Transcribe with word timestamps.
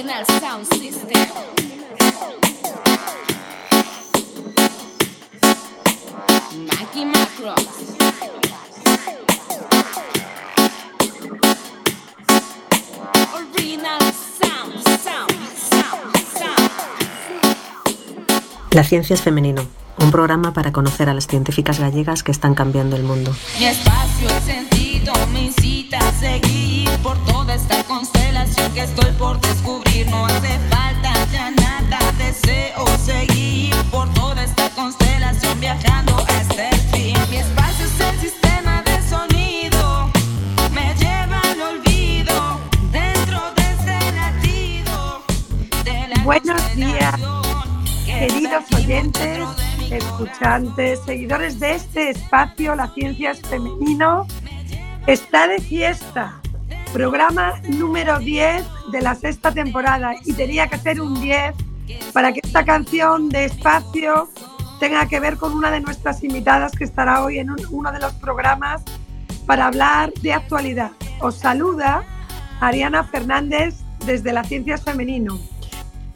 Original 0.00 0.24
Sound 0.40 0.66
System. 0.72 1.08
Mikey 6.56 7.12
Sound. 7.36 7.68
La 18.70 18.84
ciencia 18.84 19.12
es 19.12 19.20
femenino, 19.20 19.66
un 19.98 20.10
programa 20.10 20.54
para 20.54 20.72
conocer 20.72 21.10
a 21.10 21.14
las 21.14 21.26
científicas 21.26 21.78
gallegas 21.78 22.22
que 22.22 22.32
están 22.32 22.54
cambiando 22.54 22.96
el 22.96 23.02
mundo. 23.02 23.34
Mi 23.58 23.66
espacio, 23.66 24.30
el 24.30 24.42
sentido 24.42 25.12
me 25.34 25.42
incita 25.42 25.98
a 25.98 26.12
seguir 26.12 26.88
por 27.02 27.22
toda 27.26 27.54
esta 27.54 27.84
constelación 27.84 28.19
que 28.74 28.82
estoy 28.82 29.10
por 29.12 29.40
descubrir. 29.40 30.08
No 30.08 30.26
hace 30.26 30.58
falta 30.70 31.12
ya 31.32 31.50
nada, 31.50 31.98
deseo 32.18 32.86
seguir 32.98 33.74
por 33.90 34.12
toda 34.14 34.44
esta 34.44 34.68
constelación 34.70 35.58
viajando 35.60 36.16
hasta 36.16 36.68
el 36.68 36.80
fin. 36.92 37.16
Mi 37.30 37.36
espacio 37.38 37.86
es 37.86 38.00
el 38.00 38.20
sistema 38.20 38.82
de 38.82 39.02
sonido, 39.08 40.10
me 40.72 40.94
lleva 40.94 41.40
al 41.40 41.60
olvido 41.60 42.60
dentro 42.92 43.40
de 43.56 43.62
ese 43.72 44.12
latido. 44.12 45.22
De 45.84 46.08
la 46.08 46.22
Buenos 46.24 46.76
días, 46.76 47.14
Queridos 48.06 48.64
oyentes, 48.74 49.46
de 49.88 49.96
escuchantes, 49.96 51.00
seguidores 51.04 51.58
de 51.58 51.74
este 51.74 52.10
espacio, 52.10 52.74
La 52.74 52.88
Ciencia 52.88 53.32
es 53.32 53.40
Femenino, 53.40 54.26
está 55.06 55.48
de 55.48 55.60
fiesta. 55.60 56.39
Programa 56.92 57.54
número 57.68 58.18
10 58.18 58.64
de 58.90 59.00
la 59.00 59.14
sexta 59.14 59.52
temporada 59.52 60.12
y 60.24 60.32
tenía 60.32 60.66
que 60.66 60.76
ser 60.78 61.00
un 61.00 61.20
10 61.20 61.54
para 62.12 62.32
que 62.32 62.40
esta 62.42 62.64
canción 62.64 63.28
de 63.28 63.44
espacio 63.44 64.28
tenga 64.80 65.06
que 65.06 65.20
ver 65.20 65.36
con 65.36 65.54
una 65.54 65.70
de 65.70 65.80
nuestras 65.80 66.24
invitadas 66.24 66.72
que 66.72 66.84
estará 66.84 67.22
hoy 67.22 67.38
en 67.38 67.50
un- 67.50 67.64
uno 67.70 67.92
de 67.92 68.00
los 68.00 68.12
programas 68.14 68.82
para 69.46 69.66
hablar 69.66 70.12
de 70.20 70.32
actualidad. 70.32 70.90
Os 71.20 71.36
saluda 71.36 72.02
Ariana 72.60 73.04
Fernández 73.04 73.76
desde 74.04 74.32
La 74.32 74.42
Ciencia 74.42 74.74
es 74.74 74.82
Femenino. 74.82 75.38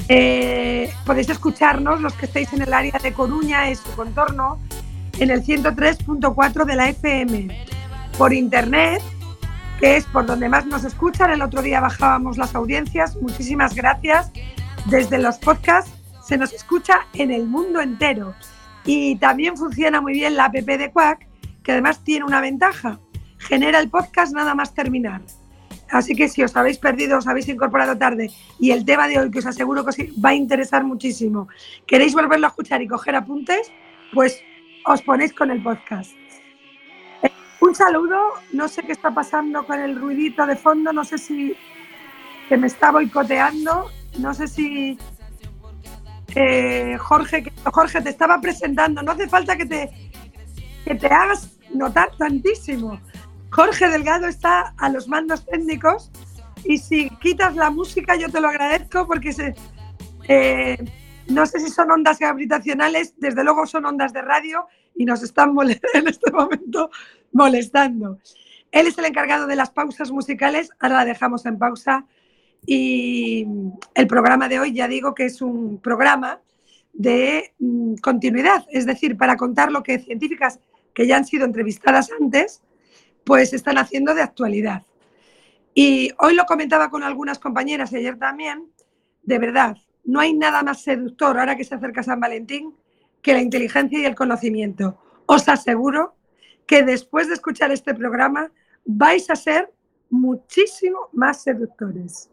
Eh, 0.09 0.93
podéis 1.07 1.29
escucharnos 1.29 2.01
los 2.01 2.13
que 2.15 2.27
estéis 2.27 2.53
en 2.53 2.63
el 2.63 2.73
área 2.75 2.99
de 3.03 3.13
Coruña 3.13 3.71
y 3.71 3.77
su 3.77 3.91
contorno 3.93 4.59
en 5.19 5.31
el 5.31 5.43
103.4 5.45 6.65
de 6.65 6.77
la 6.77 6.89
FM. 6.89 7.65
Por 8.19 8.33
internet, 8.33 9.03
que 9.81 9.97
es 9.97 10.05
por 10.07 10.27
donde 10.27 10.49
más 10.49 10.67
nos 10.67 10.85
escuchan. 10.85 11.31
El 11.31 11.43
otro 11.43 11.63
día 11.63 11.81
bajábamos 11.81 12.37
las 12.39 12.55
audiencias. 12.55 13.17
Muchísimas 13.17 13.75
gracias. 13.75 14.31
Desde 14.87 15.19
los 15.19 15.39
podcasts 15.39 15.93
se 16.23 16.37
nos 16.39 16.53
escucha 16.53 17.07
en 17.15 17.31
el 17.31 17.47
mundo 17.47 17.81
entero. 17.81 18.35
Y 18.85 19.17
también 19.17 19.57
funciona 19.57 20.01
muy 20.01 20.13
bien 20.13 20.37
la 20.37 20.47
app 20.47 20.55
de 20.55 20.91
Quack, 20.91 21.27
que 21.63 21.73
además 21.73 22.03
tiene 22.05 22.25
una 22.25 22.41
ventaja. 22.41 23.01
Genera 23.39 23.79
el 23.81 23.91
podcast 23.91 24.35
nada 24.35 24.55
más 24.55 24.75
terminar. 24.75 25.23
Así 25.91 26.15
que 26.15 26.29
si 26.29 26.43
os 26.43 26.57
habéis 26.57 26.79
perdido, 26.79 27.19
os 27.19 27.27
habéis 27.27 27.49
incorporado 27.49 27.97
tarde 27.97 28.31
y 28.59 28.71
el 28.71 28.85
tema 28.85 29.07
de 29.07 29.19
hoy, 29.19 29.31
que 29.31 29.39
os 29.39 29.47
aseguro 29.47 29.85
que 29.85 29.91
os 29.91 29.97
va 30.25 30.31
a 30.31 30.35
interesar 30.35 30.83
muchísimo, 30.83 31.49
queréis 31.87 32.15
volverlo 32.15 32.47
a 32.47 32.51
escuchar 32.51 32.83
y 32.83 32.89
coger 32.89 33.15
apuntes, 33.15 33.71
pues 34.13 34.41
os 34.87 35.03
ponéis 35.03 35.33
con 35.33 35.51
el 35.51 35.63
podcast. 35.63 36.11
Un 37.65 37.75
saludo, 37.75 38.19
no 38.53 38.69
sé 38.69 38.83
qué 38.83 38.93
está 38.93 39.11
pasando 39.15 39.67
con 39.67 39.81
el 39.81 39.99
ruidito 39.99 40.45
de 40.45 40.55
fondo, 40.55 40.93
no 40.93 41.03
sé 41.03 41.17
si 41.17 41.57
que 42.47 42.59
me 42.59 42.67
está 42.67 42.91
boicoteando, 42.93 43.91
no 44.19 44.35
sé 44.35 44.49
si 44.49 44.99
eh, 46.35 46.95
Jorge, 46.99 47.51
Jorge 47.73 48.03
te 48.03 48.11
estaba 48.11 48.39
presentando, 48.43 49.03
no 49.03 49.13
hace 49.13 49.27
falta 49.31 49.57
que 49.57 49.65
te, 49.65 49.91
que 50.85 50.95
te 50.95 51.07
hagas 51.07 51.57
notar 51.73 52.11
tantísimo. 52.19 53.01
Jorge 53.51 53.89
Delgado 53.89 54.27
está 54.27 54.75
a 54.77 54.91
los 54.91 55.09
mandos 55.09 55.47
técnicos 55.47 56.11
y 56.65 56.77
si 56.77 57.09
quitas 57.23 57.57
la 57.57 57.71
música 57.71 58.15
yo 58.17 58.29
te 58.29 58.43
lo 58.43 58.49
agradezco 58.49 59.07
porque 59.07 59.33
se, 59.33 59.55
eh, 60.29 60.77
no 61.29 61.47
sé 61.47 61.61
si 61.61 61.71
son 61.71 61.91
ondas 61.91 62.19
gravitacionales, 62.19 63.15
desde 63.17 63.43
luego 63.43 63.67
son 63.67 63.87
ondas 63.87 64.13
de 64.13 64.21
radio 64.21 64.67
y 64.97 65.07
nos 65.07 65.23
están 65.23 65.55
mole- 65.55 65.81
en 65.95 66.09
este 66.09 66.31
momento 66.31 66.91
molestando. 67.35 68.19
Él 68.73 68.87
es 68.87 68.97
el 68.97 69.05
encargado 69.05 69.47
de 69.47 69.57
las 69.57 69.71
pausas 69.71 70.11
musicales, 70.11 70.71
ahora 70.81 70.97
la 70.97 71.05
dejamos 71.05 71.45
en 71.45 71.59
pausa 71.59 72.07
y 72.67 73.47
el 73.95 74.07
programa 74.07 74.49
de 74.49 74.59
hoy 74.59 74.73
ya 74.73 74.89
digo 74.89 75.15
que 75.15 75.27
es 75.27 75.43
un 75.43 75.79
programa 75.79 76.41
de 76.95 77.53
mm, 77.59 77.97
continuidad, 77.97 78.65
es 78.71 78.87
decir, 78.87 79.19
para 79.19 79.37
contar 79.37 79.71
lo 79.71 79.83
que 79.83 79.99
científicas 79.99 80.61
que 80.95 81.07
ya 81.07 81.17
han 81.17 81.27
sido 81.27 81.45
entrevistadas 81.45 82.11
antes, 82.19 82.63
pues 83.25 83.53
están 83.53 83.79
haciendo 83.79 84.15
de 84.15 84.23
actualidad. 84.23 84.85
Y 85.75 86.13
hoy 86.21 86.35
lo 86.35 86.47
comentaba 86.47 86.89
con 86.89 87.03
algunas 87.03 87.41
compañeras 87.41 87.93
y 87.93 87.97
ayer 87.97 88.17
también, 88.17 88.71
de 89.25 89.39
verdad, 89.39 89.77
no 90.05 90.21
hay 90.21 90.35
nada 90.35 90.63
más 90.63 90.83
seductor 90.83 91.39
ahora 91.39 91.57
que 91.57 91.65
se 91.65 91.75
acerca 91.75 92.05
San 92.05 92.21
Valentín 92.21 92.75
que 93.23 93.33
la 93.33 93.43
inteligencia 93.43 93.99
y 93.99 94.05
el 94.05 94.15
conocimiento. 94.15 94.99
Os 95.27 95.49
aseguro 95.49 96.15
que 96.67 96.83
después 96.83 97.29
de 97.29 97.35
escuchar 97.35 97.71
este 97.71 97.95
programa 97.95 98.51
vais 98.85 99.29
a 99.31 99.37
ser 99.37 99.73
muchísimo 100.11 101.09
más 101.13 101.43
seductores. 101.43 102.31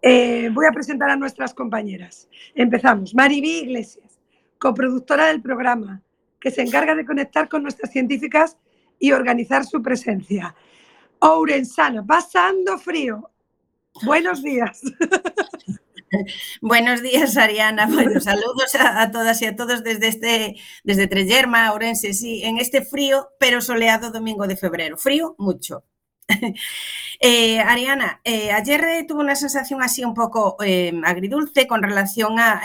Eh, 0.00 0.50
voy 0.52 0.66
a 0.66 0.72
presentar 0.72 1.10
a 1.10 1.16
nuestras 1.16 1.54
compañeras. 1.54 2.28
Empezamos. 2.54 3.14
Maribí 3.14 3.60
Iglesias, 3.60 4.18
coproductora 4.58 5.26
del 5.26 5.40
programa, 5.40 6.02
que 6.40 6.50
se 6.50 6.62
encarga 6.62 6.94
de 6.94 7.06
conectar 7.06 7.48
con 7.48 7.62
nuestras 7.62 7.92
científicas 7.92 8.56
y 8.98 9.12
organizar 9.12 9.64
su 9.64 9.80
presencia. 9.80 10.54
Ourensana, 11.20 12.04
pasando 12.04 12.78
frío. 12.78 13.30
Buenos 14.04 14.42
días. 14.42 14.82
Buenos 16.60 17.02
días, 17.02 17.36
Ariana. 17.36 17.86
Bueno, 17.86 18.20
saludos 18.20 18.74
a, 18.74 19.02
a 19.02 19.10
todas 19.10 19.40
y 19.42 19.46
a 19.46 19.56
todos 19.56 19.82
desde 19.84 20.08
este, 20.08 20.56
desde 20.84 21.06
Trellerma, 21.08 21.72
Ourense, 21.72 22.12
sí, 22.12 22.42
en 22.44 22.58
este 22.58 22.82
frío 22.84 23.28
pero 23.38 23.60
soleado 23.60 24.10
domingo 24.10 24.46
de 24.46 24.56
febrero. 24.56 24.96
Frío, 24.96 25.34
mucho. 25.38 25.84
Eh, 27.24 27.60
Ariana, 27.60 28.20
eh, 28.24 28.50
ayer 28.50 28.82
eh, 28.84 29.04
tuve 29.06 29.20
una 29.20 29.36
sensación 29.36 29.80
así 29.80 30.04
un 30.04 30.12
poco 30.14 30.56
eh, 30.64 30.92
agridulce 31.04 31.68
con 31.68 31.80
relación 31.82 32.40
a 32.40 32.62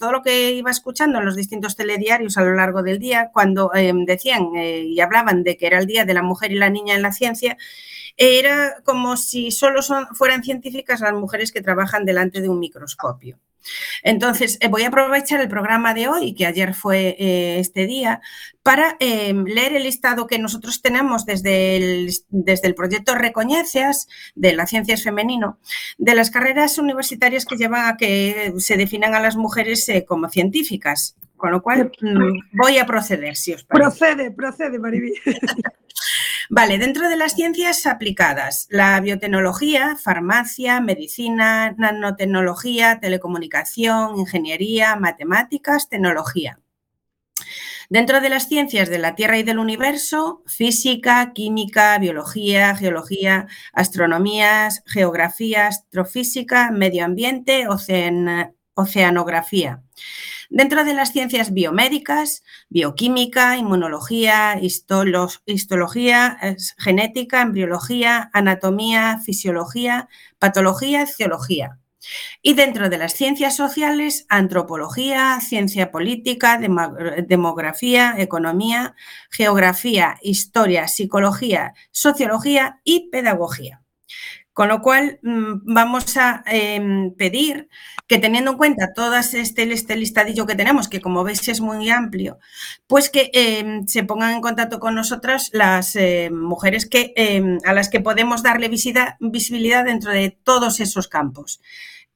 todo 0.00 0.12
lo 0.12 0.22
que 0.22 0.52
iba 0.52 0.70
escuchando 0.70 1.18
en 1.18 1.24
los 1.26 1.36
distintos 1.36 1.76
telediarios 1.76 2.36
a 2.36 2.42
lo 2.42 2.54
largo 2.54 2.82
del 2.82 2.98
día, 2.98 3.30
cuando 3.32 3.72
eh, 3.74 3.92
decían 4.06 4.48
y 4.56 4.98
hablaban 5.00 5.44
de 5.44 5.56
que 5.56 5.66
era 5.66 5.78
el 5.78 5.86
Día 5.86 6.04
de 6.04 6.14
la 6.14 6.22
Mujer 6.22 6.50
y 6.52 6.56
la 6.56 6.70
Niña 6.70 6.94
en 6.96 7.02
la 7.02 7.12
Ciencia, 7.12 7.56
era 8.16 8.82
como 8.84 9.16
si 9.16 9.50
solo 9.52 9.82
son, 9.82 10.06
fueran 10.14 10.42
científicas 10.42 11.00
las 11.00 11.14
mujeres 11.14 11.52
que 11.52 11.62
trabajan 11.62 12.04
delante 12.04 12.40
de 12.40 12.48
un 12.48 12.58
microscopio. 12.58 13.38
Entonces, 14.02 14.58
eh, 14.60 14.68
voy 14.68 14.82
a 14.82 14.88
aprovechar 14.88 15.40
el 15.40 15.48
programa 15.48 15.94
de 15.94 16.08
hoy, 16.08 16.34
que 16.34 16.46
ayer 16.46 16.74
fue 16.74 17.16
eh, 17.18 17.58
este 17.58 17.86
día, 17.86 18.20
para 18.62 18.96
eh, 19.00 19.32
leer 19.32 19.74
el 19.74 19.84
listado 19.84 20.26
que 20.26 20.38
nosotros 20.38 20.82
tenemos 20.82 21.24
desde 21.24 21.76
el, 21.76 22.12
desde 22.28 22.68
el 22.68 22.74
proyecto 22.74 23.14
Recoñeceas 23.14 24.06
de 24.34 24.52
la 24.52 24.66
Ciencia 24.66 24.94
es 24.94 25.02
Femenino, 25.02 25.58
de 25.98 26.14
las 26.14 26.30
carreras 26.30 26.78
universitarias 26.78 27.46
que 27.46 27.56
llevan 27.56 27.86
a 27.86 27.96
que 27.96 28.52
se 28.58 28.76
definan 28.76 29.14
a 29.14 29.20
las 29.20 29.36
mujeres 29.36 29.88
eh, 29.88 30.04
como 30.06 30.28
científicas. 30.28 31.16
Con 31.36 31.52
lo 31.52 31.62
cual, 31.62 31.90
mm, 32.02 32.58
voy 32.58 32.76
a 32.76 32.84
proceder, 32.84 33.34
si 33.34 33.54
os 33.54 33.64
parece. 33.64 33.98
Procede, 33.98 34.30
procede, 34.30 34.78
Maribí. 34.78 35.14
Vale, 36.52 36.78
dentro 36.78 37.08
de 37.08 37.16
las 37.16 37.34
ciencias 37.34 37.86
aplicadas, 37.86 38.66
la 38.70 39.00
biotecnología, 39.00 39.96
farmacia, 39.96 40.80
medicina, 40.80 41.74
nanotecnología, 41.78 42.98
telecomunicación, 43.00 44.18
ingeniería, 44.18 44.96
matemáticas, 44.96 45.88
tecnología. 45.88 46.58
Dentro 47.88 48.20
de 48.20 48.28
las 48.28 48.48
ciencias 48.48 48.88
de 48.88 48.98
la 48.98 49.14
Tierra 49.14 49.38
y 49.38 49.42
del 49.42 49.58
universo, 49.58 50.42
física, 50.46 51.32
química, 51.32 51.98
biología, 51.98 52.74
geología, 52.76 53.46
astronomía, 53.72 54.68
geografía, 54.86 55.68
astrofísica, 55.68 56.70
medio 56.70 57.04
ambiente, 57.04 57.68
ocean- 57.68 58.54
oceanografía. 58.74 59.82
Dentro 60.52 60.82
de 60.84 60.94
las 60.94 61.12
ciencias 61.12 61.52
biomédicas, 61.54 62.42
bioquímica, 62.70 63.56
inmunología, 63.56 64.58
histolo- 64.60 65.30
histología, 65.46 66.38
genética, 66.76 67.42
embriología, 67.42 68.30
anatomía, 68.32 69.20
fisiología, 69.24 70.08
patología, 70.40 71.06
ciología. 71.06 71.78
Y 72.42 72.54
dentro 72.54 72.88
de 72.88 72.98
las 72.98 73.12
ciencias 73.12 73.54
sociales, 73.54 74.26
antropología, 74.28 75.38
ciencia 75.40 75.92
política, 75.92 76.58
demo- 76.58 76.96
demografía, 77.28 78.14
economía, 78.18 78.96
geografía, 79.30 80.16
historia, 80.20 80.88
psicología, 80.88 81.74
sociología 81.92 82.80
y 82.82 83.08
pedagogía. 83.10 83.82
Con 84.60 84.68
lo 84.68 84.82
cual, 84.82 85.18
mm, 85.22 85.72
vamos 85.72 86.18
a 86.18 86.44
em, 86.44 87.14
pedir 87.14 87.70
que 88.06 88.18
teniendo 88.18 88.50
en 88.50 88.56
cuenta 88.58 88.92
todo 88.92 89.16
este, 89.16 89.62
este, 89.72 89.96
listadillo 89.96 90.44
que 90.44 90.54
tenemos, 90.54 90.86
que 90.86 91.00
como 91.00 91.24
veis 91.24 91.48
es 91.48 91.62
muy 91.62 91.88
amplio, 91.88 92.38
pues 92.86 93.08
que 93.08 93.30
em, 93.32 93.86
se 93.86 94.04
pongan 94.04 94.34
en 94.34 94.42
contacto 94.42 94.78
con 94.78 94.94
nosotras 94.94 95.48
las 95.54 95.96
em, 95.96 96.34
mujeres 96.34 96.84
que, 96.84 97.14
a 97.64 97.72
las 97.72 97.88
que 97.88 98.00
podemos 98.00 98.42
darle 98.42 98.68
visibilidad 98.68 99.86
dentro 99.86 100.12
de 100.12 100.36
todos 100.44 100.80
esos 100.80 101.08
campos. 101.08 101.62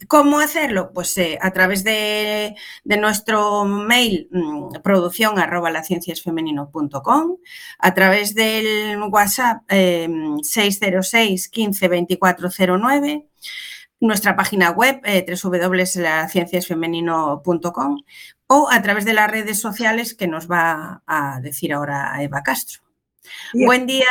¿Cómo 0.09 0.41
hacerlo? 0.41 0.91
Pues 0.93 1.17
eh, 1.19 1.39
a 1.41 1.53
través 1.53 1.85
de, 1.85 2.57
nuestro 2.85 3.65
mail 3.65 4.29
mm, 4.31 4.81
producción 4.83 5.39
arroba 5.39 5.71
lacienciasfemenino.com, 5.71 7.37
a 7.79 7.95
través 7.95 8.35
del 8.35 9.01
WhatsApp 9.03 9.63
606 9.71 11.49
15 11.49 11.89
2409, 11.89 13.29
nuestra 14.01 14.35
página 14.37 14.73
web 14.73 15.01
eh, 15.05 15.25
www.lacienciasfemenino.com 15.27 18.03
o 18.47 18.69
a 18.71 18.83
través 18.83 19.05
de 19.05 19.15
las 19.15 19.29
redes 19.31 19.61
sociales 19.61 20.15
que 20.15 20.27
nos 20.27 20.51
va 20.51 21.03
a 21.07 21.41
decir 21.41 21.73
ahora 21.73 22.21
Eva 22.23 22.43
Castro. 22.43 22.83
Buen 23.55 23.87
día, 23.87 24.05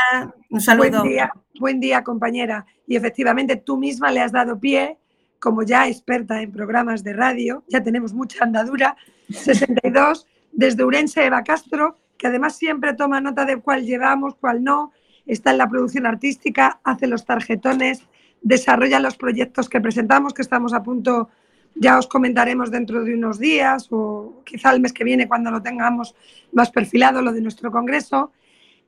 un 0.50 0.62
saludo. 0.62 1.02
Buen 1.02 1.12
día, 1.12 1.32
buen 1.60 1.80
día, 1.80 2.04
compañera. 2.04 2.66
Y 2.88 2.96
efectivamente 2.96 3.58
tú 3.58 3.78
misma 3.78 4.10
le 4.12 4.22
has 4.22 4.32
dado 4.32 4.60
pie 4.60 4.98
como 5.44 5.64
ya 5.64 5.90
experta 5.90 6.42
en 6.42 6.54
programas 6.54 7.04
de 7.04 7.12
radio, 7.12 7.66
ya 7.68 7.84
tenemos 7.84 8.14
mucha 8.14 8.46
andadura, 8.46 8.96
62, 9.30 10.26
desde 10.54 10.86
Urense 10.86 11.26
Eva 11.26 11.44
Castro, 11.44 11.98
que 12.18 12.28
además 12.28 12.56
siempre 12.56 12.94
toma 12.94 13.20
nota 13.20 13.44
de 13.44 13.58
cuál 13.58 13.86
llevamos, 13.86 14.36
cuál 14.36 14.64
no, 14.64 14.94
está 15.26 15.52
en 15.52 15.58
la 15.58 15.68
producción 15.68 16.06
artística, 16.06 16.80
hace 16.86 17.08
los 17.08 17.26
tarjetones, 17.26 18.04
desarrolla 18.42 19.02
los 19.02 19.18
proyectos 19.18 19.68
que 19.68 19.82
presentamos, 19.82 20.34
que 20.34 20.44
estamos 20.44 20.74
a 20.74 20.82
punto, 20.82 21.28
ya 21.76 22.00
os 22.00 22.08
comentaremos 22.08 22.72
dentro 22.72 23.04
de 23.04 23.14
unos 23.14 23.38
días 23.38 23.90
o 23.92 24.44
quizá 24.46 24.72
el 24.72 24.80
mes 24.80 24.94
que 24.94 25.04
viene 25.04 25.28
cuando 25.28 25.52
lo 25.52 25.62
tengamos 25.62 26.16
más 26.54 26.72
perfilado, 26.72 27.22
lo 27.22 27.34
de 27.34 27.42
nuestro 27.42 27.70
congreso. 27.70 28.32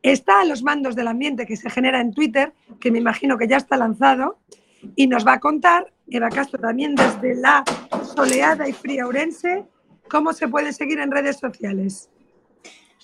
Está 0.01 0.39
a 0.39 0.45
los 0.45 0.63
mandos 0.63 0.95
del 0.95 1.09
ambiente 1.09 1.45
que 1.45 1.57
se 1.57 1.69
genera 1.69 1.99
en 1.99 2.13
Twitter, 2.13 2.53
que 2.79 2.91
me 2.91 2.99
imagino 2.99 3.37
que 3.37 3.49
ya 3.49 3.57
está 3.57 3.75
lanzado, 3.75 4.37
y 4.95 5.07
nos 5.07 5.25
va 5.25 5.33
a 5.33 5.39
contar 5.39 5.91
Eva 6.09 6.29
Castro 6.29 6.59
también 6.59 6.95
desde 6.95 7.35
la 7.35 7.63
soleada 8.15 8.67
y 8.67 8.73
fría 8.73 9.07
Urense, 9.07 9.65
cómo 10.09 10.33
se 10.33 10.47
puede 10.47 10.73
seguir 10.73 10.99
en 10.99 11.11
redes 11.11 11.37
sociales. 11.37 12.09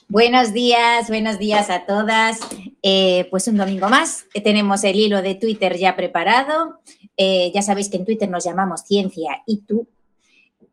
Buenos 0.08 0.52
días, 0.52 1.08
buenos 1.08 1.40
días 1.40 1.70
a 1.70 1.86
todas. 1.86 2.40
Eh, 2.84 3.28
pues 3.32 3.48
un 3.48 3.56
domingo 3.56 3.88
más. 3.88 4.26
tenemos 4.44 4.84
el 4.84 4.98
hilo 4.98 5.22
de 5.22 5.36
Twitter 5.36 5.78
ya 5.78 5.96
preparado. 5.96 6.82
Eh, 7.16 7.52
ya 7.56 7.62
sabéis 7.62 7.90
que 7.90 7.98
en 7.98 8.06
Twitter 8.06 8.30
nos 8.30 8.44
llamamos 8.44 8.82
Ciencia 8.82 9.42
y 9.46 9.62
tú. 9.62 9.88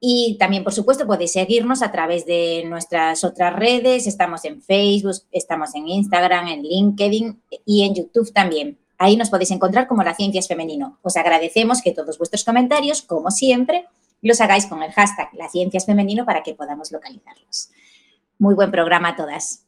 Y 0.01 0.37
también, 0.39 0.65
por 0.65 0.73
supuesto, 0.73 1.07
podéis 1.07 1.33
seguirnos 1.33 1.83
a 1.83 1.93
través 1.93 2.27
de 2.27 2.65
nuestras 2.67 3.23
otras 3.25 3.55
redes. 3.55 4.07
Estamos 4.07 4.45
en 4.45 4.61
Facebook, 4.61 5.23
estamos 5.31 5.75
en 5.75 5.89
Instagram, 5.89 6.49
en 6.49 6.63
LinkedIn 6.63 7.41
y 7.65 7.85
en 7.85 7.95
YouTube 7.95 8.33
también. 8.33 8.77
Ahí 8.99 9.17
nos 9.17 9.31
podéis 9.31 9.53
encontrar 9.53 9.87
como 9.87 10.03
La 10.03 10.15
Ciencia 10.15 10.41
es 10.41 10.49
Femenino. 10.49 10.99
Os 11.03 11.17
agradecemos 11.17 11.81
que 11.83 11.93
todos 11.93 12.19
vuestros 12.19 12.45
comentarios, 12.45 13.03
como 13.03 13.31
siempre, 13.31 13.87
los 14.23 14.41
hagáis 14.41 14.67
con 14.67 14.83
el 14.83 14.93
hashtag 14.93 15.29
La 15.35 15.49
Ciencia 15.49 15.79
es 15.79 15.87
Femenino 15.87 16.27
para 16.27 16.43
que 16.43 16.55
podamos 16.55 16.91
localizarlos. 16.91 17.71
Muy 18.39 18.57
buen 18.57 18.73
programa 18.73 19.11
a 19.11 19.17
todas. 19.17 19.65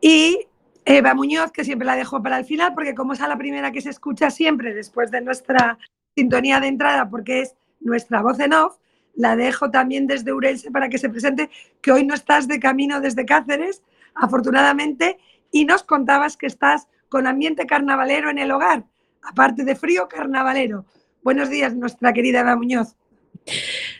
Y 0.00 0.46
Eva 0.84 1.14
Muñoz, 1.14 1.52
que 1.52 1.64
siempre 1.64 1.86
la 1.86 1.96
dejo 1.96 2.20
para 2.22 2.38
el 2.38 2.44
final, 2.44 2.74
porque 2.74 2.94
como 2.94 3.12
es 3.12 3.20
la 3.20 3.38
primera 3.38 3.70
que 3.70 3.80
se 3.80 3.90
escucha 3.90 4.30
siempre 4.30 4.74
después 4.74 5.10
de 5.10 5.20
nuestra 5.20 5.78
sintonía 6.16 6.58
de 6.58 6.68
entrada, 6.68 7.08
porque 7.08 7.42
es 7.42 7.54
nuestra 7.80 8.20
voz 8.20 8.38
en 8.40 8.52
off, 8.52 8.76
la 9.14 9.36
dejo 9.36 9.70
también 9.70 10.06
desde 10.06 10.32
Urense 10.32 10.70
para 10.70 10.88
que 10.88 10.98
se 10.98 11.08
presente, 11.08 11.50
que 11.80 11.92
hoy 11.92 12.04
no 12.04 12.14
estás 12.14 12.48
de 12.48 12.58
camino 12.60 13.00
desde 13.00 13.24
Cáceres, 13.24 13.82
afortunadamente, 14.14 15.18
y 15.50 15.64
nos 15.64 15.82
contabas 15.82 16.36
que 16.36 16.46
estás 16.46 16.88
con 17.08 17.26
ambiente 17.26 17.66
carnavalero 17.66 18.30
en 18.30 18.38
el 18.38 18.50
hogar, 18.50 18.84
aparte 19.22 19.64
de 19.64 19.76
frío 19.76 20.08
carnavalero. 20.08 20.86
Buenos 21.22 21.50
días, 21.50 21.74
nuestra 21.74 22.12
querida 22.12 22.40
Eva 22.40 22.56
Muñoz. 22.56 22.96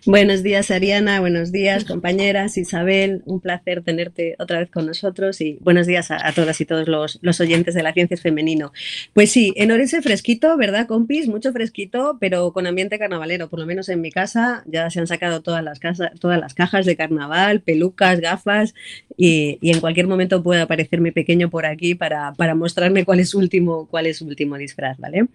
Buenos 0.06 0.44
días, 0.44 0.70
Ariana. 0.70 1.20
Buenos 1.20 1.50
días, 1.50 1.84
compañeras. 1.87 2.56
Isabel, 2.56 3.22
un 3.26 3.40
placer 3.40 3.82
tenerte 3.82 4.37
otra 4.38 4.60
vez 4.60 4.70
con 4.70 4.87
nosotros 4.87 5.40
y 5.40 5.58
buenos 5.60 5.87
días 5.87 6.10
a, 6.10 6.32
todas 6.32 6.60
y 6.60 6.64
todos 6.64 6.87
los, 6.87 7.40
oyentes 7.40 7.75
de 7.75 7.82
la 7.82 7.93
ciencia 7.93 8.14
es 8.14 8.22
femenino. 8.22 8.72
Pues 9.14 9.32
sí, 9.32 9.52
en 9.56 9.72
Orense 9.72 10.02
fresquito, 10.02 10.56
¿verdad, 10.56 10.87
compis? 10.87 11.26
Mucho 11.28 11.52
fresquito, 11.52 12.19
pero 12.20 12.52
con 12.52 12.66
ambiente 12.66 12.98
carnavalero. 12.98 13.48
Por 13.48 13.58
lo 13.58 13.66
menos 13.66 13.88
en 13.88 14.00
mi 14.00 14.12
casa 14.12 14.62
ya 14.66 14.90
se 14.90 15.00
han 15.00 15.06
sacado 15.06 15.43
todas 15.43 15.64
las, 15.64 15.81
casas, 15.81 16.12
todas 16.20 16.38
las 16.38 16.54
cajas 16.54 16.87
de 16.87 16.96
carnaval, 16.96 17.60
pelucas, 17.60 18.20
gafas 18.20 18.75
y, 19.16 19.58
en 19.62 19.81
cualquier 19.81 20.06
momento 20.06 20.42
puede 20.42 20.60
aparecer 20.60 21.00
mi 21.00 21.10
pequeño 21.10 21.50
por 21.50 21.66
aquí 21.66 21.94
para, 21.94 22.32
mostrarme 22.54 23.04
cuál 23.04 23.20
es, 23.20 23.34
último, 23.34 23.87
cuál 23.87 24.06
es 24.06 24.19
su 24.19 24.26
último 24.26 24.56
disfraz, 24.56 24.99
¿vale? 24.99 25.26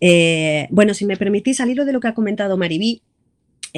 Eh, 0.00 0.66
bueno, 0.70 0.94
si 0.94 1.06
me 1.06 1.16
permitís, 1.16 1.60
al 1.60 1.70
hilo 1.70 1.84
de 1.84 1.92
lo 1.92 2.00
que 2.00 2.08
ha 2.08 2.14
comentado 2.14 2.56
Maribí, 2.56 3.02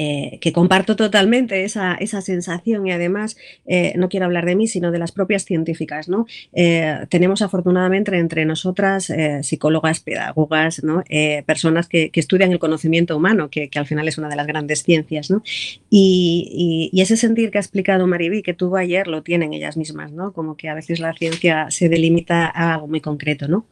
eh, 0.01 0.37
que 0.39 0.53
comparto 0.53 0.95
totalmente 0.95 1.65
esa, 1.65 1.97
sensación 2.21 2.87
y 2.87 2.93
además 2.93 3.35
eh, 3.65 3.91
no 3.97 4.07
quiero 4.07 4.27
hablar 4.27 4.45
de 4.45 4.55
mí, 4.55 4.65
sino 4.65 4.91
de 4.91 4.97
las 4.97 5.11
propias 5.11 5.43
científicas. 5.43 6.07
¿no? 6.07 6.25
Eh, 6.53 7.05
tenemos 7.09 7.41
afortunadamente 7.41 8.17
entre 8.17 8.45
nosotras 8.45 9.11
psicólogas, 9.41 9.99
pedagogas, 9.99 10.85
¿no? 10.85 11.03
personas 11.45 11.89
que, 11.89 12.11
estudian 12.13 12.53
el 12.53 12.59
conocimiento 12.59 13.17
humano, 13.17 13.49
que, 13.49 13.69
al 13.75 13.87
final 13.87 14.07
es 14.07 14.17
una 14.17 14.29
de 14.29 14.37
las 14.37 14.47
grandes 14.47 14.83
ciencias. 14.83 15.29
¿no? 15.29 15.43
Y, 15.89 16.89
y, 16.93 17.01
ese 17.01 17.17
sentir 17.17 17.51
que 17.51 17.57
ha 17.57 17.61
explicado 17.61 18.07
Maribí, 18.07 18.41
que 18.41 18.53
tuvo 18.53 18.77
ayer, 18.77 19.07
lo 19.07 19.21
tienen 19.21 19.53
ellas 19.53 19.75
mismas, 19.75 20.13
¿no? 20.13 20.31
como 20.31 20.55
que 20.55 20.69
a 20.69 20.75
veces 20.75 21.01
la 21.01 21.13
ciencia 21.13 21.71
se 21.71 21.89
delimita 21.89 22.45
a 22.45 22.75
algo 22.75 22.87
muy 22.87 23.01
concreto. 23.01 23.49
¿no? 23.49 23.65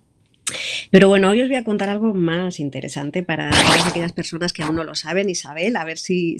Pero 0.91 1.09
bueno, 1.09 1.29
hoy 1.29 1.41
os 1.41 1.47
voy 1.47 1.57
a 1.57 1.63
contar 1.63 1.89
algo 1.89 2.13
más 2.13 2.59
interesante 2.59 3.23
para 3.23 3.49
todas 3.49 3.87
aquellas 3.87 4.13
personas 4.13 4.53
que 4.53 4.63
aún 4.63 4.75
no 4.75 4.83
lo 4.83 4.95
saben, 4.95 5.29
Isabel, 5.29 5.75
a 5.75 5.83
ver 5.83 5.97
si, 5.97 6.37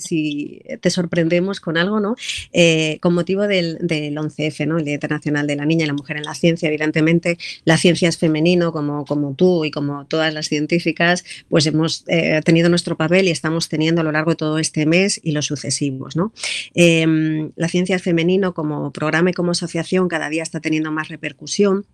te 0.81 0.89
sorprendemos 0.89 1.59
con 1.59 1.77
algo, 1.77 1.99
¿no? 1.99 2.15
Eh, 2.53 2.99
con 3.01 3.13
motivo 3.13 3.47
del, 3.47 3.77
del 3.81 4.15
11F, 4.15 4.65
¿no? 4.67 4.77
El 4.77 4.85
Día 4.85 4.93
Internacional 4.93 5.47
de 5.47 5.55
la 5.55 5.65
Niña 5.65 5.83
y 5.83 5.87
la 5.87 5.93
Mujer 5.93 6.17
en 6.17 6.23
la 6.23 6.35
Ciencia, 6.35 6.67
evidentemente 6.67 7.37
la 7.65 7.77
ciencia 7.77 8.09
es 8.09 8.17
femenino, 8.17 8.71
como, 8.71 9.05
como 9.05 9.33
tú 9.35 9.65
y 9.65 9.71
como 9.71 10.05
todas 10.05 10.33
las 10.33 10.47
científicas, 10.47 11.23
pues 11.49 11.65
hemos 11.65 12.03
eh, 12.07 12.41
tenido 12.43 12.69
nuestro 12.69 12.95
papel 12.97 13.27
y 13.27 13.31
estamos 13.31 13.69
teniendo 13.69 14.01
a 14.01 14.03
lo 14.03 14.11
largo 14.11 14.31
de 14.31 14.37
todo 14.37 14.59
este 14.59 14.85
mes 14.85 15.19
y 15.23 15.31
los 15.31 15.45
sucesivos, 15.45 16.15
¿no? 16.15 16.31
Em, 16.73 17.51
la 17.55 17.67
ciencia 17.67 17.95
es 17.95 18.01
femenino 18.01 18.53
como 18.53 18.91
programa 18.91 19.31
y 19.31 19.33
como 19.33 19.51
asociación 19.51 20.07
cada 20.07 20.29
día 20.29 20.43
está 20.43 20.59
teniendo 20.59 20.91
más 20.91 21.09
repercusión. 21.09 21.85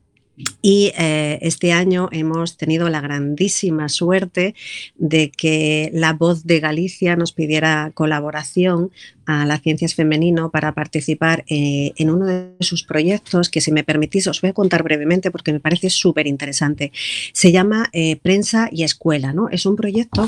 Y 0.62 0.92
eh, 0.98 1.38
este 1.42 1.74
año 1.74 2.10
hemos 2.12 2.58
tenido 2.58 2.90
la 2.90 3.02
grandísima 3.02 3.88
suerte 3.88 4.56
de 4.96 5.30
que 5.30 5.92
la 5.94 6.14
voz 6.14 6.46
de 6.46 6.60
Galicia 6.60 7.16
nos 7.16 7.34
pidiera 7.34 7.92
colaboración 7.94 8.92
a 9.26 9.46
la 9.46 9.60
Ciencias 9.60 9.94
Femenino 9.94 10.50
para 10.50 10.74
participar 10.74 11.46
eh, 11.48 11.94
en 11.98 12.10
uno 12.10 12.26
de 12.26 12.56
sus 12.62 12.84
proyectos 12.84 13.50
que 13.50 13.62
si 13.62 13.72
me 13.72 13.84
permitís 13.84 14.28
os 14.28 14.42
voy 14.42 14.50
a 14.50 14.54
contar 14.54 14.82
brevemente 14.84 15.30
porque 15.30 15.54
me 15.54 15.60
parece 15.60 15.92
súper 15.92 16.26
interesante. 16.26 16.92
Se 17.32 17.52
llama 17.52 17.90
eh, 17.94 18.16
Prensa 18.18 18.70
y 18.72 18.84
Escuela. 18.84 19.34
¿no? 19.34 19.50
Es 19.50 19.68
un 19.68 19.76
proyecto 19.76 20.28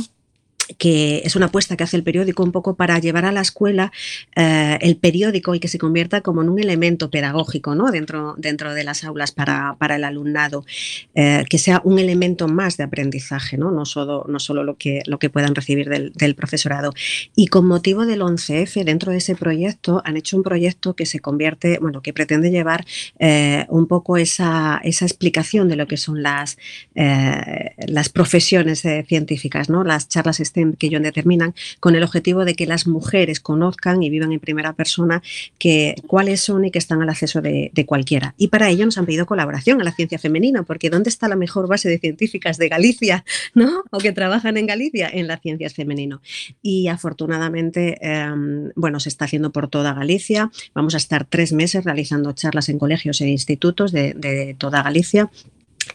que 0.77 1.21
es 1.23 1.35
una 1.35 1.47
apuesta 1.47 1.77
que 1.77 1.83
hace 1.83 1.97
el 1.97 2.03
periódico 2.03 2.43
un 2.43 2.51
poco 2.51 2.75
para 2.75 2.97
llevar 2.99 3.25
a 3.25 3.31
la 3.31 3.41
escuela 3.41 3.91
eh, 4.35 4.77
el 4.81 4.97
periódico 4.97 5.53
y 5.55 5.59
que 5.59 5.67
se 5.67 5.77
convierta 5.77 6.21
como 6.21 6.41
en 6.41 6.49
un 6.49 6.59
elemento 6.59 7.09
pedagógico 7.09 7.75
¿no? 7.75 7.91
dentro, 7.91 8.35
dentro 8.37 8.73
de 8.73 8.83
las 8.83 9.03
aulas 9.03 9.31
para, 9.31 9.75
el 9.95 10.03
alumnado, 10.03 10.65
eh, 11.13 11.43
que 11.49 11.57
sea 11.57 11.81
un 11.83 11.99
elemento 11.99 12.47
más 12.47 12.77
de 12.77 12.83
aprendizaje, 12.83 13.57
no, 13.57 13.71
no, 13.71 13.85
solo, 13.85 14.25
no 14.27 14.39
solo 14.39 14.63
lo 14.63 14.77
que, 14.77 15.03
lo 15.05 15.19
que 15.19 15.29
puedan 15.29 15.55
recibir 15.55 15.89
del, 15.89 16.35
profesorado. 16.35 16.93
Y 17.35 17.47
con 17.47 17.67
motivo 17.67 18.05
del 18.05 18.21
11F, 18.21 18.83
dentro 18.83 19.11
de 19.11 19.19
ese 19.19 19.35
proyecto, 19.35 20.01
han 20.03 20.17
hecho 20.17 20.35
un 20.35 20.43
proyecto 20.43 20.95
que 20.95 21.05
se 21.05 21.19
convierte, 21.19 21.77
bueno, 21.79 22.01
que 22.01 22.13
pretende 22.13 22.49
llevar 22.49 22.85
eh, 23.19 23.65
un 23.69 23.87
poco 23.87 24.17
esa, 24.17 24.81
esa, 24.83 25.05
explicación 25.05 25.69
de 25.69 25.75
lo 25.75 25.87
que 25.87 25.97
son 25.97 26.23
las, 26.23 26.57
las 26.95 28.09
profesiones 28.09 28.83
científicas, 29.07 29.69
¿no? 29.69 29.83
las 29.83 30.09
charlas 30.09 30.39
que 30.77 30.87
ellos 30.87 31.01
determinan, 31.01 31.53
con 31.79 31.95
el 31.95 32.03
objetivo 32.03 32.45
de 32.45 32.55
que 32.55 32.65
las 32.65 32.87
mujeres 32.87 33.39
conozcan 33.39 34.03
y 34.03 34.09
vivan 34.09 34.31
en 34.31 34.39
primera 34.39 34.73
persona 34.73 35.21
que, 35.59 35.95
cuáles 36.07 36.41
son 36.41 36.65
y 36.65 36.71
que 36.71 36.79
están 36.79 37.01
al 37.01 37.09
acceso 37.09 37.41
de, 37.41 37.71
cualquiera. 37.85 38.33
Y 38.37 38.47
para 38.47 38.69
ello 38.69 38.85
nos 38.85 38.97
han 38.97 39.05
pedido 39.05 39.25
colaboración 39.25 39.79
a 39.79 39.83
la 39.83 39.91
ciencia 39.91 40.17
femenina, 40.17 40.63
porque 40.63 40.89
¿dónde 40.89 41.09
está 41.09 41.27
la 41.27 41.35
mejor 41.35 41.67
base 41.67 41.87
de 41.87 41.99
científicas 41.99 42.57
de 42.57 42.69
Galicia, 42.69 43.23
¿no? 43.53 43.83
o 43.91 43.99
que 43.99 44.11
trabajan 44.11 44.57
en 44.57 44.65
Galicia? 44.65 45.09
En 45.11 45.27
la 45.27 45.37
ciencia 45.37 45.69
femenino. 45.69 46.21
Y 46.61 46.87
afortunadamente, 46.87 47.97
em, 48.01 48.71
bueno, 48.75 48.99
se 48.99 49.09
está 49.09 49.25
haciendo 49.25 49.51
por 49.51 49.67
toda 49.67 49.93
Galicia. 49.93 50.51
Vamos 50.73 50.95
a 50.95 50.97
estar 50.97 51.25
tres 51.25 51.53
meses 51.53 51.83
realizando 51.83 52.33
charlas 52.33 52.69
en 52.69 52.79
colegios 52.79 53.21
e 53.21 53.27
institutos 53.27 53.91
de 53.91 54.55
toda 54.57 54.81
Galicia 54.81 55.29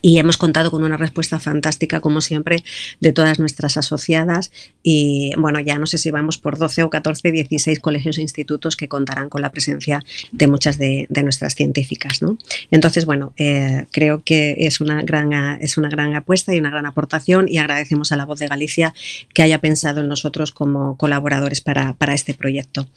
y 0.02 0.18
hemos 0.18 0.36
contado 0.36 0.70
con 0.70 0.84
una 0.84 0.96
respuesta 0.96 1.40
fantástica, 1.40 2.00
como 2.00 2.20
siempre, 2.20 2.64
de 3.00 3.12
todas 3.12 3.38
nuestras 3.38 3.76
asociadas. 3.76 4.50
Y 4.82 5.32
bueno, 5.36 5.60
ya 5.60 5.78
no 5.78 5.86
sé 5.86 5.98
si 5.98 6.10
vamos 6.10 6.38
por 6.38 6.58
12 6.58 6.82
o 6.84 6.90
14, 6.90 7.32
16 7.32 7.80
colegios 7.80 8.18
e 8.18 8.22
institutos 8.22 8.76
que 8.76 8.88
contarán 8.88 9.28
con 9.28 9.42
la 9.42 9.50
presencia 9.50 10.02
de 10.32 10.46
muchas 10.46 10.78
de, 10.78 11.06
nuestras 11.22 11.54
científicas. 11.54 12.22
¿no? 12.22 12.38
Entonces, 12.70 13.04
bueno, 13.04 13.34
eh, 13.36 13.86
creo 13.92 14.22
que 14.24 14.56
es 14.58 14.80
una, 14.80 15.02
gran, 15.02 15.32
es 15.60 15.76
una 15.76 15.88
gran 15.88 16.14
apuesta 16.14 16.54
y 16.54 16.58
una 16.58 16.70
gran 16.70 16.86
aportación 16.86 17.46
y 17.48 17.58
agradecemos 17.58 18.12
a 18.12 18.16
la 18.16 18.24
Voz 18.24 18.38
de 18.38 18.48
Galicia 18.48 18.94
que 19.34 19.42
haya 19.42 19.58
pensado 19.58 20.00
en 20.00 20.08
nosotros 20.08 20.52
como 20.52 20.96
colaboradores 20.96 21.60
para, 21.60 21.94
para 21.94 22.14
este 22.14 22.34
proyecto. 22.34 22.88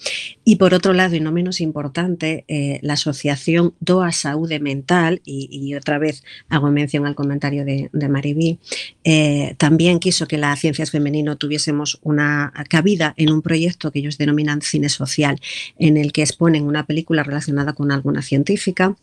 Y 0.45 0.55
por 0.55 0.73
otro 0.73 0.93
lado, 0.93 1.15
y 1.15 1.19
no 1.19 1.31
menos 1.31 1.59
importante, 1.59 2.45
eh, 2.47 2.79
la 2.81 2.93
asociación 2.93 3.73
DOA 3.79 4.11
Saúde 4.11 4.59
Mental, 4.59 5.21
y, 5.25 5.49
y 5.51 5.75
otra 5.75 5.97
vez 5.97 6.23
hago 6.49 6.71
mención 6.83 7.05
al 7.05 7.15
comentario 7.15 7.63
de, 7.65 7.89
de 7.91 8.09
Maribí, 8.09 8.59
eh, 9.03 9.55
también 9.57 9.99
quiso 9.99 10.27
que 10.27 10.37
la 10.37 10.55
Ciencias 10.55 10.91
Femenino 10.91 11.37
tuviésemos 11.37 11.99
una 12.03 12.51
cabida 12.69 13.13
en 13.17 13.31
un 13.31 13.41
proyecto 13.41 13.91
que 13.91 13.99
ellos 13.99 14.17
denominan 14.17 14.61
cine 14.61 14.89
social, 14.89 15.39
en 15.77 15.97
el 15.97 16.11
que 16.11 16.21
exponen 16.21 16.65
una 16.65 16.85
película 16.85 17.23
relacionada 17.23 17.73
con 17.73 17.91
alguna 17.91 18.21
científica 18.21 18.95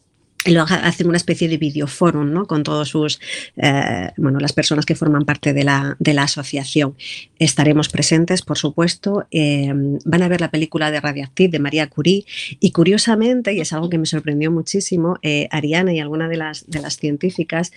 lo 0.47 0.63
hacen 0.63 1.07
una 1.07 1.19
especie 1.19 1.49
de 1.49 1.59
videoforum 1.59 2.33
¿no? 2.33 2.47
con 2.47 2.63
todos 2.63 2.89
sus 2.89 3.21
eh, 3.57 4.11
bueno 4.17 4.41
las 4.41 4.53
personas 4.53 4.87
que 4.87 4.95
forman 4.95 5.25
parte 5.25 5.53
de 5.53 5.65
la, 5.65 5.97
de 5.99 6.15
la 6.15 6.23
asociación. 6.23 6.95
Estaremos 7.39 7.89
presentes 7.89 8.43
por 8.43 8.57
supuesto. 8.57 9.27
Eh, 9.31 9.71
van 10.05 10.23
a 10.23 10.29
ver 10.29 10.41
la 10.41 10.51
película 10.51 10.91
de 10.91 11.01
Radiactive 11.01 11.51
de 11.51 11.59
María 11.59 11.89
Curie. 11.89 12.25
Y 12.59 12.73
curiosamente 12.73 13.53
y 13.53 13.61
es 13.61 13.73
algo 13.73 13.91
que 13.91 13.99
me 13.99 14.07
sorprendió 14.07 14.51
muchísimo 14.51 15.19
eh, 15.23 15.49
Ariana 15.51 15.93
y 15.93 16.01
alguna 16.01 16.29
de 16.29 16.37
las 16.37 16.69
de 16.69 16.81
las 16.81 16.97
científicas 16.97 17.73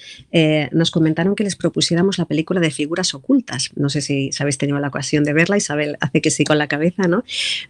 nos 0.72 0.91
comentaron 0.91 1.36
que 1.36 1.43
les 1.43 1.55
propusiéramos 1.55 2.17
la 2.17 2.25
película 2.25 2.60
de 2.60 2.72
figuras 2.72 3.13
ocultas. 3.13 3.72
No 3.75 3.89
sé 3.89 4.01
si 4.01 4.29
habéis 4.39 4.58
tenido 4.58 4.79
la 4.79 4.88
ocasión 4.88 5.24
de 5.24 5.34
verla. 5.34 5.58
Isabel 5.58 5.98
hace 6.00 6.22
que 6.22 6.29
sí 6.29 6.43
con 6.43 6.58
la 6.58 6.67
cabeza 6.67 7.08
no 7.08 7.24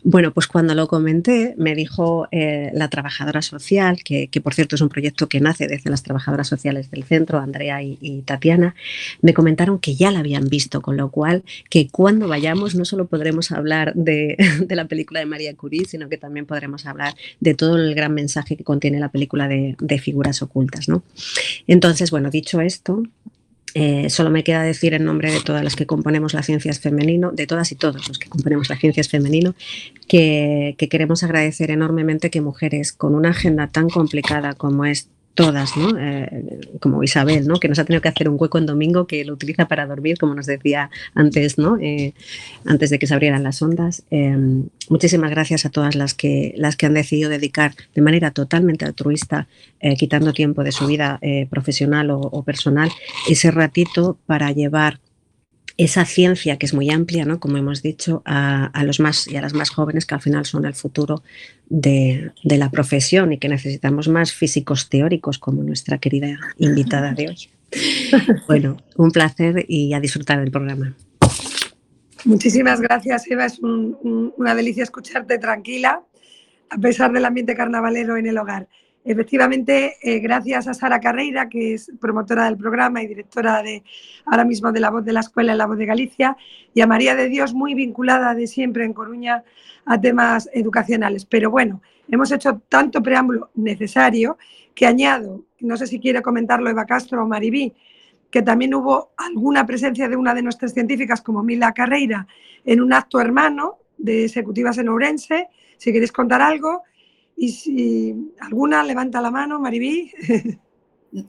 bueno 0.04 0.34
pues 0.34 0.48
cuando 0.48 0.76
lo 0.76 0.88
comenté 0.88 1.56
me 1.58 1.76
dijo 1.76 2.28
la 2.32 2.88
trabajadora 2.90 3.42
social 3.42 4.04
que, 4.04 4.28
que 4.28 4.42
por 4.42 4.54
cierto 4.54 4.76
es 4.76 4.83
un 4.84 4.90
proyecto 4.90 5.28
que 5.28 5.40
nace 5.40 5.68
desde 5.68 5.90
las 5.90 6.04
trabajadoras 6.04 6.48
sociales 6.48 6.92
del 6.92 7.04
centro, 7.04 7.40
Andrea 7.40 7.82
y, 7.82 8.22
Tatiana, 8.26 8.76
me 9.22 9.34
comentaron 9.34 9.80
que 9.80 9.96
ya 9.96 10.12
la 10.12 10.20
habían 10.20 10.48
visto, 10.48 10.82
con 10.82 10.98
lo 10.98 11.10
cual 11.10 11.44
que 11.70 11.88
cuando 11.90 12.28
vayamos 12.28 12.76
no 12.76 12.86
solo 12.86 13.08
podremos 13.08 13.52
hablar 13.52 13.94
de, 13.96 14.38
la 14.70 14.86
película 14.86 15.20
de 15.20 15.26
María 15.26 15.56
Curie, 15.56 15.86
sino 15.86 16.10
que 16.10 16.18
también 16.18 16.46
podremos 16.46 16.86
hablar 16.86 17.16
de 17.40 17.54
todo 17.54 17.78
el 17.78 17.96
gran 17.96 18.14
mensaje 18.14 18.56
que 18.56 18.64
contiene 18.64 19.00
la 19.00 19.10
película 19.10 19.48
de, 19.48 19.76
figuras 20.04 20.42
ocultas. 20.42 20.90
¿no? 20.90 21.04
Entonces, 21.68 22.12
bueno, 22.12 22.30
dicho 22.30 22.60
esto, 22.62 23.04
eh, 23.74 24.10
solo 24.10 24.30
me 24.30 24.44
queda 24.44 24.64
decir 24.64 24.94
en 24.94 25.06
nombre 25.06 25.32
de 25.32 25.42
todas 25.42 25.64
las 25.64 25.76
que 25.76 25.86
componemos 25.86 26.34
la 26.34 26.44
Ciencias 26.44 26.80
Femenino, 26.80 27.32
de 27.32 27.48
todas 27.48 27.72
y 27.72 27.76
todos 27.76 28.08
los 28.08 28.20
que 28.20 28.30
componemos 28.30 28.70
la 28.70 28.78
Ciencias 28.78 29.10
Femenino, 29.10 29.56
que, 30.08 30.76
que 30.78 30.90
queremos 30.90 31.24
agradecer 31.24 31.72
enormemente 31.72 32.30
que 32.30 32.42
mujeres 32.42 32.94
con 32.94 33.16
una 33.16 33.30
agenda 33.30 33.68
tan 33.68 33.90
complicada 33.90 34.54
como 34.54 34.86
es 34.86 35.10
todas, 35.34 35.76
¿no? 35.78 35.98
Eh, 35.98 36.60
como 36.80 37.04
Isabel, 37.04 37.48
¿no? 37.48 37.60
que 37.60 37.68
nos 37.68 37.80
ha 37.80 37.86
tenido 37.86 38.02
que 38.02 38.10
hacer 38.10 38.30
un 38.30 38.38
hueco 38.40 38.58
en 38.58 38.66
domingo 38.66 39.08
que 39.08 39.26
lo 39.26 39.34
utiliza 39.34 39.68
para 39.68 39.86
dormir, 39.86 40.18
como 40.18 40.36
nos 40.36 40.46
decía 40.46 40.90
antes, 41.16 41.58
¿no? 41.58 41.78
Eh, 41.82 42.14
antes 42.66 42.90
de 42.90 43.00
que 43.00 43.08
se 43.08 43.14
abrieran 43.14 43.44
las 43.44 43.62
ondas. 43.62 44.04
Eh, 44.12 44.38
muchísimas 44.90 45.32
gracias 45.32 45.66
a 45.66 45.70
todas 45.70 45.96
las 45.96 46.14
que, 46.14 46.54
las 46.58 46.76
que 46.76 46.86
han 46.86 46.94
decidido 46.94 47.30
dedicar 47.30 47.74
de 47.96 48.02
manera 48.02 48.32
totalmente 48.32 48.86
altruista, 48.86 49.48
quitando 49.98 50.32
tiempo 50.32 50.64
de 50.64 50.72
su 50.72 50.88
vida 50.88 51.20
profesional 51.50 52.10
o, 52.12 52.20
o 52.20 52.44
personal, 52.44 52.90
ese 53.28 53.52
ratito 53.52 54.18
para 54.26 54.52
llevar 54.52 55.00
esa 55.78 56.06
ciencia 56.06 56.58
que 56.58 56.66
es 56.66 56.74
muy 56.74 56.90
amplia, 56.92 57.26
¿no? 57.26 57.40
como 57.40 57.58
hemos 57.58 57.82
dicho, 57.82 58.22
a, 58.26 58.84
los 58.84 59.00
más 59.00 59.28
y 59.28 59.38
a 59.38 59.42
las 59.42 59.54
más 59.54 59.70
jóvenes 59.70 60.06
que 60.06 60.16
al 60.16 60.22
final 60.22 60.46
son 60.46 60.66
el 60.66 60.74
futuro 60.74 61.24
de, 61.70 62.32
la 62.44 62.70
profesión 62.70 63.34
y 63.34 63.40
que 63.40 63.50
necesitamos 63.50 64.08
más 64.08 64.34
físicos 64.34 64.90
teóricos 64.90 65.40
como 65.40 65.64
nuestra 65.64 65.98
querida 65.98 66.38
invitada 66.58 67.14
de 67.14 67.30
hoy. 67.30 67.38
Bueno, 68.48 68.78
un 68.98 69.10
placer 69.10 69.66
y 69.68 69.94
a 69.94 70.00
disfrutar 70.00 70.40
del 70.40 70.52
programa. 70.52 70.96
Muchísimas 72.24 72.80
gracias, 72.80 73.26
Eva. 73.32 73.46
Es 73.46 73.60
una 73.60 74.54
delicia 74.54 74.84
escucharte 74.84 75.40
tranquila, 75.40 76.04
a 76.70 76.78
pesar 76.78 77.12
del 77.12 77.26
ambiente 77.26 77.56
carnavalero 77.56 78.16
en 78.16 78.28
el 78.28 78.38
hogar. 78.38 78.68
Efectivamente, 79.06 79.98
eh, 80.02 80.20
gracias 80.20 80.68
a 80.68 80.74
Sara 80.74 81.02
Carreira, 81.02 81.50
que 81.50 81.74
es 81.74 81.92
promotora 82.00 82.46
del 82.46 82.56
programa 82.56 83.04
y 83.04 83.08
directora 83.08 83.62
de 83.62 83.84
ahora 84.26 84.46
mismo 84.46 84.72
de 84.72 84.80
La 84.80 84.92
Voz 84.92 85.04
de 85.04 85.12
la 85.12 85.20
Escuela 85.20 85.52
en 85.52 85.58
La 85.58 85.66
Voz 85.66 85.78
de 85.78 85.86
Galicia, 85.86 86.38
y 86.74 86.80
a 86.80 86.88
María 86.88 87.14
de 87.14 87.28
Dios, 87.28 87.54
muy 87.54 87.74
vinculada 87.74 88.34
de 88.34 88.48
siempre 88.48 88.86
en 88.86 88.94
Coruña 88.94 89.44
a 89.86 90.00
temas 90.00 90.50
educacionales. 90.54 91.26
Pero 91.26 91.52
bueno, 91.52 91.82
hemos 92.08 92.32
hecho 92.32 92.62
tanto 92.70 93.04
preámbulo 93.04 93.50
necesario 93.56 94.38
que 94.74 94.86
añado, 94.86 95.44
no 95.60 95.76
sé 95.76 95.86
si 95.86 96.00
quiere 96.00 96.22
comentarlo 96.22 96.70
Eva 96.70 96.86
Castro 96.86 97.24
o 97.24 97.28
Maribí, 97.28 97.74
que 98.32 98.42
también 98.42 98.74
hubo 98.74 99.12
alguna 99.18 99.66
presencia 99.66 100.08
de 100.08 100.16
una 100.16 100.34
de 100.34 100.42
nuestras 100.42 100.74
científicas 100.74 101.22
como 101.22 101.44
Mila 101.44 101.74
Carreira 101.74 102.26
en 102.64 102.82
un 102.82 102.94
acto 102.94 103.20
hermano 103.20 103.80
de 103.98 104.26
Ejecutivas 104.26 104.78
en 104.78 104.88
Ourense, 104.88 105.50
si 105.78 105.92
queréis 105.92 106.12
contar 106.12 106.42
algo 106.42 106.84
y 107.44 107.52
si 107.52 108.34
alguna 108.40 108.84
levanta 108.84 109.20
la 109.20 109.30
mano, 109.30 109.60
Maribí. 109.60 110.12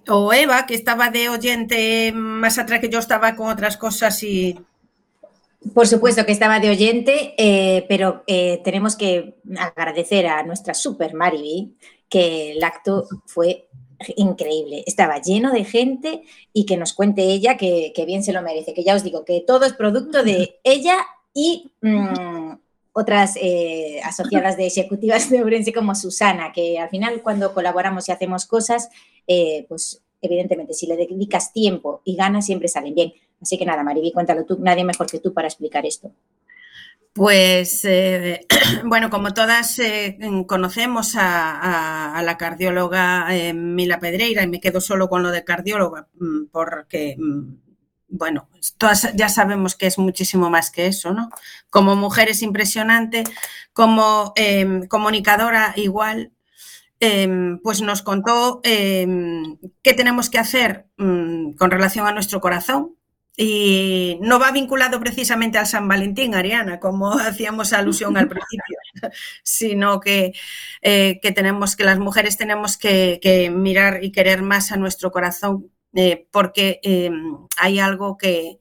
O 0.09 0.33
Eva, 0.33 0.65
que 0.65 0.75
estaba 0.75 1.11
de 1.11 1.29
oyente 1.29 2.13
más 2.15 2.59
atrás 2.59 2.81
que 2.81 2.89
yo 2.89 3.01
estaba 3.01 3.35
con 3.37 3.51
otras 3.51 3.77
cosas 3.77 4.23
y... 4.23 4.57
Por 5.75 5.87
supuesto 5.87 6.25
que 6.25 6.33
estaba 6.33 6.61
de 6.61 6.71
oyente, 6.71 7.35
eh, 7.37 7.85
pero 7.89 8.23
eh, 8.27 8.61
tenemos 8.65 8.97
que 8.97 9.37
agradecer 9.75 10.27
a 10.27 10.43
nuestra 10.43 10.73
super 10.73 11.15
Maribí 11.15 11.75
que 12.09 12.53
el 12.53 12.63
acto 12.63 13.09
fue 13.27 13.69
increíble. 14.17 14.85
Estaba 14.87 15.21
lleno 15.21 15.53
de 15.53 15.65
gente 15.65 16.23
y 16.53 16.65
que 16.65 16.77
nos 16.77 16.93
cuente 16.93 17.23
ella 17.23 17.57
que, 17.57 17.93
bien 18.07 18.23
se 18.23 18.33
lo 18.33 18.43
merece. 18.43 18.73
Que 18.73 18.85
ya 18.85 18.95
os 18.95 19.03
digo 19.03 19.25
que 19.25 19.43
todo 19.47 19.65
es 19.65 19.73
producto 19.73 20.23
de 20.23 20.61
ella 20.63 20.99
y 21.33 21.73
mm, 21.81 22.53
otras 22.95 23.37
eh, 23.43 24.01
asociadas 24.05 24.57
de 24.57 24.67
ejecutivas 24.67 25.29
de 25.29 25.43
Ourense 25.43 25.73
como 25.73 25.97
Susana, 25.97 26.53
que 26.53 26.79
al 26.79 26.89
final 26.89 27.23
cuando 27.23 27.53
colaboramos 27.53 28.09
y 28.09 28.13
hacemos 28.13 28.47
cosas, 28.47 28.89
eh, 29.27 29.67
pues 29.69 30.01
evidentemente 30.23 30.75
si 30.75 30.87
le 30.87 30.97
dedicas 30.97 31.53
tiempo 31.53 32.01
y 32.05 32.15
ganas 32.15 32.47
siempre 32.47 32.69
salen 32.69 32.95
bien. 32.95 33.13
Así 33.43 33.59
que 33.59 33.67
nada, 33.67 33.83
Mariby, 33.83 34.13
cuéntalo 34.13 34.45
tú, 34.45 34.59
nadie 34.61 34.85
mejor 34.85 35.11
que 35.11 35.19
tú 35.19 35.35
para 35.35 35.49
explicar 35.49 35.85
esto. 35.85 36.13
Pues 37.13 37.85
eh, 37.85 38.47
bueno, 38.85 39.11
como 39.11 39.35
todas 39.35 39.81
conocemos 40.47 41.17
a, 41.17 42.17
a, 42.17 42.23
la 42.23 42.39
cardióloga 42.39 43.27
Mila 43.55 43.99
Pedreira 43.99 44.45
y 44.45 44.49
me 44.49 44.61
quedo 44.61 44.81
solo 44.81 45.09
con 45.09 45.25
lo 45.25 45.33
de 45.33 45.43
cardióloga 45.43 46.07
mm, 46.15 46.47
porque 46.53 47.17
mm, 47.19 47.64
bueno, 48.15 48.49
todas 48.79 49.13
ya 49.15 49.29
sabemos 49.29 49.75
que 49.75 49.87
es 49.87 49.99
muchísimo 49.99 50.49
más 50.49 50.71
que 50.71 50.87
eso, 50.87 51.13
¿no? 51.13 51.31
Como 51.69 51.97
mujer 51.97 52.29
es 52.29 52.43
impresionante, 52.43 53.25
como 53.73 54.33
em, 54.37 54.87
comunicadora 54.87 55.75
igual, 55.77 56.33
em, 57.01 57.59
pues 57.61 57.83
nos 57.83 58.03
contó 58.03 58.61
em, 58.65 59.59
qué 59.83 59.95
tenemos 59.95 60.31
que 60.31 60.39
hacer 60.39 60.87
mm, 60.97 61.55
con 61.55 61.71
relación 61.71 62.07
a 62.07 62.13
nuestro 62.13 62.41
corazón. 62.41 62.97
Y 63.37 64.19
no 64.23 64.39
va 64.39 64.53
vinculado 64.53 65.01
precisamente 65.01 65.59
al 65.59 65.67
San 65.67 65.89
Valentín, 65.89 66.37
Ariana, 66.37 66.79
como 66.79 67.13
hacíamos 67.19 67.73
alusión 67.73 68.17
al 68.17 68.29
principio, 68.29 68.79
sino 69.43 69.99
que, 70.01 70.35
eh, 70.83 71.19
que, 71.21 71.33
tenemos 71.33 71.75
que 71.75 71.85
las 71.85 71.99
mujeres 71.99 72.37
tenemos 72.37 72.77
que, 72.79 73.19
que 73.21 73.51
mirar 73.51 74.05
y 74.05 74.13
querer 74.13 74.43
más 74.43 74.71
a 74.71 74.77
nuestro 74.77 75.11
corazón 75.11 75.74
eh, 75.95 76.27
porque 76.31 76.81
eh, 76.83 77.11
hay 77.57 77.79
algo 77.79 78.19
que, 78.19 78.59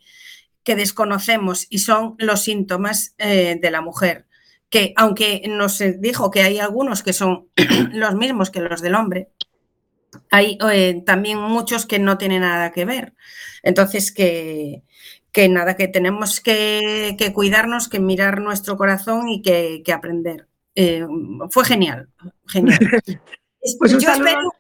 desconocemos 0.66 1.68
y 1.70 1.80
son 1.80 2.16
los 2.20 2.44
síntomas 2.44 3.16
eh, 3.18 3.58
de 3.62 3.72
la 3.72 3.82
mujer, 3.82 4.28
que 4.70 4.94
aunque 4.96 5.42
nos 5.50 5.84
dijo 6.00 6.32
que 6.32 6.42
hay 6.42 6.60
algunos 6.60 7.04
que 7.04 7.12
son 7.12 7.50
los 7.94 8.16
mismos 8.16 8.50
que 8.50 8.62
los 8.62 8.82
del 8.82 8.96
hombre, 8.96 9.30
hay 10.30 10.58
también 11.06 11.40
muchos 11.40 11.86
que 11.86 11.98
no 12.00 12.18
tienen 12.20 12.42
nada 12.42 12.72
que 12.72 12.86
ver. 12.86 13.14
Entonces, 13.64 14.12
que, 14.12 14.84
nada, 15.50 15.76
que 15.76 15.88
tenemos 15.88 16.40
que, 16.40 17.32
cuidarnos, 17.34 17.90
que 17.90 18.00
mirar 18.00 18.40
nuestro 18.40 18.78
corazón 18.78 19.28
y 19.28 19.42
que, 19.42 19.84
aprender. 19.92 20.48
fue 21.50 21.66
genial, 21.66 22.10
genial. 22.48 22.80
Pues 23.80 23.94
yo 23.94 24.12
espero, 24.12 24.52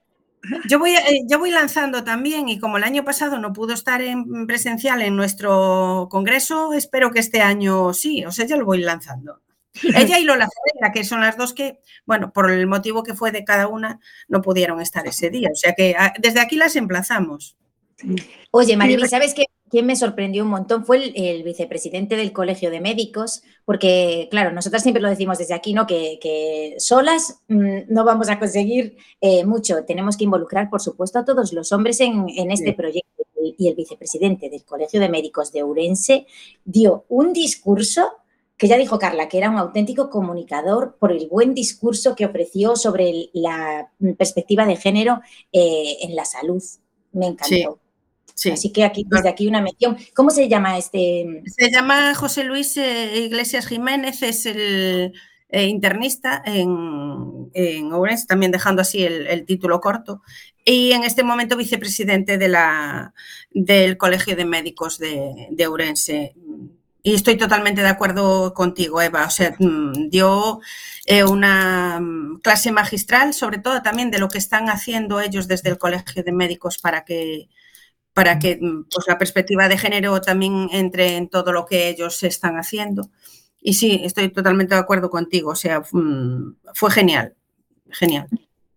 yo 0.67 0.79
voy, 0.79 0.95
eh, 0.95 1.21
yo 1.27 1.39
voy 1.39 1.51
lanzando 1.51 2.03
también 2.03 2.49
y 2.49 2.59
como 2.59 2.77
el 2.77 2.83
año 2.83 3.03
pasado 3.03 3.39
no 3.39 3.53
pudo 3.53 3.73
estar 3.73 4.01
en 4.01 4.47
presencial 4.47 5.01
en 5.01 5.15
nuestro 5.15 6.07
congreso, 6.09 6.73
espero 6.73 7.11
que 7.11 7.19
este 7.19 7.41
año 7.41 7.93
sí, 7.93 8.25
o 8.25 8.31
sea, 8.31 8.45
ya 8.45 8.57
lo 8.57 8.65
voy 8.65 8.79
lanzando. 8.79 9.41
Ella 9.81 10.19
y 10.19 10.23
Lola 10.23 10.47
Ferreira, 10.47 10.93
que 10.93 11.03
son 11.03 11.21
las 11.21 11.35
dos 11.35 11.53
que, 11.53 11.79
bueno, 12.05 12.31
por 12.31 12.51
el 12.51 12.67
motivo 12.67 13.03
que 13.03 13.15
fue 13.15 13.31
de 13.31 13.43
cada 13.43 13.67
una, 13.67 13.99
no 14.27 14.41
pudieron 14.41 14.79
estar 14.79 15.07
ese 15.07 15.29
día. 15.29 15.49
O 15.51 15.55
sea 15.55 15.73
que 15.73 15.95
ah, 15.97 16.13
desde 16.19 16.41
aquí 16.41 16.57
las 16.57 16.75
emplazamos. 16.75 17.57
Oye, 18.51 18.77
Maribel, 18.77 19.09
¿sabes 19.09 19.33
qué? 19.33 19.45
Quién 19.73 19.87
me 19.87 19.95
sorprendió 19.95 20.43
un 20.43 20.51
montón 20.51 20.85
fue 20.85 21.11
el, 21.15 21.41
vicepresidente 21.41 22.15
del 22.15 22.31
Colegio 22.31 22.69
de 22.69 22.79
Médicos, 22.79 23.41
porque, 23.65 24.27
claro, 24.29 24.51
nosotras 24.51 24.83
siempre 24.83 25.01
lo 25.01 25.09
decimos 25.09 25.39
desde 25.39 25.55
aquí, 25.55 25.73
¿no? 25.73 25.87
Que, 25.87 26.75
solas 26.77 27.39
mm, 27.47 27.85
no 27.87 28.05
vamos 28.05 28.29
a 28.29 28.37
conseguir 28.37 28.97
eh, 29.19 29.43
mucho. 29.43 29.83
Tenemos 29.83 30.15
que 30.15 30.25
involucrar, 30.25 30.69
por 30.69 30.79
supuesto, 30.79 31.17
a 31.17 31.25
todos 31.25 31.53
los 31.53 31.71
hombres 31.71 31.99
en, 32.01 32.51
este 32.51 32.73
proyecto. 32.73 33.23
Y 33.57 33.67
el 33.67 33.73
vicepresidente 33.73 34.47
del 34.51 34.63
Colegio 34.63 34.99
de 34.99 35.09
Médicos 35.09 35.51
de 35.51 35.63
Ourense 35.63 36.27
dio 36.63 37.05
un 37.09 37.33
discurso 37.33 38.11
que 38.55 38.67
ya 38.67 38.77
dijo 38.77 38.99
Carla, 38.99 39.27
que 39.27 39.39
era 39.39 39.49
un 39.49 39.57
auténtico 39.57 40.11
comunicador 40.11 40.97
por 40.99 41.11
el 41.11 41.27
buen 41.27 41.55
discurso 41.55 42.15
que 42.15 42.27
ofreció 42.27 42.75
sobre 42.75 43.31
la 43.33 43.89
perspectiva 44.19 44.67
de 44.67 44.75
género 44.75 45.21
eh, 45.51 45.97
en 46.03 46.15
la 46.15 46.25
salud. 46.25 46.61
Me 47.11 47.25
encantó. 47.25 47.79
Así 48.51 48.71
que 48.71 48.83
aquí, 48.83 49.05
desde 49.07 49.29
aquí 49.29 49.47
una 49.47 49.61
mención. 49.61 49.97
¿Cómo 50.15 50.29
se 50.29 50.49
llama 50.49 50.77
este? 50.77 51.43
Se 51.45 51.71
llama 51.71 52.15
José 52.15 52.43
Luis 52.43 52.75
eh, 52.77 53.21
Iglesias 53.25 53.67
Jiménez, 53.67 54.21
es 54.23 54.45
el 54.45 55.13
eh, 55.49 55.67
internista 55.67 56.41
en, 56.45 57.51
en 57.53 57.93
Ourense, 57.93 58.25
también 58.25 58.51
dejando 58.51 58.81
así 58.81 59.03
el, 59.03 59.45
título 59.45 59.79
corto, 59.79 60.21
y 60.65 60.93
en 60.93 61.03
este 61.03 61.23
momento 61.23 61.55
vicepresidente 61.55 62.37
de 62.37 62.47
la, 62.47 63.13
del 63.51 63.97
Colegio 63.97 64.35
de 64.35 64.45
Médicos 64.45 64.97
de, 64.97 65.47
de 65.51 65.67
Ourense. 65.67 66.33
Y 67.05 67.13
estoy 67.15 67.35
totalmente 67.37 67.81
de 67.81 67.89
acuerdo 67.89 68.53
contigo, 68.53 69.01
Eva. 69.01 69.25
O 69.25 69.29
sea, 69.29 69.53
mm, 69.59 70.09
dio 70.09 70.61
eh, 71.05 71.25
una 71.25 71.99
mm, 71.99 72.39
clase 72.39 72.71
magistral, 72.71 73.33
sobre 73.33 73.59
todo 73.59 73.81
también 73.81 74.09
de 74.09 74.19
lo 74.19 74.29
que 74.29 74.37
están 74.37 74.69
haciendo 74.69 75.19
ellos 75.19 75.47
desde 75.49 75.69
el 75.69 75.77
Colegio 75.77 76.23
de 76.23 76.31
Médicos 76.31 76.77
para 76.77 77.03
que 77.03 77.49
para 78.13 78.39
que 78.39 78.57
mm, 78.61 78.85
pues, 78.93 79.07
la 79.07 79.17
perspectiva 79.17 79.67
de 79.67 79.77
género 79.77 80.21
también 80.21 80.69
entre 80.71 81.17
en 81.17 81.29
todo 81.29 81.51
lo 81.51 81.65
que 81.65 81.89
ellos 81.89 82.23
están 82.23 82.55
haciendo. 82.55 83.09
Y 83.61 83.73
sí, 83.73 84.01
estoy 84.03 84.29
totalmente 84.29 84.75
de 84.75 84.81
acuerdo 84.81 85.09
contigo, 85.09 85.51
o 85.51 85.55
sea, 85.55 85.81
mm, 85.91 86.55
fue 86.73 86.91
genial, 86.91 87.33
genial. 87.89 88.27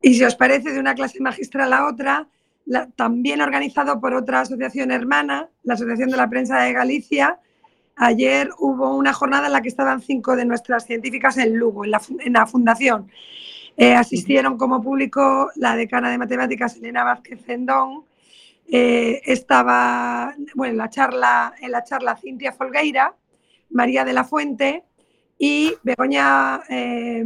Y 0.01 0.15
si 0.15 0.25
os 0.25 0.37
parece 0.37 0.73
de 0.73 0.79
una 0.79 0.95
clase 0.95 1.21
magistral 1.21 1.73
a 1.73 1.87
otra, 1.87 2.29
también 2.97 3.41
organizado 3.41 4.01
por 4.01 4.15
otra 4.15 4.41
asociación 4.41 4.91
hermana, 4.91 5.49
la 5.63 5.75
Asociación 5.75 6.11
de 6.11 6.17
la 6.17 6.29
Prensa 6.29 6.61
de 6.61 6.73
Galicia, 6.73 7.39
ayer 7.97 8.51
hubo 8.59 8.95
una 8.95 9.13
jornada 9.13 9.47
en 9.47 9.53
la 9.53 9.63
que 9.63 9.69
estaban 9.69 10.01
cinco 10.01 10.37
de 10.37 10.45
nuestras 10.45 10.85
científicas 10.85 11.37
en 11.39 11.57
Lugo, 11.57 11.85
en 11.85 12.33
la, 12.33 12.47
fundación. 12.47 13.09
Eh, 13.77 13.95
asistieron 13.95 14.57
como 14.57 14.83
público 14.83 15.51
la 15.57 15.77
decana 15.77 16.11
de 16.11 16.19
matemáticas 16.19 16.77
Elena 16.77 17.05
Vázquez 17.05 17.45
Zendón, 17.45 18.05
eh, 18.69 19.23
estaba 19.25 20.35
bueno, 20.55 20.73
en, 20.73 20.79
la 20.79 20.91
charla, 20.91 21.55
en 21.61 21.71
la 21.71 21.85
charla 21.85 22.17
Cintia 22.17 22.53
Folgueira, 22.53 23.15
María 23.71 24.05
de 24.05 24.13
la 24.13 24.25
Fuente 24.25 24.85
y 25.39 25.75
Begoña, 25.83 26.63
eh, 26.69 27.23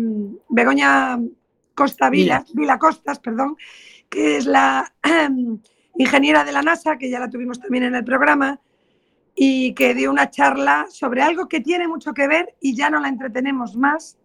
Begoña 0.48 1.18
Costa 1.74 2.10
Vila, 2.10 2.44
Vila 2.52 2.78
Costas, 2.78 3.20
perdón, 3.20 3.56
que 4.08 4.36
es 4.36 4.46
la 4.46 4.92
ingeniera 5.96 6.44
de 6.44 6.52
la 6.52 6.62
NASA, 6.62 6.98
que 6.98 7.08
ya 7.08 7.20
la 7.20 7.30
tuvimos 7.30 7.60
también 7.60 7.84
en 7.84 7.94
el 7.94 8.04
programa, 8.04 8.60
y 9.34 9.72
que 9.74 9.94
dio 9.94 10.10
una 10.10 10.28
charla 10.28 10.86
sobre 10.90 11.22
algo 11.22 11.48
que 11.48 11.60
tiene 11.60 11.88
mucho 11.88 12.12
que 12.12 12.26
ver, 12.26 12.54
y 12.60 12.74
ya 12.74 12.90
no 12.90 13.00
la 13.00 13.08
entretenemos 13.08 13.76
más, 13.76 14.18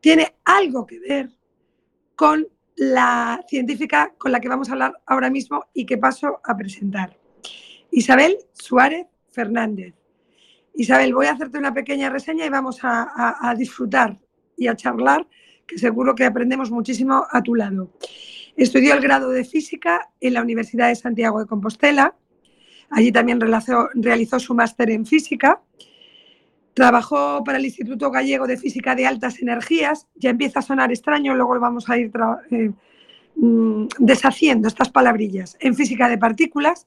tiene 0.00 0.36
algo 0.44 0.86
que 0.86 0.98
ver 0.98 1.30
con 2.14 2.46
la 2.76 3.42
científica 3.48 4.12
con 4.18 4.32
la 4.32 4.40
que 4.40 4.48
vamos 4.48 4.68
a 4.68 4.72
hablar 4.72 5.00
ahora 5.06 5.30
mismo 5.30 5.64
y 5.72 5.86
que 5.86 5.98
paso 5.98 6.40
a 6.44 6.56
presentar. 6.56 7.16
Isabel 7.90 8.36
Suárez 8.52 9.06
Fernández. 9.30 9.94
Isabel, 10.74 11.14
voy 11.14 11.26
a 11.26 11.32
hacerte 11.32 11.58
una 11.58 11.72
pequeña 11.72 12.10
reseña 12.10 12.44
y 12.44 12.50
vamos 12.50 12.80
a, 12.82 13.54
disfrutar 13.56 14.18
y 14.56 14.66
a 14.66 14.76
charlar, 14.76 15.26
que 15.66 15.78
seguro 15.78 16.14
que 16.14 16.24
aprendemos 16.24 16.70
muchísimo 16.70 17.26
a 17.30 17.42
tu 17.42 17.54
lado. 17.54 17.90
Estudió 18.56 18.94
el 18.94 19.00
grado 19.00 19.30
de 19.30 19.44
física 19.44 20.10
en 20.20 20.34
la 20.34 20.42
Universidad 20.42 20.88
de 20.88 20.96
Santiago 20.96 21.40
de 21.40 21.46
Compostela. 21.46 22.14
Allí 22.90 23.10
también 23.10 23.40
realizó, 23.40 24.38
su 24.38 24.54
máster 24.54 24.90
en 24.90 25.06
física 25.06 25.62
Trabajó 26.76 27.42
para 27.42 27.56
el 27.56 27.64
Instituto 27.64 28.10
Gallego 28.10 28.46
de 28.46 28.58
Física 28.58 28.94
de 28.94 29.06
Altas 29.06 29.40
Energías. 29.40 30.06
Ya 30.14 30.28
empieza 30.28 30.58
a 30.58 30.62
sonar 30.62 30.92
extraño, 30.92 31.34
luego 31.34 31.54
lo 31.54 31.60
vamos 31.62 31.88
a 31.88 31.96
ir 31.96 32.12
eh, 32.50 32.70
mm, 33.34 33.86
deshaciendo 33.98 34.68
estas 34.68 34.90
palabrillas. 34.90 35.56
En 35.58 35.74
física 35.74 36.06
de 36.06 36.18
partículas 36.18 36.86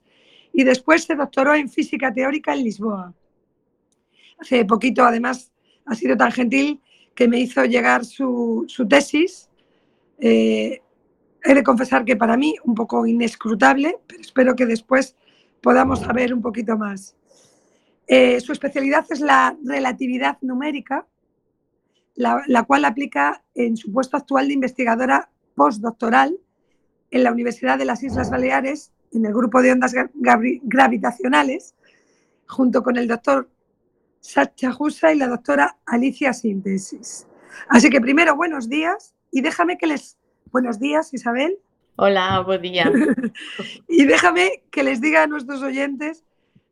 y 0.54 0.64
después 0.64 1.06
se 1.06 1.16
doctoró 1.16 1.56
en 1.56 1.70
física 1.70 2.14
teórica 2.14 2.54
en 2.54 2.66
Lisboa. 2.66 3.16
Hace 4.38 4.64
poquito, 4.64 5.04
además, 5.04 5.52
ha 5.88 5.96
sido 5.96 6.16
tan 6.16 6.34
gentil 6.34 6.80
que 7.16 7.28
me 7.28 7.40
hizo 7.40 7.66
llegar 7.66 8.06
su, 8.06 8.68
tesis. 8.88 9.50
Eh, 10.20 10.84
he 11.44 11.54
de 11.56 11.64
confesar 11.64 12.06
que 12.06 12.16
para 12.16 12.38
mí 12.38 12.54
un 12.64 12.76
poco 12.76 13.08
inescrutable, 13.08 13.98
pero 14.06 14.22
espero 14.22 14.56
que 14.56 14.68
después 14.68 15.16
podamos 15.62 16.02
saber 16.02 16.32
un 16.32 16.44
poquito 16.44 16.78
más. 16.78 17.16
Eh, 18.12 18.42
su 18.42 18.52
especialidad 18.54 19.06
es 19.12 19.20
la 19.20 19.56
relatividad 19.64 20.40
numérica, 20.42 21.06
la, 22.16 22.64
cual 22.64 22.84
aplica 22.86 23.44
en 23.54 23.78
su 23.78 23.94
puesto 23.94 24.18
actual 24.18 24.48
de 24.48 24.56
investigadora 24.56 25.30
postdoctoral 25.54 26.36
en 27.12 27.24
la 27.24 27.32
Universidad 27.32 27.78
de 27.78 27.86
las 27.86 28.02
Islas 28.02 28.32
Baleares, 28.32 28.92
en 29.14 29.28
el 29.28 29.34
grupo 29.34 29.62
de 29.62 29.74
ondas 29.74 29.94
gravitacionales, 30.16 31.76
junto 32.48 32.82
con 32.82 32.98
el 32.98 33.08
doctor 33.08 33.48
Sacha 34.22 34.76
Husa 34.78 35.14
y 35.14 35.18
la 35.18 35.28
doctora 35.28 35.78
Alicia 35.86 36.34
Síntesis. 36.34 37.28
Así 37.68 37.92
que 37.92 38.02
primero, 38.02 38.36
buenos 38.36 38.70
días 38.70 39.14
y 39.32 39.42
déjame 39.42 39.78
que 39.78 39.86
les... 39.86 40.18
Buenos 40.52 40.80
días, 40.80 41.14
Isabel. 41.14 41.60
Hola, 41.96 42.40
buen 42.40 42.64
día. 42.64 42.92
y 43.88 44.06
déjame 44.06 44.64
que 44.72 44.82
les 44.82 45.00
diga 45.00 45.22
a 45.24 45.28
nuestros 45.28 45.62
oyentes 45.62 46.24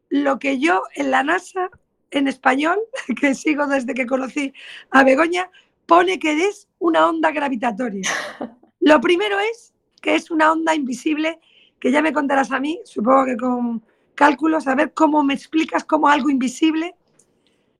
lo 0.09 0.39
que 0.39 0.59
yo 0.59 0.83
en 0.95 1.11
la 1.11 1.23
NASA, 1.23 1.69
en 2.11 2.27
español, 2.27 2.79
que 3.19 3.35
sigo 3.35 3.67
desde 3.67 3.93
que 3.93 4.05
conocí 4.05 4.53
a 4.91 5.03
Begoña, 5.03 5.49
pone 5.85 6.19
que 6.19 6.45
es 6.45 6.67
una 6.79 7.07
onda 7.07 7.31
gravitatoria. 7.31 8.09
Lo 8.79 9.01
primero 9.01 9.37
es 9.39 9.73
que 10.01 10.15
es 10.15 10.31
una 10.31 10.51
onda 10.51 10.75
invisible, 10.75 11.39
que 11.79 11.91
ya 11.91 12.01
me 12.01 12.13
contarás 12.13 12.51
a 12.51 12.59
mí, 12.59 12.79
supongo 12.85 13.25
que 13.25 13.37
con 13.37 13.83
cálculos, 14.15 14.67
a 14.67 14.75
ver 14.75 14.93
cómo 14.93 15.23
me 15.23 15.33
explicas 15.33 15.83
cómo 15.83 16.07
algo 16.07 16.29
invisible 16.29 16.95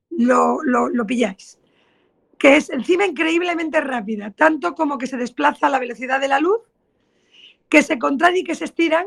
lo, 0.09 0.61
lo 0.63 1.05
pilláis. 1.05 1.59
Que 2.37 2.57
es 2.57 2.69
encima 2.69 3.05
increíblemente 3.05 3.81
rápida, 3.81 4.31
tanto 4.31 4.75
como 4.75 4.97
que 4.97 5.07
se 5.07 5.17
desplaza 5.17 5.67
a 5.67 5.69
la 5.69 5.79
velocidad 5.79 6.19
de 6.19 6.27
la 6.27 6.39
luz, 6.39 6.59
que 7.69 7.81
se 7.81 7.97
contrae 7.97 8.39
y 8.39 8.43
que 8.43 8.55
se 8.55 8.65
estiran, 8.65 9.05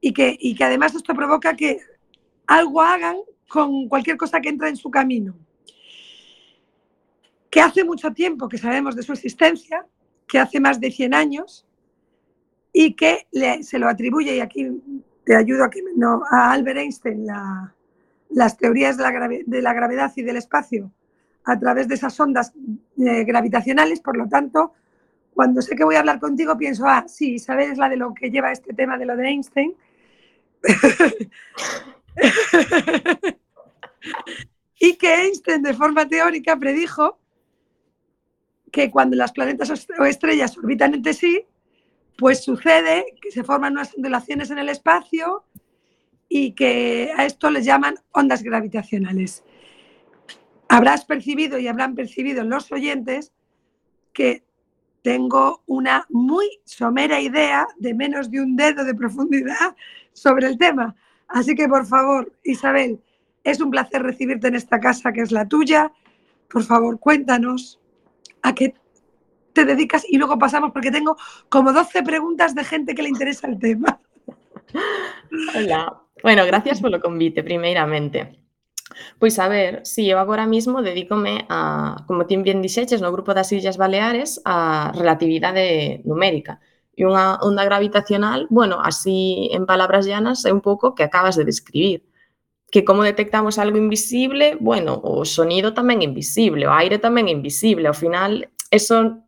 y 0.00 0.12
que, 0.12 0.36
y 0.38 0.54
que 0.54 0.64
además 0.64 0.94
esto 0.94 1.14
provoca 1.14 1.56
que 1.56 1.80
algo 2.46 2.80
hagan 2.80 3.16
con 3.48 3.88
cualquier 3.88 4.16
cosa 4.16 4.40
que 4.40 4.48
entra 4.48 4.68
en 4.68 4.76
su 4.76 4.90
camino. 4.90 5.34
Que 7.50 7.60
hace 7.60 7.84
mucho 7.84 8.12
tiempo 8.12 8.48
que 8.48 8.58
sabemos 8.58 8.96
de 8.96 9.02
su 9.02 9.12
existencia, 9.12 9.86
que 10.26 10.38
hace 10.38 10.58
más 10.60 10.80
de 10.80 10.90
100 10.90 11.14
años, 11.14 11.66
y 12.72 12.94
que 12.94 13.28
se 13.62 13.78
lo 13.78 13.88
atribuye, 13.88 14.36
y 14.36 14.40
aquí 14.40 14.68
te 15.24 15.36
ayudo 15.36 15.64
a, 15.64 15.70
que, 15.70 15.80
no, 15.94 16.22
a 16.28 16.52
Albert 16.52 16.78
Einstein, 16.78 17.26
las 18.30 18.56
teorías 18.58 18.96
de 18.96 19.04
la, 19.62 19.72
gravedad 19.72 20.12
y 20.16 20.22
del 20.22 20.36
espacio 20.36 20.90
a 21.44 21.58
través 21.58 21.86
de 21.86 21.94
esas 21.94 22.18
ondas 22.18 22.52
eh, 22.98 23.24
gravitacionales, 23.24 24.00
por 24.00 24.16
lo 24.16 24.28
tanto, 24.28 24.72
cuando 25.34 25.62
sé 25.62 25.76
que 25.76 25.84
voy 25.84 25.94
a 25.94 26.00
hablar 26.00 26.18
contigo, 26.18 26.56
pienso, 26.56 26.86
ah, 26.86 27.04
sí, 27.06 27.38
sabes 27.38 27.78
la 27.78 27.88
de 27.88 27.96
lo 27.96 28.14
que 28.14 28.30
lleva 28.30 28.50
este 28.50 28.72
tema 28.72 28.98
de 28.98 29.06
lo 29.06 29.16
de 29.16 29.28
Einstein. 29.28 29.74
y 34.78 34.96
que 34.96 35.14
Einstein 35.14 35.62
de 35.62 35.74
forma 35.74 36.08
teórica 36.08 36.56
predijo 36.56 37.18
que 38.70 38.90
cuando 38.90 39.16
las 39.16 39.32
planetas 39.32 39.86
o 39.98 40.04
estrellas 40.04 40.58
orbitan 40.58 40.94
entre 40.94 41.14
sí, 41.14 41.46
pues 42.18 42.42
sucede 42.42 43.06
que 43.20 43.30
se 43.30 43.44
forman 43.44 43.74
unas 43.74 43.94
ondulaciones 43.94 44.50
en 44.50 44.58
el 44.58 44.68
espacio 44.68 45.44
y 46.28 46.52
que 46.52 47.12
a 47.16 47.24
esto 47.24 47.50
les 47.50 47.64
llaman 47.64 47.94
ondas 48.12 48.42
gravitacionales. 48.42 49.44
Habrás 50.68 51.04
percibido 51.04 51.58
y 51.58 51.68
habrán 51.68 51.94
percibido 51.94 52.42
los 52.42 52.72
oyentes 52.72 53.32
que 54.12 54.44
tengo 55.02 55.62
una 55.66 56.06
muy 56.08 56.48
somera 56.64 57.20
idea 57.20 57.66
de 57.76 57.94
menos 57.94 58.30
de 58.30 58.40
un 58.40 58.56
dedo 58.56 58.84
de 58.84 58.94
profundidad 58.94 59.76
sobre 60.12 60.46
el 60.46 60.56
tema. 60.56 60.96
Así 61.28 61.54
que, 61.54 61.68
por 61.68 61.86
favor, 61.86 62.32
Isabel, 62.42 63.00
es 63.42 63.60
un 63.60 63.70
placer 63.70 64.02
recibirte 64.02 64.48
en 64.48 64.54
esta 64.54 64.80
casa 64.80 65.12
que 65.12 65.20
es 65.20 65.32
la 65.32 65.46
tuya. 65.46 65.92
Por 66.48 66.62
favor, 66.64 66.98
cuéntanos 66.98 67.80
a 68.42 68.54
qué 68.54 68.74
te 69.52 69.64
dedicas 69.64 70.04
y 70.08 70.18
luego 70.18 70.38
pasamos 70.38 70.72
porque 70.72 70.90
tengo 70.90 71.16
como 71.48 71.72
12 71.72 72.02
preguntas 72.02 72.54
de 72.54 72.64
gente 72.64 72.94
que 72.94 73.02
le 73.02 73.08
interesa 73.08 73.46
el 73.46 73.58
tema. 73.58 74.00
Hola. 75.54 76.00
Bueno, 76.22 76.46
gracias 76.46 76.80
polo 76.80 77.00
convite, 77.00 77.42
primeiramente. 77.42 78.40
Pois 79.18 79.38
a 79.38 79.48
ver, 79.48 79.84
si 79.84 80.08
eu 80.08 80.18
agora 80.18 80.46
mismo 80.46 80.80
dedícome 80.80 81.46
a, 81.48 82.04
como 82.06 82.26
ti 82.26 82.36
bien 82.36 82.62
dixeches, 82.62 83.02
no 83.02 83.12
grupo 83.12 83.34
das 83.34 83.52
Illas 83.52 83.76
Baleares, 83.76 84.40
a 84.44 84.92
relatividade 84.94 86.00
numérica. 86.04 86.60
e 86.96 87.02
unha 87.04 87.38
onda 87.42 87.66
gravitacional, 87.66 88.46
bueno, 88.50 88.78
así 88.80 89.50
en 89.52 89.66
palabras 89.66 90.06
llanas 90.06 90.46
é 90.46 90.52
un 90.54 90.62
pouco 90.62 90.94
que 90.94 91.04
acabas 91.04 91.34
de 91.36 91.44
describir. 91.44 92.06
Que 92.70 92.82
como 92.82 93.06
detectamos 93.06 93.58
algo 93.58 93.78
invisible, 93.78 94.58
bueno, 94.58 94.98
o 95.02 95.22
sonido 95.26 95.74
tamén 95.74 96.02
é 96.02 96.06
invisible, 96.10 96.66
o 96.66 96.74
aire 96.74 96.98
tamén 96.98 97.30
é 97.30 97.34
invisible, 97.34 97.86
ao 97.86 97.94
final 97.94 98.46
eso 98.70 99.24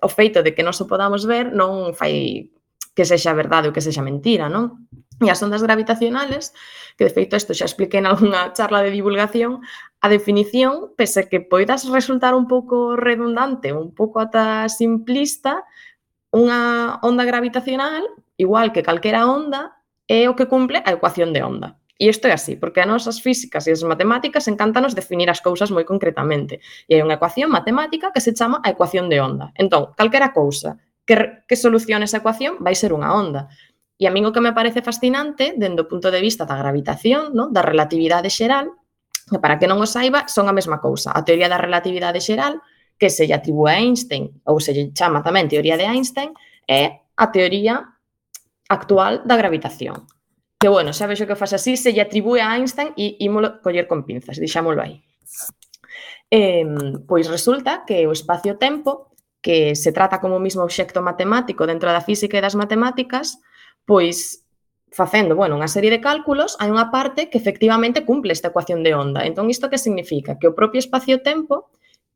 o 0.00 0.08
feito 0.08 0.42
de 0.42 0.54
que 0.54 0.64
non 0.64 0.72
se 0.72 0.88
podamos 0.88 1.28
ver 1.28 1.52
non 1.52 1.92
fai 1.92 2.48
que 2.96 3.04
sexa 3.04 3.36
verdade 3.36 3.68
ou 3.68 3.74
que 3.74 3.84
sexa 3.84 4.02
mentira, 4.02 4.48
non? 4.48 4.88
E 5.20 5.28
as 5.28 5.40
ondas 5.44 5.60
gravitacionales, 5.60 6.56
que 6.96 7.04
de 7.04 7.12
feito 7.12 7.36
isto 7.36 7.52
xa 7.52 7.68
expliquei 7.68 8.00
en 8.00 8.08
algunha 8.08 8.50
charla 8.56 8.80
de 8.80 8.90
divulgación, 8.90 9.60
a 10.00 10.08
definición, 10.08 10.96
pese 10.96 11.28
que 11.28 11.44
poidas 11.44 11.84
resultar 11.92 12.32
un 12.32 12.48
pouco 12.48 12.96
redundante, 12.96 13.76
un 13.76 13.92
pouco 13.92 14.20
ata 14.24 14.72
simplista, 14.72 15.68
unha 16.30 16.98
onda 17.02 17.26
gravitacional, 17.26 18.06
igual 18.38 18.70
que 18.70 18.86
calquera 18.86 19.26
onda, 19.26 19.76
é 20.06 20.26
o 20.30 20.34
que 20.34 20.46
cumple 20.46 20.82
a 20.82 20.90
ecuación 20.94 21.34
de 21.34 21.42
onda. 21.42 21.78
E 22.00 22.08
isto 22.08 22.26
é 22.28 22.32
así, 22.32 22.56
porque 22.56 22.80
a 22.80 22.88
nosas 22.88 23.20
físicas 23.20 23.68
e 23.68 23.76
as 23.76 23.84
matemáticas 23.84 24.48
encantanos 24.48 24.96
definir 24.96 25.28
as 25.28 25.44
cousas 25.44 25.68
moi 25.68 25.84
concretamente. 25.84 26.64
E 26.88 26.96
hai 26.96 27.04
unha 27.04 27.20
ecuación 27.20 27.52
matemática 27.52 28.08
que 28.08 28.24
se 28.24 28.32
chama 28.32 28.64
a 28.64 28.72
ecuación 28.72 29.12
de 29.12 29.20
onda. 29.20 29.52
Entón, 29.52 29.92
calquera 30.00 30.32
cousa 30.32 30.80
que, 31.04 31.44
que 31.44 31.60
solucione 31.60 32.08
esa 32.08 32.24
ecuación 32.24 32.56
vai 32.64 32.72
ser 32.72 32.96
unha 32.96 33.12
onda. 33.12 33.52
E 34.00 34.08
a 34.08 34.10
min 34.14 34.24
o 34.24 34.32
que 34.32 34.40
me 34.40 34.56
parece 34.56 34.80
fascinante, 34.80 35.52
dendo 35.60 35.84
o 35.84 35.88
punto 35.92 36.08
de 36.08 36.24
vista 36.24 36.48
da 36.48 36.56
gravitación, 36.56 37.36
no? 37.36 37.52
da 37.52 37.60
relatividade 37.60 38.32
xeral, 38.32 38.72
que 39.28 39.36
para 39.36 39.60
que 39.60 39.68
non 39.68 39.76
o 39.76 39.84
saiba, 39.84 40.24
son 40.24 40.48
a 40.48 40.56
mesma 40.56 40.80
cousa. 40.80 41.12
A 41.12 41.20
teoría 41.20 41.52
da 41.52 41.60
relatividade 41.60 42.24
xeral 42.24 42.64
que 43.00 43.08
se 43.08 43.24
lle 43.26 43.32
atribúe 43.32 43.72
a 43.72 43.80
Einstein, 43.80 44.28
ou 44.44 44.60
se 44.60 44.76
lle 44.76 44.92
chama 44.92 45.24
tamén 45.24 45.48
teoría 45.48 45.80
de 45.80 45.88
Einstein, 45.88 46.36
é 46.68 47.00
a 47.16 47.32
teoría 47.32 47.96
actual 48.68 49.24
da 49.24 49.40
gravitación. 49.40 50.04
Que, 50.60 50.68
bueno, 50.68 50.92
xa 50.92 51.08
vexo 51.08 51.24
que 51.24 51.40
faz 51.40 51.56
así, 51.56 51.80
se 51.80 51.96
lle 51.96 52.04
atribúe 52.04 52.44
a 52.44 52.52
Einstein 52.60 52.92
e 53.00 53.16
ímolo 53.24 53.64
coller 53.64 53.88
con 53.88 54.04
pinzas, 54.04 54.36
deixámolo 54.36 54.84
aí. 54.84 55.00
Eh, 56.28 56.68
pois 57.08 57.24
resulta 57.32 57.88
que 57.88 58.04
o 58.04 58.12
espacio-tempo, 58.12 59.16
que 59.40 59.72
se 59.72 59.96
trata 59.96 60.20
como 60.20 60.36
o 60.36 60.44
mismo 60.44 60.60
obxecto 60.60 61.00
matemático 61.00 61.64
dentro 61.64 61.88
da 61.88 62.04
física 62.04 62.36
e 62.36 62.44
das 62.44 62.52
matemáticas, 62.52 63.40
pois 63.88 64.44
facendo, 64.92 65.32
bueno, 65.32 65.56
unha 65.56 65.72
serie 65.72 65.88
de 65.88 66.04
cálculos, 66.04 66.60
hai 66.60 66.68
unha 66.68 66.92
parte 66.92 67.32
que 67.32 67.40
efectivamente 67.40 68.04
cumple 68.04 68.36
esta 68.36 68.52
ecuación 68.52 68.84
de 68.84 68.92
onda. 68.92 69.24
Entón, 69.24 69.48
isto 69.48 69.72
que 69.72 69.80
significa? 69.80 70.36
Que 70.36 70.52
o 70.52 70.54
propio 70.54 70.84
espacio-tempo 70.84 71.72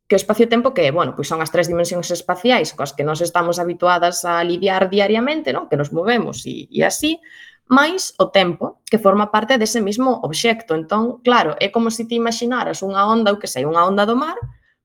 que 0.08 0.16
o 0.16 0.20
espacio-tempo 0.20 0.74
que, 0.76 0.90
bueno, 0.92 1.16
pois 1.16 1.28
son 1.28 1.40
as 1.40 1.48
tres 1.48 1.66
dimensións 1.66 2.12
espaciais 2.12 2.76
coas 2.76 2.92
que 2.92 3.06
nós 3.06 3.24
estamos 3.24 3.56
habituadas 3.56 4.24
a 4.28 4.44
lidiar 4.44 4.92
diariamente, 4.92 5.52
non? 5.56 5.68
que 5.68 5.80
nos 5.80 5.92
movemos 5.96 6.44
e, 6.44 6.68
e 6.68 6.84
así, 6.84 7.24
máis 7.64 8.12
o 8.20 8.28
tempo 8.28 8.84
que 8.84 9.00
forma 9.00 9.32
parte 9.32 9.56
dese 9.56 9.80
mesmo 9.80 10.20
obxecto. 10.20 10.76
Entón, 10.76 11.24
claro, 11.24 11.56
é 11.56 11.72
como 11.72 11.88
se 11.88 12.04
ti 12.04 12.20
imaginaras 12.20 12.84
unha 12.84 13.08
onda, 13.08 13.32
ou 13.32 13.40
que 13.40 13.48
sei, 13.48 13.64
unha 13.64 13.84
onda 13.88 14.04
do 14.04 14.16
mar, 14.16 14.36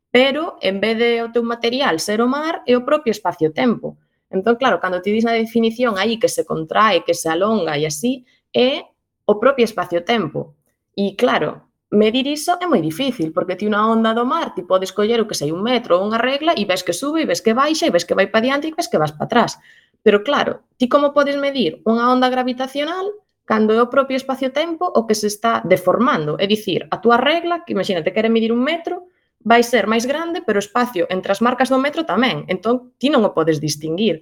pero 0.10 0.56
en 0.64 0.80
vez 0.80 0.96
de 0.96 1.22
o 1.22 1.32
teu 1.36 1.44
material 1.44 2.00
ser 2.00 2.24
o 2.24 2.28
mar, 2.28 2.64
é 2.64 2.74
o 2.80 2.88
propio 2.88 3.12
espacio-tempo. 3.12 4.00
Entón, 4.32 4.56
claro, 4.56 4.80
cando 4.80 5.04
ti 5.04 5.12
dis 5.12 5.28
na 5.28 5.36
definición 5.36 6.00
aí 6.00 6.16
que 6.16 6.32
se 6.32 6.48
contrae, 6.48 7.04
que 7.04 7.14
se 7.14 7.28
alonga 7.28 7.76
e 7.76 7.84
así, 7.84 8.24
é 8.56 8.88
o 9.28 9.36
propio 9.38 9.68
espacio-tempo. 9.68 10.56
E 10.96 11.20
claro, 11.20 11.69
medir 11.89 12.28
iso 12.30 12.54
é 12.62 12.65
moi 12.69 12.82
difícil, 12.82 13.34
porque 13.34 13.58
ti 13.58 13.65
unha 13.65 13.82
onda 13.82 14.13
do 14.13 14.21
mar, 14.25 14.54
ti 14.54 14.62
podes 14.62 14.93
coller 14.93 15.21
o 15.21 15.28
que 15.28 15.34
sei 15.34 15.49
un 15.49 15.65
metro 15.65 15.97
ou 15.97 16.06
unha 16.06 16.21
regla 16.21 16.54
e 16.54 16.65
ves 16.69 16.86
que 16.86 16.93
sube, 16.93 17.25
e 17.25 17.30
ves 17.30 17.41
que 17.41 17.58
baixa, 17.58 17.89
e 17.89 17.93
ves 17.93 18.06
que 18.06 18.13
vai 18.13 18.30
para 18.30 18.45
diante 18.45 18.69
e 18.69 18.75
ves 18.78 18.86
que 18.86 19.02
vas 19.02 19.12
para 19.13 19.25
atrás. 19.25 19.58
Pero 20.06 20.21
claro, 20.21 20.62
ti 20.78 20.86
como 20.86 21.13
podes 21.17 21.36
medir 21.36 21.82
unha 21.89 22.06
onda 22.13 22.30
gravitacional 22.30 23.10
cando 23.49 23.73
é 23.73 23.82
o 23.82 23.89
propio 23.89 24.13
espacio-tempo 24.13 24.86
o 24.86 25.10
que 25.10 25.17
se 25.17 25.25
está 25.25 25.65
deformando? 25.65 26.38
É 26.38 26.45
dicir, 26.45 26.86
a 26.93 27.02
túa 27.02 27.17
regla, 27.17 27.65
que 27.65 27.73
imagínate 27.73 28.13
que 28.13 28.21
era 28.21 28.30
medir 28.30 28.54
un 28.54 28.62
metro, 28.62 29.10
vai 29.41 29.65
ser 29.65 29.89
máis 29.89 30.06
grande, 30.06 30.45
pero 30.45 30.62
o 30.62 30.63
espacio 30.63 31.10
entre 31.10 31.34
as 31.34 31.41
marcas 31.41 31.73
do 31.73 31.82
metro 31.82 32.06
tamén. 32.06 32.45
Entón, 32.45 32.93
ti 33.02 33.10
non 33.10 33.25
o 33.25 33.34
podes 33.34 33.58
distinguir. 33.58 34.21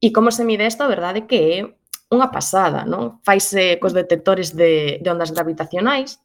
E 0.00 0.08
como 0.08 0.32
se 0.32 0.48
mide 0.48 0.64
isto, 0.64 0.80
a 0.80 0.88
verdade 0.88 1.28
que 1.28 1.38
é 1.38 1.58
unha 2.08 2.32
pasada, 2.32 2.88
non? 2.88 3.20
Faise 3.20 3.76
cos 3.76 3.92
detectores 3.92 4.56
de, 4.56 4.96
de 5.04 5.08
ondas 5.12 5.36
gravitacionais, 5.36 6.24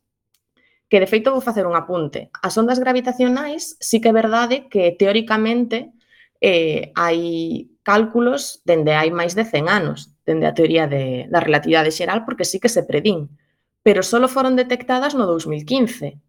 que 0.89 0.99
de 0.99 1.07
feito 1.07 1.31
vou 1.35 1.43
facer 1.43 1.67
un 1.67 1.75
apunte. 1.75 2.31
As 2.41 2.55
ondas 2.55 2.79
gravitacionais 2.79 3.75
sí 3.79 3.99
que 3.99 4.09
é 4.09 4.15
verdade 4.15 4.71
que 4.71 4.95
teóricamente 4.95 5.91
eh, 6.39 6.91
hai 6.95 7.67
cálculos 7.83 8.63
dende 8.63 8.95
hai 8.95 9.11
máis 9.11 9.35
de 9.35 9.43
100 9.43 9.67
anos, 9.67 10.15
dende 10.23 10.47
a 10.47 10.55
teoría 10.55 10.87
de, 10.87 11.27
da 11.31 11.43
relatividade 11.43 11.91
xeral, 11.91 12.23
porque 12.23 12.47
sí 12.47 12.59
que 12.59 12.71
se 12.71 12.83
predín. 12.83 13.35
Pero 13.83 14.03
solo 14.03 14.27
foron 14.27 14.59
detectadas 14.59 15.15
no 15.15 15.27
2015, 15.27 16.19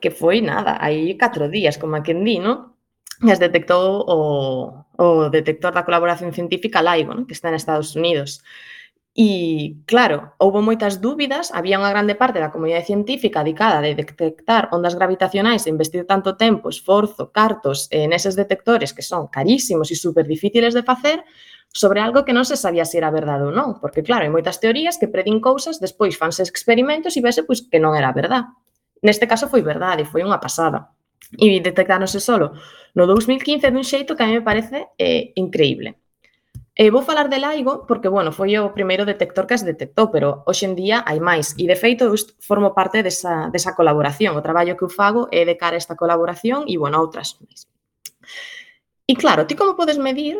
que 0.00 0.10
foi 0.12 0.44
nada, 0.44 0.76
hai 0.80 1.16
4 1.16 1.48
días, 1.48 1.80
como 1.80 1.96
a 1.96 2.04
quen 2.04 2.24
di, 2.24 2.36
non? 2.40 2.76
E 3.24 3.30
as 3.32 3.40
detectou 3.40 4.04
o, 4.04 4.18
o 5.00 5.08
detector 5.30 5.72
da 5.72 5.86
colaboración 5.86 6.34
científica 6.36 6.84
LIGO, 6.84 7.14
non? 7.14 7.24
que 7.24 7.36
está 7.36 7.48
en 7.48 7.56
Estados 7.56 7.96
Unidos. 7.96 8.44
E, 9.14 9.78
claro, 9.86 10.34
houbo 10.42 10.58
moitas 10.58 10.98
dúbidas, 10.98 11.54
había 11.54 11.78
unha 11.78 11.94
grande 11.94 12.18
parte 12.18 12.42
da 12.42 12.50
comunidade 12.50 12.90
científica 12.90 13.46
dedicada 13.46 13.78
de 13.78 13.94
detectar 13.94 14.66
ondas 14.74 14.98
gravitacionais 14.98 15.62
e 15.62 15.70
investir 15.70 16.02
tanto 16.02 16.34
tempo, 16.34 16.66
esforzo, 16.66 17.30
cartos 17.30 17.86
eh, 17.94 18.02
en 18.02 18.10
eses 18.10 18.34
detectores 18.34 18.90
que 18.90 19.06
son 19.06 19.30
carísimos 19.30 19.94
e 19.94 19.96
super 19.96 20.26
difíciles 20.26 20.74
de 20.74 20.82
facer 20.82 21.22
sobre 21.70 22.02
algo 22.02 22.26
que 22.26 22.34
non 22.34 22.42
se 22.42 22.58
sabía 22.58 22.82
se 22.82 22.98
era 22.98 23.14
verdade 23.14 23.46
ou 23.46 23.54
non, 23.54 23.78
porque 23.78 24.02
claro, 24.02 24.26
hai 24.26 24.34
moitas 24.34 24.58
teorías 24.58 24.98
que 24.98 25.06
predín 25.06 25.38
cousas, 25.38 25.78
despois 25.78 26.18
fanse 26.18 26.42
experimentos 26.42 27.14
e 27.14 27.22
vese 27.22 27.46
pois 27.46 27.62
que 27.62 27.78
non 27.78 27.94
era 27.94 28.10
verdade. 28.10 28.50
Neste 28.98 29.30
caso 29.30 29.46
foi 29.46 29.62
verdade, 29.62 30.02
foi 30.02 30.26
unha 30.26 30.42
pasada. 30.42 30.90
E 31.38 31.62
detectáronse 31.62 32.18
solo 32.18 32.58
no 32.98 33.06
2015 33.06 33.70
dun 33.70 33.86
xeito 33.86 34.18
que 34.18 34.22
a 34.22 34.28
mí 34.30 34.34
me 34.38 34.46
parece 34.46 34.90
eh, 34.98 35.30
increíble. 35.38 36.02
E 36.74 36.90
vou 36.90 37.06
falar 37.06 37.30
de 37.30 37.38
Laigo 37.38 37.86
porque, 37.86 38.10
bueno, 38.10 38.34
foi 38.34 38.58
o 38.58 38.74
primeiro 38.74 39.06
detector 39.06 39.46
que 39.46 39.54
as 39.54 39.62
detectou, 39.62 40.10
pero 40.10 40.42
hoxe 40.42 40.66
en 40.66 40.74
día 40.74 41.06
hai 41.06 41.22
máis. 41.22 41.54
E, 41.54 41.70
de 41.70 41.78
feito, 41.78 42.10
eu 42.10 42.18
formo 42.42 42.74
parte 42.74 42.98
desa, 43.06 43.46
desa 43.54 43.78
colaboración. 43.78 44.34
O 44.34 44.42
traballo 44.42 44.74
que 44.74 44.82
eu 44.82 44.90
fago 44.90 45.30
é 45.30 45.46
de 45.46 45.54
cara 45.54 45.78
a 45.78 45.82
esta 45.82 45.94
colaboración 45.94 46.66
e, 46.66 46.74
bueno, 46.74 46.98
outras 46.98 47.38
máis. 47.38 47.70
E, 49.06 49.14
claro, 49.14 49.46
ti 49.46 49.54
como 49.54 49.78
podes 49.78 50.02
medir 50.02 50.34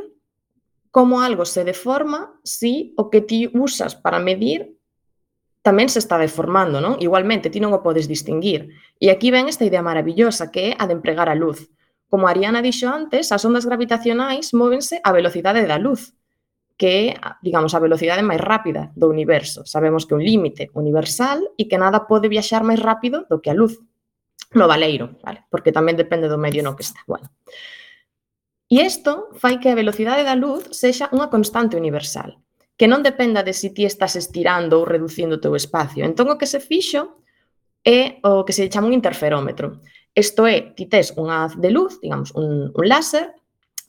como 0.91 1.23
algo 1.23 1.47
se 1.47 1.63
deforma 1.63 2.35
si 2.43 2.95
o 2.99 3.11
que 3.11 3.23
ti 3.23 3.51
usas 3.55 3.95
para 3.95 4.19
medir 4.19 4.75
tamén 5.63 5.87
se 5.87 6.03
está 6.03 6.19
deformando, 6.19 6.83
non? 6.83 6.99
Igualmente, 6.99 7.47
ti 7.47 7.63
non 7.63 7.71
o 7.71 7.79
podes 7.79 8.11
distinguir. 8.11 8.75
E 8.99 9.15
aquí 9.15 9.31
ven 9.31 9.47
esta 9.47 9.63
idea 9.63 9.87
maravillosa 9.87 10.51
que 10.51 10.75
é 10.75 10.83
a 10.83 10.91
de 10.91 10.99
empregar 10.99 11.31
a 11.31 11.39
luz. 11.39 11.71
Como 12.11 12.27
Ariana 12.27 12.59
dixo 12.59 12.91
antes, 12.91 13.31
as 13.31 13.43
ondas 13.47 13.63
gravitacionais 13.63 14.51
móvense 14.51 14.99
a 14.99 15.15
velocidade 15.15 15.63
da 15.63 15.79
luz 15.79 16.11
que 16.77 17.15
é, 17.15 17.21
digamos, 17.43 17.75
a 17.75 17.83
velocidade 17.83 18.27
máis 18.27 18.43
rápida 18.43 18.91
do 18.99 19.07
universo. 19.07 19.63
Sabemos 19.67 20.07
que 20.07 20.15
un 20.15 20.23
límite 20.23 20.71
universal 20.75 21.43
e 21.55 21.71
que 21.71 21.79
nada 21.79 22.11
pode 22.11 22.27
viaxar 22.27 22.67
máis 22.67 22.83
rápido 22.83 23.27
do 23.31 23.39
que 23.39 23.51
a 23.51 23.57
luz 23.57 23.79
no 24.55 24.67
valeiro, 24.67 25.19
vale? 25.23 25.47
porque 25.51 25.75
tamén 25.75 25.99
depende 25.99 26.31
do 26.31 26.39
medio 26.39 26.63
no 26.63 26.75
que 26.75 26.87
está. 26.87 27.03
Bueno. 27.07 27.31
E 28.71 28.83
isto 28.83 29.31
fai 29.39 29.63
que 29.63 29.71
a 29.71 29.79
velocidade 29.79 30.27
da 30.27 30.35
luz 30.35 30.67
sexa 30.75 31.11
unha 31.15 31.31
constante 31.31 31.79
universal, 31.79 32.43
que 32.75 32.91
non 32.91 33.07
dependa 33.07 33.47
de 33.47 33.55
se 33.55 33.71
si 33.71 33.75
ti 33.75 33.83
estás 33.87 34.19
estirando 34.19 34.83
ou 34.83 34.89
reducindo 34.89 35.39
o 35.39 35.43
teu 35.43 35.55
espacio. 35.55 36.03
Entón, 36.03 36.33
o 36.33 36.39
que 36.39 36.51
se 36.51 36.59
fixo 36.59 37.23
é 37.85 38.19
o 38.25 38.43
que 38.43 38.57
se 38.57 38.67
chama 38.67 38.91
un 38.91 38.97
interferómetro. 38.97 39.79
Isto 40.15 40.47
é, 40.47 40.75
ti 40.75 40.87
tes 40.91 41.15
unha 41.15 41.47
haz 41.47 41.55
de 41.55 41.71
luz, 41.71 42.01
digamos, 42.03 42.35
un, 42.35 42.71
un 42.75 42.85
láser, 42.87 43.35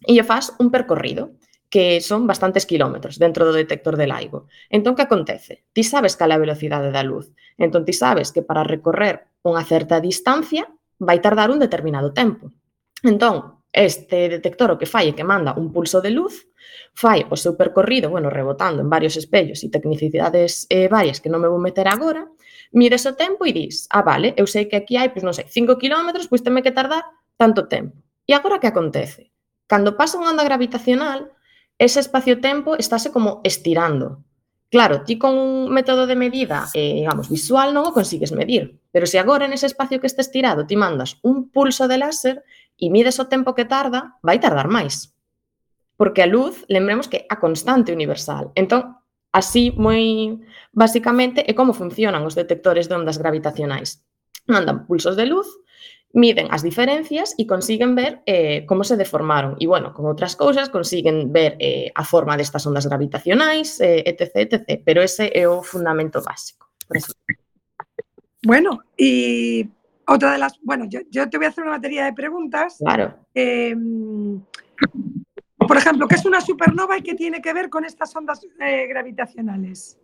e 0.06 0.13
lle 0.13 0.26
faz 0.26 0.54
un 0.60 0.69
percorrido 0.69 1.38
que 1.76 2.00
son 2.00 2.24
bastantes 2.24 2.64
kilómetros 2.64 3.20
dentro 3.20 3.44
do 3.44 3.52
detector 3.52 4.00
de 4.00 4.08
LIGO. 4.08 4.48
Entón, 4.72 4.96
que 4.96 5.04
acontece? 5.04 5.68
Ti 5.76 5.84
sabes 5.84 6.16
cal 6.16 6.32
é 6.32 6.40
a 6.40 6.40
velocidade 6.40 6.88
da 6.88 7.04
luz. 7.04 7.36
Entón, 7.60 7.84
ti 7.84 7.92
sabes 7.92 8.32
que 8.32 8.40
para 8.40 8.64
recorrer 8.64 9.28
unha 9.44 9.60
certa 9.68 10.00
distancia 10.00 10.72
vai 11.04 11.20
tardar 11.20 11.52
un 11.52 11.60
determinado 11.60 12.16
tempo. 12.16 12.56
Entón, 13.04 13.60
este 13.76 14.32
detector 14.32 14.72
o 14.72 14.80
que 14.80 14.88
fai 14.88 15.12
é 15.12 15.18
que 15.20 15.28
manda 15.28 15.52
un 15.60 15.76
pulso 15.76 16.00
de 16.00 16.16
luz, 16.16 16.48
fai 16.96 17.28
o 17.28 17.36
seu 17.36 17.60
percorrido, 17.60 18.08
bueno, 18.08 18.32
rebotando 18.32 18.80
en 18.80 18.88
varios 18.88 19.20
espellos 19.20 19.60
e 19.60 19.68
tecnicidades 19.68 20.72
eh, 20.72 20.88
varias 20.88 21.20
que 21.20 21.28
non 21.28 21.44
me 21.44 21.52
vou 21.52 21.60
meter 21.60 21.92
agora, 21.92 22.24
mires 22.72 23.04
o 23.04 23.20
tempo 23.20 23.44
e 23.44 23.52
dis, 23.52 23.84
ah, 23.92 24.00
vale, 24.00 24.32
eu 24.40 24.48
sei 24.48 24.72
que 24.72 24.80
aquí 24.80 24.96
hai, 24.96 25.12
pois 25.12 25.28
non 25.28 25.36
sei, 25.36 25.44
5 25.52 25.76
km, 25.76 26.16
pois 26.32 26.40
teme 26.40 26.64
que 26.64 26.72
tardar 26.72 27.04
tanto 27.36 27.68
tempo. 27.68 28.00
E 28.24 28.32
agora 28.32 28.64
que 28.64 28.72
acontece? 28.72 29.36
Cando 29.68 30.00
pasa 30.00 30.16
unha 30.16 30.32
onda 30.32 30.48
gravitacional, 30.48 31.35
ese 31.78 32.00
espacio-tempo 32.00 32.76
estáse 32.76 33.12
como 33.12 33.42
estirando. 33.44 34.24
Claro, 34.70 35.04
ti 35.04 35.18
con 35.18 35.38
un 35.38 35.70
método 35.70 36.08
de 36.08 36.16
medida, 36.16 36.68
eh, 36.74 36.96
digamos, 36.96 37.30
visual 37.30 37.72
non 37.72 37.88
o 37.88 37.96
consigues 37.96 38.34
medir, 38.34 38.82
pero 38.92 39.06
se 39.06 39.22
agora 39.22 39.48
nese 39.48 39.70
espacio 39.70 40.02
que 40.02 40.10
estes 40.10 40.34
tirado 40.34 40.66
ti 40.66 40.76
mandas 40.76 41.22
un 41.22 41.48
pulso 41.54 41.88
de 41.88 42.02
láser 42.02 42.44
e 42.76 42.92
mides 42.92 43.22
o 43.22 43.30
tempo 43.30 43.56
que 43.56 43.64
tarda, 43.64 44.20
vai 44.26 44.42
tardar 44.42 44.68
máis. 44.68 45.16
Porque 45.96 46.26
a 46.26 46.28
luz, 46.28 46.68
lembremos 46.68 47.08
que 47.08 47.24
é 47.24 47.26
a 47.32 47.40
constante 47.40 47.96
universal. 47.96 48.52
Entón, 48.58 49.00
así, 49.32 49.72
moi 49.80 50.44
basicamente, 50.76 51.46
é 51.48 51.56
como 51.56 51.72
funcionan 51.72 52.28
os 52.28 52.36
detectores 52.36 52.92
de 52.92 53.00
ondas 53.00 53.16
gravitacionais. 53.16 54.04
Mandan 54.50 54.84
pulsos 54.90 55.16
de 55.16 55.30
luz 55.30 55.48
miden 56.15 56.47
as 56.49 56.63
diferencias 56.63 57.36
e 57.38 57.43
consiguen 57.43 57.93
ver 57.93 58.23
eh, 58.25 58.65
como 58.65 58.88
se 58.88 58.95
deformaron. 58.95 59.60
E, 59.60 59.67
bueno, 59.67 59.91
con 59.91 60.08
outras 60.08 60.39
cousas, 60.39 60.71
consiguen 60.71 61.36
ver 61.36 61.60
eh, 61.60 61.91
a 61.91 62.08
forma 62.08 62.39
destas 62.39 62.63
ondas 62.63 62.88
gravitacionais, 62.88 63.84
eh, 63.84 64.01
etc, 64.08 64.47
etc. 64.47 64.82
Pero 64.82 65.04
ese 65.04 65.28
é 65.36 65.43
o 65.43 65.60
fundamento 65.60 66.23
básico. 66.23 66.71
Por 66.88 66.97
eso. 66.97 67.12
Bueno, 68.47 68.80
y 68.95 69.67
otra 70.08 70.32
de 70.32 70.38
las... 70.39 70.56
Bueno, 70.62 70.86
yo, 70.88 71.01
yo, 71.12 71.30
te 71.30 71.38
voy 71.38 71.47
a 71.47 71.49
hacer 71.49 71.63
una 71.63 71.75
batería 71.75 72.06
de 72.06 72.13
preguntas. 72.13 72.78
Claro. 72.80 73.19
Eh, 73.34 73.75
por 75.67 75.78
ejemplo, 75.78 76.08
¿qué 76.08 76.15
es 76.15 76.25
una 76.25 76.39
supernova 76.41 76.97
y 76.97 77.01
qué 77.01 77.15
tiene 77.15 77.41
que 77.41 77.54
ver 77.54 77.69
con 77.69 77.84
estas 77.84 78.15
ondas 78.15 78.45
eh, 78.60 78.88
gravitacionales? 78.88 79.99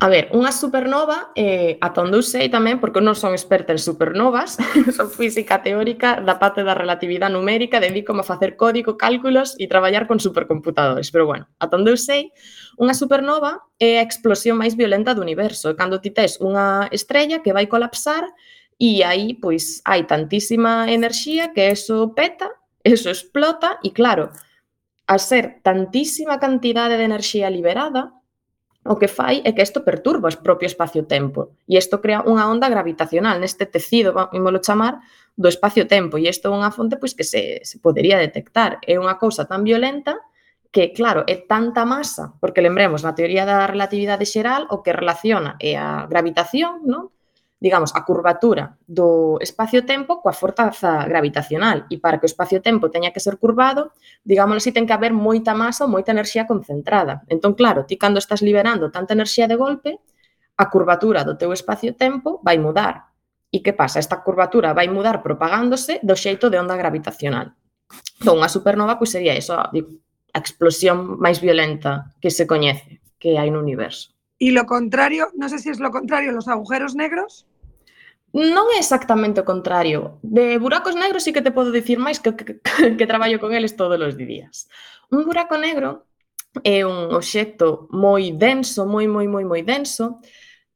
A 0.00 0.08
ver, 0.08 0.32
unha 0.32 0.48
supernova 0.48 1.28
eh, 1.36 1.76
ata 1.84 2.00
onde 2.00 2.16
eu 2.16 2.24
sei 2.24 2.48
tamén, 2.48 2.80
porque 2.80 3.04
non 3.04 3.12
son 3.12 3.36
experta 3.36 3.76
en 3.76 3.80
supernovas, 3.80 4.56
son 4.96 5.12
física 5.12 5.60
teórica 5.60 6.24
da 6.24 6.40
parte 6.40 6.64
da 6.64 6.72
relatividade 6.72 7.36
numérica, 7.36 7.84
dedico-me 7.84 8.24
a 8.24 8.30
facer 8.32 8.56
código, 8.56 8.96
cálculos 8.96 9.60
e 9.60 9.68
traballar 9.68 10.08
con 10.08 10.16
supercomputadores. 10.16 11.12
Pero 11.12 11.28
bueno, 11.28 11.52
ata 11.60 11.76
onde 11.76 11.92
eu 11.92 12.00
sei, 12.00 12.32
unha 12.80 12.96
supernova 12.96 13.68
é 13.76 14.00
a 14.00 14.06
explosión 14.08 14.56
máis 14.56 14.72
violenta 14.72 15.12
do 15.12 15.20
universo. 15.20 15.76
Cando 15.76 16.00
ti 16.00 16.08
tes 16.08 16.40
unha 16.40 16.88
estrella 16.96 17.44
que 17.44 17.52
vai 17.52 17.68
colapsar 17.68 18.24
e 18.80 19.04
aí 19.04 19.36
pois 19.36 19.84
hai 19.84 20.08
tantísima 20.08 20.88
enerxía 20.88 21.52
que 21.52 21.68
eso 21.68 22.16
peta, 22.16 22.48
eso 22.88 23.12
explota 23.12 23.76
e 23.84 23.92
claro, 23.92 24.32
a 25.04 25.20
ser 25.20 25.60
tantísima 25.60 26.40
cantidade 26.40 26.96
de 26.96 27.04
enerxía 27.04 27.52
liberada, 27.52 28.16
o 28.90 28.98
que 28.98 29.06
fai 29.06 29.38
é 29.46 29.54
que 29.54 29.62
isto 29.62 29.86
perturba 29.86 30.26
o 30.26 30.42
propio 30.42 30.66
espacio-tempo 30.66 31.54
e 31.70 31.78
isto 31.78 32.02
crea 32.02 32.26
unha 32.26 32.50
onda 32.50 32.66
gravitacional 32.66 33.38
neste 33.38 33.64
tecido, 33.70 34.10
vamos 34.10 34.66
chamar, 34.66 34.98
do 35.38 35.46
espacio-tempo 35.46 36.18
e 36.18 36.26
isto 36.26 36.50
é 36.50 36.52
unha 36.52 36.74
fonte 36.74 36.98
pois 36.98 37.14
que 37.14 37.22
se, 37.22 37.62
se 37.62 37.78
podería 37.78 38.18
detectar. 38.18 38.82
É 38.82 38.98
unha 38.98 39.14
cousa 39.22 39.46
tan 39.46 39.62
violenta 39.62 40.18
que, 40.74 40.90
claro, 40.90 41.22
é 41.30 41.38
tanta 41.38 41.86
masa, 41.86 42.34
porque 42.42 42.62
lembremos, 42.62 43.06
na 43.06 43.14
teoría 43.14 43.46
da 43.46 43.70
relatividade 43.70 44.26
xeral, 44.26 44.66
o 44.74 44.82
que 44.82 44.90
relaciona 44.90 45.54
é 45.62 45.78
a 45.78 46.10
gravitación, 46.10 46.82
non? 46.82 47.14
digamos, 47.60 47.92
a 47.94 48.02
curvatura 48.08 48.80
do 48.88 49.36
espacio-tempo 49.38 50.24
coa 50.24 50.32
forza 50.32 51.04
gravitacional. 51.04 51.84
E 51.92 52.00
para 52.00 52.16
que 52.16 52.24
o 52.24 52.30
espacio-tempo 52.32 52.88
teña 52.88 53.12
que 53.12 53.20
ser 53.20 53.36
curvado, 53.36 53.92
digamos, 54.24 54.56
así, 54.56 54.72
ten 54.72 54.88
que 54.88 54.96
haber 54.96 55.12
moita 55.12 55.52
masa 55.52 55.84
ou 55.84 55.92
moita 55.92 56.16
enerxía 56.16 56.48
concentrada. 56.48 57.20
Entón, 57.28 57.52
claro, 57.52 57.84
ti 57.84 58.00
cando 58.00 58.16
estás 58.16 58.40
liberando 58.40 58.88
tanta 58.88 59.12
enerxía 59.12 59.44
de 59.44 59.60
golpe, 59.60 60.00
a 60.56 60.72
curvatura 60.72 61.20
do 61.22 61.36
teu 61.36 61.52
espacio-tempo 61.52 62.40
vai 62.40 62.56
mudar. 62.56 63.12
E 63.52 63.60
que 63.60 63.76
pasa? 63.76 64.00
Esta 64.00 64.24
curvatura 64.24 64.72
vai 64.72 64.88
mudar 64.88 65.20
propagándose 65.20 66.00
do 66.00 66.16
xeito 66.16 66.48
de 66.48 66.56
onda 66.56 66.80
gravitacional. 66.80 67.52
Entón, 68.20 68.40
unha 68.40 68.48
supernova 68.48 68.96
pois, 68.96 69.12
sería 69.12 69.36
iso, 69.36 69.52
a 69.56 70.38
explosión 70.38 71.20
máis 71.20 71.44
violenta 71.44 72.16
que 72.24 72.32
se 72.32 72.48
coñece 72.48 73.04
que 73.20 73.36
hai 73.36 73.52
no 73.52 73.60
universo. 73.60 74.16
Y 74.40 74.52
lo 74.52 74.64
contrario, 74.64 75.28
no 75.36 75.50
sé 75.50 75.58
si 75.58 75.68
es 75.68 75.80
lo 75.80 75.90
contrario, 75.90 76.32
los 76.32 76.48
agujeros 76.48 76.96
negros. 76.96 77.46
Non 78.32 78.72
é 78.72 78.80
exactamente 78.80 79.44
o 79.44 79.44
contrario. 79.44 80.16
De 80.24 80.56
buracos 80.56 80.96
negros 80.96 81.28
sí 81.28 81.36
que 81.36 81.44
te 81.44 81.52
podo 81.52 81.68
dicir 81.68 82.00
máis 82.00 82.24
que, 82.24 82.32
que, 82.32 82.56
que 82.98 83.10
traballo 83.10 83.36
con 83.36 83.52
eles 83.52 83.76
todos 83.76 84.00
os 84.00 84.16
días. 84.16 84.72
Un 85.12 85.28
buraco 85.28 85.60
negro 85.60 86.08
é 86.64 86.88
un 86.88 87.12
obxecto 87.12 87.84
moi 87.92 88.32
denso, 88.32 88.88
moi, 88.88 89.04
moi, 89.04 89.28
moi, 89.28 89.44
moi 89.44 89.60
denso, 89.60 90.24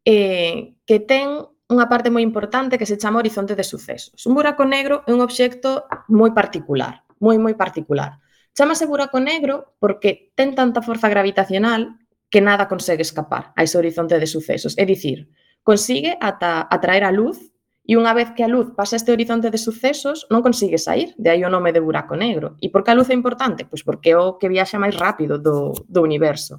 eh, 0.04 0.76
que 0.84 1.00
ten 1.00 1.40
unha 1.64 1.88
parte 1.88 2.12
moi 2.12 2.20
importante 2.20 2.76
que 2.76 2.84
se 2.84 3.00
chama 3.00 3.24
horizonte 3.24 3.56
de 3.56 3.64
sucesos. 3.64 4.28
Un 4.28 4.36
buraco 4.36 4.68
negro 4.68 5.08
é 5.08 5.10
un 5.16 5.24
obxecto 5.24 5.88
moi 6.12 6.36
particular, 6.36 7.00
moi, 7.16 7.40
moi 7.40 7.56
particular. 7.56 8.20
Chámase 8.52 8.84
buraco 8.84 9.16
negro 9.24 9.72
porque 9.80 10.36
ten 10.36 10.52
tanta 10.52 10.84
forza 10.84 11.08
gravitacional 11.08 12.03
que 12.34 12.42
nada 12.42 12.66
consegue 12.66 13.06
escapar 13.06 13.54
a 13.54 13.62
ese 13.62 13.78
horizonte 13.78 14.18
de 14.18 14.26
sucesos. 14.26 14.74
É 14.74 14.82
dicir, 14.82 15.30
consigue 15.62 16.18
ata 16.18 16.66
atraer 16.66 17.06
a 17.06 17.14
luz 17.14 17.38
e 17.86 17.94
unha 17.94 18.10
vez 18.10 18.34
que 18.34 18.42
a 18.42 18.50
luz 18.50 18.74
pasa 18.74 18.98
este 18.98 19.14
horizonte 19.14 19.54
de 19.54 19.60
sucesos, 19.62 20.26
non 20.34 20.42
consigue 20.42 20.74
sair, 20.74 21.14
de 21.14 21.30
aí 21.30 21.46
o 21.46 21.52
nome 21.52 21.70
de 21.70 21.78
buraco 21.78 22.18
negro. 22.18 22.58
E 22.58 22.74
por 22.74 22.82
que 22.82 22.90
a 22.90 22.98
luz 22.98 23.06
é 23.06 23.14
importante? 23.14 23.70
Pois 23.70 23.86
porque 23.86 24.10
é 24.10 24.18
o 24.18 24.34
que 24.34 24.50
viaxa 24.50 24.82
máis 24.82 24.98
rápido 24.98 25.38
do, 25.38 25.78
do 25.86 26.02
universo. 26.02 26.58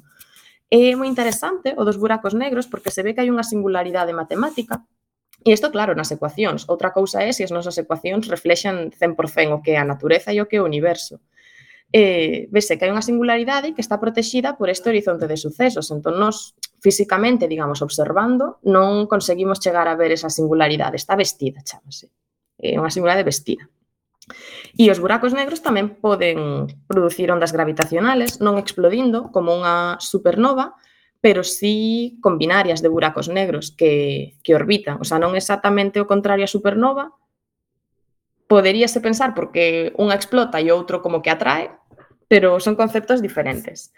É 0.72 0.96
moi 0.96 1.12
interesante 1.12 1.76
o 1.76 1.84
dos 1.84 2.00
buracos 2.00 2.32
negros 2.32 2.72
porque 2.72 2.88
se 2.88 3.04
ve 3.04 3.12
que 3.12 3.20
hai 3.20 3.28
unha 3.28 3.44
singularidade 3.44 4.16
matemática 4.16 4.88
E 5.46 5.54
isto, 5.54 5.70
claro, 5.70 5.94
nas 5.94 6.10
ecuacións. 6.10 6.66
Outra 6.66 6.90
cousa 6.90 7.22
é 7.22 7.30
se 7.30 7.46
as 7.46 7.54
nosas 7.54 7.78
ecuacións 7.78 8.26
reflexan 8.26 8.90
100% 8.90 9.54
o 9.54 9.62
que 9.62 9.76
é 9.76 9.78
a 9.78 9.86
natureza 9.86 10.34
e 10.34 10.42
o 10.42 10.48
que 10.50 10.58
é 10.58 10.62
o 10.64 10.66
universo 10.66 11.22
eh, 11.96 12.52
vese 12.52 12.76
que 12.76 12.84
hai 12.84 12.92
unha 12.92 13.00
singularidade 13.00 13.72
que 13.72 13.80
está 13.80 13.96
protexida 14.04 14.60
por 14.60 14.68
este 14.68 14.92
horizonte 14.92 15.32
de 15.32 15.40
sucesos. 15.40 15.88
Entón, 15.96 16.20
nós 16.20 16.52
físicamente, 16.84 17.48
digamos, 17.48 17.80
observando, 17.80 18.60
non 18.68 19.08
conseguimos 19.08 19.64
chegar 19.64 19.88
a 19.88 19.96
ver 19.96 20.12
esa 20.12 20.28
singularidade. 20.28 21.00
Está 21.00 21.16
vestida, 21.16 21.64
chamase. 21.64 22.12
É 22.60 22.76
unha 22.76 22.92
singularidade 22.92 23.24
vestida. 23.24 23.64
E 24.76 24.92
os 24.92 25.00
buracos 25.00 25.32
negros 25.32 25.64
tamén 25.64 25.96
poden 25.96 26.68
producir 26.84 27.32
ondas 27.32 27.56
gravitacionales 27.56 28.44
non 28.44 28.60
explodindo 28.60 29.32
como 29.32 29.56
unha 29.56 29.96
supernova, 30.04 30.76
pero 31.24 31.48
sí 31.48 32.20
con 32.20 32.36
binarias 32.36 32.84
de 32.84 32.92
buracos 32.92 33.32
negros 33.32 33.72
que, 33.72 34.36
que 34.44 34.52
orbitan. 34.52 35.00
O 35.00 35.08
sea, 35.08 35.16
non 35.16 35.32
exactamente 35.40 36.04
o 36.04 36.10
contrario 36.12 36.44
a 36.44 36.52
supernova, 36.52 37.16
poderíase 38.48 39.02
pensar 39.02 39.34
porque 39.34 39.96
unha 39.98 40.14
explota 40.14 40.62
e 40.62 40.70
outro 40.70 41.02
como 41.02 41.26
que 41.26 41.34
atrae, 41.34 41.74
pero 42.28 42.60
son 42.60 42.76
conceptos 42.76 43.22
diferentes. 43.22 43.94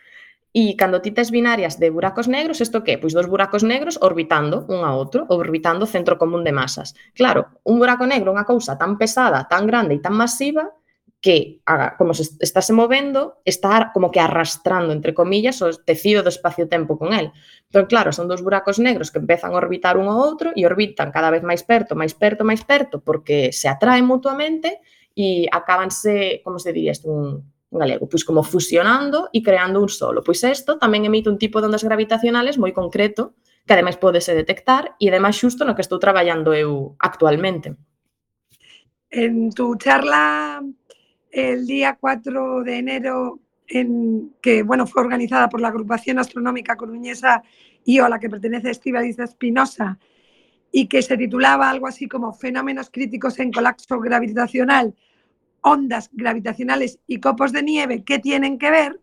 E 0.56 0.74
cando 0.80 1.04
ti 1.04 1.12
tes 1.12 1.30
binarias 1.30 1.78
de 1.78 1.92
buracos 1.94 2.26
negros, 2.26 2.64
isto 2.66 2.82
que? 2.82 2.98
Pois 2.98 3.14
dos 3.14 3.30
buracos 3.30 3.62
negros 3.62 4.00
orbitando 4.02 4.66
un 4.74 4.82
a 4.88 4.96
outro, 4.96 5.28
orbitando 5.30 5.86
o 5.86 5.92
centro 5.92 6.18
común 6.18 6.42
de 6.42 6.56
masas. 6.56 6.96
Claro, 7.14 7.62
un 7.62 7.78
buraco 7.78 8.10
negro 8.10 8.32
é 8.32 8.36
unha 8.36 8.48
cousa 8.48 8.74
tan 8.80 8.98
pesada, 8.98 9.46
tan 9.46 9.70
grande 9.70 10.00
e 10.00 10.02
tan 10.02 10.18
masiva 10.18 10.74
que 11.22 11.62
como 11.98 12.14
se 12.14 12.24
está 12.40 12.62
se 12.62 12.74
movendo, 12.74 13.42
está 13.44 13.92
como 13.94 14.12
que 14.12 14.20
arrastrando, 14.20 14.94
entre 14.94 15.14
comillas, 15.14 15.62
o 15.62 15.74
tecido 15.74 16.22
do 16.22 16.30
espacio-tempo 16.30 16.98
con 16.98 17.14
el. 17.14 17.34
Entón, 17.68 17.86
claro, 17.90 18.14
son 18.14 18.30
dos 18.30 18.42
buracos 18.46 18.78
negros 18.78 19.10
que 19.12 19.20
empezan 19.20 19.54
a 19.54 19.62
orbitar 19.62 19.98
un 19.98 20.08
ao 20.08 20.22
outro 20.22 20.54
e 20.54 20.66
orbitan 20.66 21.10
cada 21.12 21.34
vez 21.34 21.42
máis 21.42 21.66
perto, 21.66 21.98
máis 21.98 22.14
perto, 22.14 22.46
máis 22.46 22.62
perto, 22.64 23.02
porque 23.02 23.50
se 23.52 23.68
atraen 23.68 24.06
mutuamente 24.06 24.80
e 25.18 25.50
acabanse, 25.50 26.42
como 26.46 26.62
se 26.62 26.70
diría 26.70 26.94
isto, 26.94 27.10
un, 27.10 27.42
galego, 27.72 28.08
como 28.26 28.44
fusionando 28.44 29.30
e 29.34 29.44
creando 29.44 29.82
un 29.82 29.90
solo. 29.90 30.24
Pois 30.24 30.44
isto 30.44 30.80
tamén 30.80 31.04
emite 31.04 31.28
un 31.28 31.40
tipo 31.40 31.60
de 31.60 31.68
ondas 31.68 31.84
gravitacionales 31.84 32.56
moi 32.56 32.72
concreto 32.72 33.36
que 33.68 33.76
ademais 33.76 34.00
podese 34.00 34.32
detectar 34.32 34.96
e 34.96 35.12
ademais 35.12 35.36
xusto 35.36 35.68
no 35.68 35.76
que 35.76 35.84
estou 35.84 36.00
traballando 36.00 36.56
eu 36.56 36.96
actualmente. 37.04 37.76
En 39.12 39.52
tu 39.52 39.76
charla 39.76 40.64
el 41.32 41.68
día 41.68 41.98
4 42.00 42.64
de 42.64 42.78
enero, 42.78 43.40
en, 43.68 44.34
que 44.42 44.64
bueno, 44.64 44.88
fue 44.88 45.04
organizada 45.04 45.50
por 45.50 45.60
la 45.60 45.68
agrupación 45.68 46.20
astronómica 46.20 46.76
coruñesa 46.76 47.44
IO, 47.84 48.06
a 48.06 48.10
la 48.10 48.20
que 48.20 48.30
pertenece 48.30 48.72
Estíbaliz 48.72 49.20
Espinosa, 49.20 50.00
y 50.72 50.88
que 50.88 51.02
se 51.02 51.18
titulaba 51.18 51.70
algo 51.70 51.88
así 51.88 52.08
como 52.08 52.34
Fenómenos 52.34 52.90
críticos 52.90 53.40
en 53.40 53.52
colapso 53.52 54.00
gravitacional 54.00 54.96
ondas 55.62 56.10
gravitacionales 56.14 57.00
y 57.08 57.20
copos 57.20 57.52
de 57.52 57.64
nieve, 57.64 58.04
¿qué 58.04 58.20
tienen 58.20 58.58
que 58.58 58.72
ver? 58.72 59.00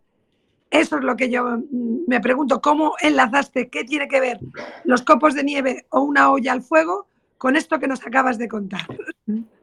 Eso 0.70 0.98
es 0.98 1.04
lo 1.04 1.16
que 1.16 1.30
yo 1.30 1.44
mm, 1.44 2.06
me 2.06 2.20
pregunto, 2.20 2.60
¿cómo 2.60 2.94
enlazaste 3.00 3.68
qué 3.68 3.84
tiene 3.84 4.08
que 4.08 4.20
ver 4.20 4.40
los 4.84 5.02
copos 5.02 5.34
de 5.34 5.44
nieve 5.44 5.86
o 5.90 6.00
una 6.00 6.30
olla 6.30 6.52
al 6.52 6.62
fuego 6.62 7.06
con 7.38 7.56
esto 7.56 7.78
que 7.78 7.88
nos 7.88 8.04
acabas 8.06 8.38
de 8.38 8.48
contar? 8.48 8.86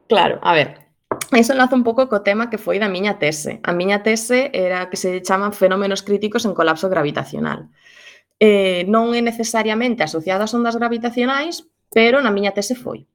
Claro, 0.08 0.38
a 0.42 0.52
ver, 0.54 0.92
Eso 1.32 1.52
enlaza 1.52 1.76
un 1.76 1.84
pouco 1.84 2.08
co 2.08 2.20
tema 2.20 2.50
que 2.50 2.60
foi 2.60 2.76
da 2.76 2.92
miña 2.92 3.16
tese. 3.16 3.60
A 3.64 3.72
miña 3.72 4.04
tese 4.04 4.52
era 4.52 4.88
que 4.92 5.00
se 5.00 5.20
chaman 5.24 5.52
fenómenos 5.52 6.04
críticos 6.04 6.44
en 6.44 6.52
colapso 6.52 6.88
gravitacional. 6.92 7.72
Eh, 8.36 8.84
non 8.88 9.16
necesariamente 9.16 10.04
asociado 10.04 10.44
ás 10.44 10.52
ondas 10.52 10.76
gravitacionais, 10.76 11.64
pero 11.88 12.20
na 12.20 12.34
miña 12.34 12.52
tese 12.52 12.76
foi. 12.76 13.08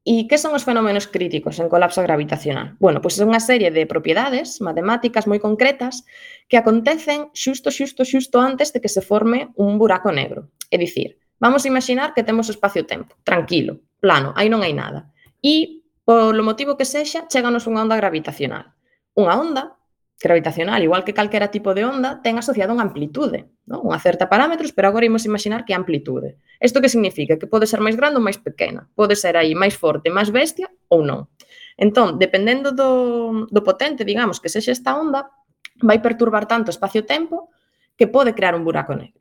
E 0.00 0.24
que 0.32 0.40
son 0.40 0.56
os 0.56 0.64
fenómenos 0.64 1.04
críticos 1.04 1.60
en 1.60 1.68
colapso 1.68 2.00
gravitacional? 2.00 2.72
Bueno, 2.80 3.04
pois 3.04 3.20
é 3.20 3.24
unha 3.28 3.40
serie 3.40 3.68
de 3.68 3.84
propiedades 3.84 4.64
matemáticas 4.64 5.28
moi 5.28 5.36
concretas 5.36 6.08
que 6.48 6.56
acontecen 6.56 7.28
xusto, 7.36 7.68
xusto, 7.68 8.08
xusto 8.08 8.40
antes 8.40 8.72
de 8.72 8.80
que 8.80 8.88
se 8.88 9.04
forme 9.04 9.52
un 9.60 9.76
buraco 9.76 10.08
negro. 10.08 10.48
É 10.72 10.80
dicir, 10.80 11.20
vamos 11.36 11.68
a 11.68 11.70
imaginar 11.70 12.16
que 12.16 12.24
temos 12.24 12.48
espacio-tempo, 12.48 13.12
tranquilo, 13.28 13.84
plano, 14.00 14.32
aí 14.40 14.48
non 14.48 14.64
hai 14.64 14.72
nada. 14.72 15.12
E, 15.44 15.84
polo 16.08 16.40
motivo 16.40 16.80
que 16.80 16.88
sexa, 16.88 17.28
cheganos 17.28 17.68
unha 17.68 17.84
onda 17.84 18.00
gravitacional. 18.00 18.72
Unha 19.12 19.36
onda 19.36 19.76
gravitacional, 20.20 20.82
igual 20.82 21.02
que 21.02 21.14
calquera 21.14 21.48
tipo 21.48 21.72
de 21.72 21.84
onda, 21.88 22.20
ten 22.20 22.36
asociado 22.36 22.76
unha 22.76 22.84
amplitude, 22.84 23.48
non? 23.64 23.80
unha 23.88 23.96
certa 23.96 24.28
parámetros, 24.28 24.70
pero 24.76 24.92
agora 24.92 25.08
imos 25.08 25.24
imaginar 25.24 25.64
que 25.64 25.72
amplitude. 25.72 26.36
Isto 26.60 26.84
que 26.84 26.92
significa? 26.92 27.40
Que 27.40 27.48
pode 27.48 27.64
ser 27.64 27.80
máis 27.80 27.96
grande 27.96 28.20
ou 28.20 28.24
máis 28.24 28.36
pequena, 28.36 28.84
pode 28.92 29.16
ser 29.16 29.40
aí 29.40 29.56
máis 29.56 29.72
forte, 29.72 30.12
máis 30.12 30.28
bestia 30.28 30.68
ou 30.92 31.00
non. 31.00 31.32
Entón, 31.80 32.20
dependendo 32.20 32.76
do, 32.76 33.48
do 33.48 33.60
potente, 33.64 34.04
digamos, 34.04 34.36
que 34.36 34.52
sexa 34.52 34.76
esta 34.76 34.92
onda, 34.92 35.32
vai 35.80 36.04
perturbar 36.04 36.44
tanto 36.44 36.68
espacio-tempo 36.68 37.48
que 37.96 38.04
pode 38.04 38.36
crear 38.36 38.52
un 38.52 38.64
buraco 38.68 38.92
negro. 38.92 39.19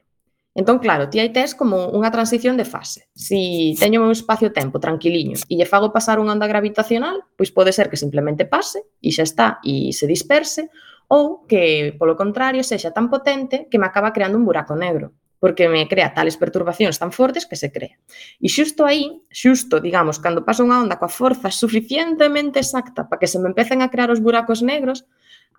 Entón, 0.56 0.80
claro, 0.80 1.10
ti 1.10 1.22
aí 1.22 1.30
tes 1.30 1.54
como 1.54 1.94
unha 1.94 2.10
transición 2.10 2.58
de 2.58 2.66
fase. 2.66 3.08
Si 3.14 3.78
teño 3.78 4.02
un 4.02 4.12
espacio-tempo 4.12 4.82
tranquiliño 4.82 5.38
e 5.46 5.54
lle 5.56 5.70
fago 5.70 5.94
pasar 5.94 6.18
unha 6.18 6.34
onda 6.34 6.50
gravitacional, 6.50 7.22
pois 7.38 7.54
pode 7.54 7.70
ser 7.70 7.88
que 7.88 8.02
simplemente 8.02 8.50
pase 8.50 8.82
e 9.00 9.14
xa 9.14 9.24
está 9.24 9.48
e 9.62 9.94
se 9.94 10.10
disperse, 10.10 10.74
ou 11.10 11.46
que, 11.50 11.94
polo 11.98 12.18
contrario, 12.18 12.66
sexa 12.66 12.94
tan 12.94 13.10
potente 13.14 13.70
que 13.70 13.78
me 13.82 13.88
acaba 13.90 14.14
creando 14.14 14.38
un 14.38 14.46
buraco 14.46 14.74
negro 14.74 15.14
porque 15.40 15.70
me 15.70 15.88
crea 15.88 16.14
tales 16.14 16.36
perturbacións 16.36 17.00
tan 17.00 17.12
fortes 17.16 17.48
que 17.48 17.56
se 17.56 17.72
crea. 17.72 17.96
E 18.44 18.52
xusto 18.52 18.84
aí, 18.84 19.24
xusto, 19.32 19.80
digamos, 19.80 20.20
cando 20.20 20.44
pasa 20.44 20.68
unha 20.68 20.84
onda 20.84 21.00
coa 21.00 21.08
forza 21.08 21.48
suficientemente 21.48 22.60
exacta 22.60 23.08
para 23.08 23.20
que 23.24 23.32
se 23.32 23.40
me 23.40 23.48
empecen 23.48 23.80
a 23.80 23.88
crear 23.88 24.12
os 24.12 24.20
buracos 24.20 24.60
negros, 24.60 25.08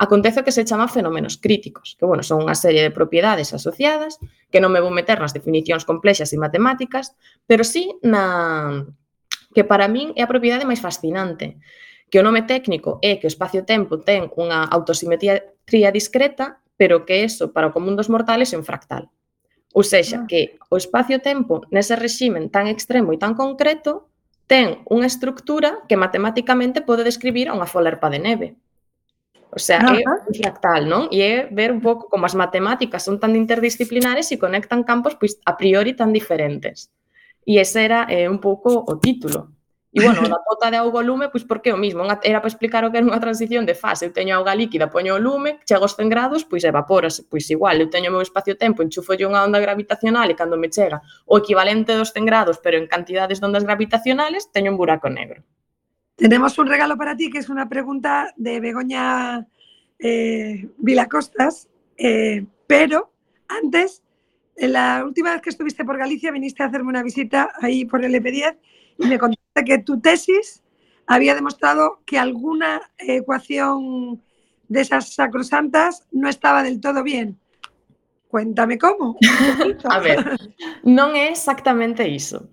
acontece 0.01 0.41
o 0.41 0.47
que 0.49 0.57
se 0.57 0.65
chama 0.65 0.89
fenómenos 0.89 1.37
críticos, 1.37 1.95
que 2.01 2.09
bueno, 2.09 2.25
son 2.25 2.41
unha 2.41 2.57
serie 2.57 2.81
de 2.81 2.89
propiedades 2.89 3.53
asociadas, 3.53 4.17
que 4.49 4.57
non 4.57 4.73
me 4.73 4.81
vou 4.81 4.89
meter 4.89 5.21
nas 5.21 5.37
definicións 5.37 5.85
complexas 5.85 6.33
e 6.33 6.41
matemáticas, 6.41 7.13
pero 7.45 7.69
sí 7.69 7.93
na 8.01 8.89
que 9.53 9.61
para 9.61 9.93
min 9.93 10.17
é 10.17 10.25
a 10.25 10.33
propiedade 10.33 10.65
máis 10.65 10.81
fascinante, 10.81 11.61
que 12.09 12.17
o 12.17 12.25
nome 12.25 12.49
técnico 12.49 12.97
é 13.05 13.21
que 13.21 13.29
o 13.29 13.33
espacio-tempo 13.33 14.01
ten 14.01 14.33
unha 14.41 14.65
autosimetría 14.73 15.93
discreta, 15.93 16.65
pero 16.81 17.05
que 17.05 17.21
eso 17.21 17.53
para 17.53 17.69
o 17.69 17.75
común 17.77 17.93
dos 17.93 18.09
mortales 18.09 18.51
é 18.51 18.57
un 18.57 18.65
fractal. 18.65 19.13
Ou 19.77 19.85
seja, 19.85 20.25
ah. 20.25 20.27
que 20.27 20.57
o 20.73 20.81
espacio-tempo 20.81 21.69
nese 21.69 21.93
reximen 21.93 22.49
tan 22.49 22.73
extremo 22.73 23.13
e 23.13 23.21
tan 23.21 23.37
concreto 23.37 24.09
ten 24.49 24.81
unha 24.89 25.05
estructura 25.05 25.85
que 25.87 26.01
matemáticamente 26.01 26.81
pode 26.81 27.05
describir 27.05 27.53
a 27.53 27.55
unha 27.55 27.69
folerpa 27.69 28.09
de 28.09 28.19
neve. 28.19 28.49
O 29.53 29.59
sea, 29.59 29.79
Ajá. 29.83 29.99
é 29.99 30.05
un 30.07 30.35
fractal, 30.35 30.83
non? 30.87 31.11
E 31.11 31.19
é 31.23 31.35
ver 31.51 31.75
un 31.75 31.83
pouco 31.83 32.07
como 32.07 32.25
as 32.27 32.39
matemáticas 32.39 33.03
son 33.03 33.19
tan 33.19 33.35
interdisciplinares 33.35 34.31
e 34.31 34.39
conectan 34.39 34.87
campos 34.87 35.19
pois 35.19 35.43
a 35.43 35.59
priori 35.59 35.99
tan 35.99 36.15
diferentes. 36.15 36.95
E 37.43 37.59
ese 37.59 37.83
era 37.83 38.07
eh, 38.07 38.31
un 38.31 38.39
pouco 38.39 38.87
o 38.87 38.95
título. 39.03 39.51
E, 39.93 39.99
bueno, 40.07 40.23
da 40.31 40.39
pota 40.47 40.71
de 40.71 40.79
auga 40.79 41.03
lume, 41.03 41.35
pois 41.35 41.43
por 41.43 41.59
que 41.59 41.75
o 41.75 41.77
mismo, 41.77 42.07
era 42.23 42.39
para 42.39 42.53
explicar 42.53 42.87
o 42.87 42.95
que 42.95 43.03
era 43.03 43.07
unha 43.11 43.19
transición 43.19 43.67
de 43.67 43.75
fase. 43.75 44.07
Eu 44.07 44.15
teño 44.15 44.39
auga 44.39 44.55
líquida, 44.55 44.87
poño 44.87 45.19
o 45.19 45.23
lume, 45.23 45.59
chego 45.67 45.83
aos 45.83 45.99
100 45.99 46.07
grados, 46.07 46.47
pois 46.47 46.63
evaporase. 46.63 47.27
Pois 47.27 47.51
igual, 47.51 47.83
eu 47.83 47.91
teño 47.91 48.15
o 48.15 48.15
meu 48.15 48.23
espacio-tempo, 48.23 48.87
enchufolle 48.87 49.27
unha 49.27 49.43
onda 49.43 49.59
gravitacional 49.59 50.31
e 50.31 50.39
cando 50.39 50.55
me 50.55 50.71
chega 50.71 51.03
o 51.27 51.43
equivalente 51.43 51.99
dos 51.99 52.15
100 52.15 52.23
grados, 52.23 52.57
pero 52.63 52.79
en 52.79 52.87
cantidades 52.87 53.43
de 53.43 53.47
ondas 53.51 53.67
gravitacionales, 53.67 54.47
teño 54.55 54.71
un 54.71 54.79
buraco 54.79 55.11
negro. 55.11 55.43
Tenemos 56.21 56.59
un 56.59 56.67
regalo 56.67 56.99
para 56.99 57.17
ti, 57.17 57.31
que 57.31 57.39
es 57.39 57.49
una 57.49 57.67
pregunta 57.67 58.35
de 58.37 58.61
Begoña 58.61 59.49
eh, 59.99 60.69
Vilacostas, 60.77 61.67
eh, 61.97 62.45
pero 62.67 63.11
antes, 63.49 64.03
en 64.57 64.75
la 64.75 65.03
última 65.07 65.33
vez 65.33 65.41
que 65.41 65.49
estuviste 65.49 65.83
por 65.83 65.97
Galicia, 65.97 66.31
viniste 66.31 66.63
a 66.63 66.67
hacerme 66.67 66.91
una 66.91 67.03
visita 67.03 67.53
ahí 67.63 67.87
por 67.87 68.05
el 68.05 68.15
EP10 68.15 68.59
y 68.99 69.07
me 69.07 69.19
contaste 69.19 69.65
que 69.65 69.79
tu 69.79 69.99
tesis 69.99 70.63
había 71.07 71.35
demostrado 71.35 72.03
que 72.05 72.19
alguna 72.19 72.83
ecuación 72.99 74.23
de 74.69 74.83
esas 74.83 75.15
sacrosantas 75.15 76.07
no 76.13 76.29
estaba 76.29 76.63
del 76.63 76.83
todo 76.83 77.03
bien. 77.03 77.41
Cuéntame 78.29 78.77
como. 78.77 79.17
a 79.89 79.99
ver, 79.99 80.39
non 80.85 81.17
é 81.17 81.33
exactamente 81.33 82.05
iso. 82.07 82.47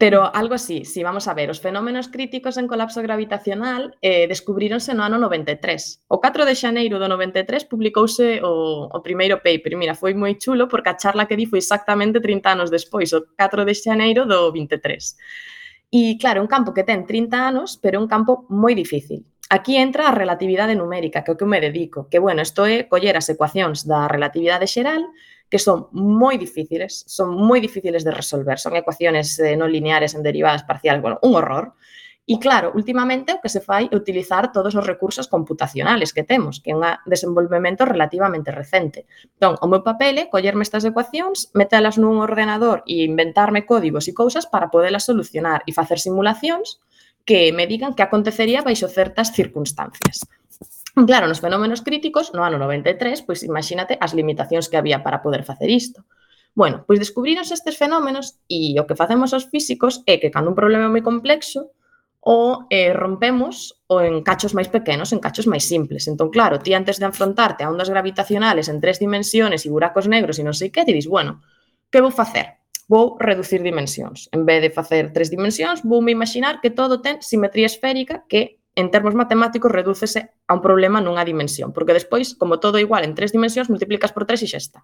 Pero 0.00 0.34
algo 0.34 0.54
así, 0.54 0.86
sí, 0.86 1.02
vamos 1.02 1.28
a 1.28 1.34
ver, 1.34 1.50
os 1.50 1.60
fenómenos 1.60 2.08
críticos 2.08 2.56
en 2.56 2.66
colapso 2.66 3.02
gravitacional 3.02 3.98
eh, 4.00 4.24
descubríronse 4.32 4.96
no 4.96 5.04
ano 5.04 5.20
93. 5.20 6.08
O 6.08 6.24
4 6.24 6.48
de 6.48 6.56
xaneiro 6.56 6.96
do 6.96 7.04
93 7.04 7.68
publicouse 7.68 8.40
o, 8.40 8.88
o 8.88 8.98
primeiro 9.04 9.44
paper. 9.44 9.76
Mira, 9.76 9.92
foi 9.92 10.16
moi 10.16 10.40
chulo 10.40 10.72
porque 10.72 10.88
a 10.88 10.96
charla 10.96 11.28
que 11.28 11.36
di 11.36 11.44
foi 11.44 11.60
exactamente 11.60 12.16
30 12.16 12.48
anos 12.48 12.72
despois, 12.72 13.12
o 13.12 13.28
4 13.36 13.68
de 13.68 13.74
xaneiro 13.76 14.24
do 14.24 14.48
23. 14.48 15.92
E 15.92 16.16
claro, 16.16 16.40
un 16.40 16.48
campo 16.48 16.72
que 16.72 16.88
ten 16.88 17.04
30 17.04 17.36
anos, 17.36 17.76
pero 17.76 18.00
un 18.00 18.08
campo 18.08 18.48
moi 18.48 18.72
difícil. 18.72 19.28
Aquí 19.52 19.76
entra 19.76 20.08
a 20.08 20.16
relatividade 20.16 20.72
numérica, 20.80 21.20
que 21.20 21.28
é 21.28 21.36
o 21.36 21.36
que 21.36 21.44
me 21.44 21.60
dedico, 21.60 22.08
que, 22.08 22.16
bueno, 22.16 22.40
isto 22.40 22.64
é 22.64 22.88
coller 22.88 23.20
as 23.20 23.28
ecuacións 23.28 23.84
da 23.84 24.08
relatividade 24.08 24.64
xeral 24.64 25.12
que 25.50 25.58
son 25.58 25.90
moi 25.90 26.38
difíciles, 26.38 27.02
son 27.10 27.34
moi 27.34 27.58
difíciles 27.58 28.06
de 28.06 28.14
resolver, 28.14 28.56
son 28.62 28.78
ecuaciones 28.78 29.34
eh, 29.42 29.58
non 29.58 29.68
lineares 29.68 30.14
en 30.14 30.22
derivadas 30.22 30.62
parciales, 30.62 31.02
bueno, 31.02 31.18
un 31.26 31.34
horror. 31.34 31.74
E 32.30 32.38
claro, 32.38 32.70
últimamente 32.78 33.34
o 33.34 33.42
que 33.42 33.50
se 33.50 33.58
fai 33.58 33.90
é 33.90 33.98
utilizar 33.98 34.54
todos 34.54 34.78
os 34.78 34.86
recursos 34.86 35.26
computacionales 35.26 36.14
que 36.14 36.22
temos, 36.22 36.62
que 36.62 36.70
é 36.70 36.78
un 36.78 36.86
desenvolvemento 37.02 37.82
relativamente 37.82 38.54
recente. 38.54 39.10
Entón, 39.34 39.58
o 39.58 39.66
meu 39.66 39.82
papel 39.82 40.22
é 40.22 40.30
collerme 40.30 40.62
estas 40.62 40.86
ecuacións, 40.86 41.50
metelas 41.58 41.98
nun 41.98 42.22
ordenador 42.22 42.86
e 42.86 43.02
inventarme 43.02 43.66
códigos 43.66 44.06
e 44.06 44.14
cousas 44.14 44.46
para 44.46 44.70
poderlas 44.70 45.10
solucionar 45.10 45.66
e 45.66 45.74
facer 45.74 45.98
simulacións 45.98 46.78
que 47.26 47.50
me 47.50 47.66
digan 47.66 47.98
que 47.98 48.06
acontecería 48.06 48.62
baixo 48.62 48.86
certas 48.86 49.34
circunstancias. 49.34 50.22
Claro, 50.94 51.28
nos 51.28 51.40
fenómenos 51.40 51.82
críticos, 51.82 52.34
no 52.34 52.42
ano 52.42 52.58
93, 52.58 53.22
pois 53.22 53.42
imagínate 53.46 53.94
as 54.00 54.14
limitacións 54.14 54.66
que 54.66 54.76
había 54.76 55.02
para 55.06 55.22
poder 55.22 55.44
facer 55.44 55.70
isto. 55.70 56.04
Bueno, 56.54 56.82
pois 56.86 56.98
descubrimos 56.98 57.54
estes 57.54 57.78
fenómenos 57.78 58.42
e 58.50 58.74
o 58.82 58.86
que 58.86 58.98
facemos 58.98 59.30
os 59.30 59.46
físicos 59.46 60.02
é 60.06 60.18
que 60.18 60.34
cando 60.34 60.50
un 60.50 60.58
problema 60.58 60.90
é 60.90 60.92
moi 60.92 61.04
complexo, 61.06 61.70
o 62.20 62.68
eh, 62.68 62.92
rompemos 62.92 63.80
o 63.88 64.02
en 64.04 64.20
cachos 64.20 64.52
máis 64.52 64.68
pequenos, 64.68 65.14
en 65.14 65.22
cachos 65.24 65.48
máis 65.48 65.64
simples. 65.64 66.04
Entón, 66.10 66.28
claro, 66.28 66.60
ti 66.60 66.74
antes 66.76 67.00
de 67.00 67.08
enfrontarte 67.08 67.64
a 67.64 67.70
ondas 67.70 67.88
gravitacionales 67.88 68.68
en 68.68 68.82
tres 68.82 69.00
dimensiones 69.00 69.64
e 69.64 69.72
buracos 69.72 70.04
negros 70.04 70.36
e 70.36 70.44
non 70.44 70.52
sei 70.52 70.68
que, 70.68 70.84
ti 70.84 70.92
dis, 70.92 71.08
bueno, 71.08 71.40
que 71.88 72.02
vou 72.04 72.12
facer? 72.12 72.60
Vou 72.90 73.16
reducir 73.16 73.62
dimensións. 73.62 74.28
En 74.34 74.44
vez 74.44 74.60
de 74.60 74.74
facer 74.74 75.14
tres 75.14 75.30
dimensións, 75.30 75.80
vou 75.86 76.02
me 76.04 76.12
imaginar 76.12 76.60
que 76.60 76.68
todo 76.68 77.00
ten 77.00 77.24
simetría 77.24 77.70
esférica 77.70 78.26
que 78.28 78.59
en 78.80 78.90
termos 78.90 79.14
matemáticos 79.14 79.70
redúcese 79.70 80.32
a 80.48 80.56
un 80.56 80.64
problema 80.64 81.04
nunha 81.04 81.22
dimensión, 81.28 81.76
porque 81.76 81.92
despois, 81.92 82.32
como 82.32 82.56
todo 82.58 82.80
igual 82.80 83.04
en 83.04 83.12
tres 83.12 83.30
dimensións, 83.36 83.68
multiplicas 83.68 84.16
por 84.16 84.24
tres 84.24 84.40
e 84.40 84.48
xa 84.48 84.56
está. 84.56 84.80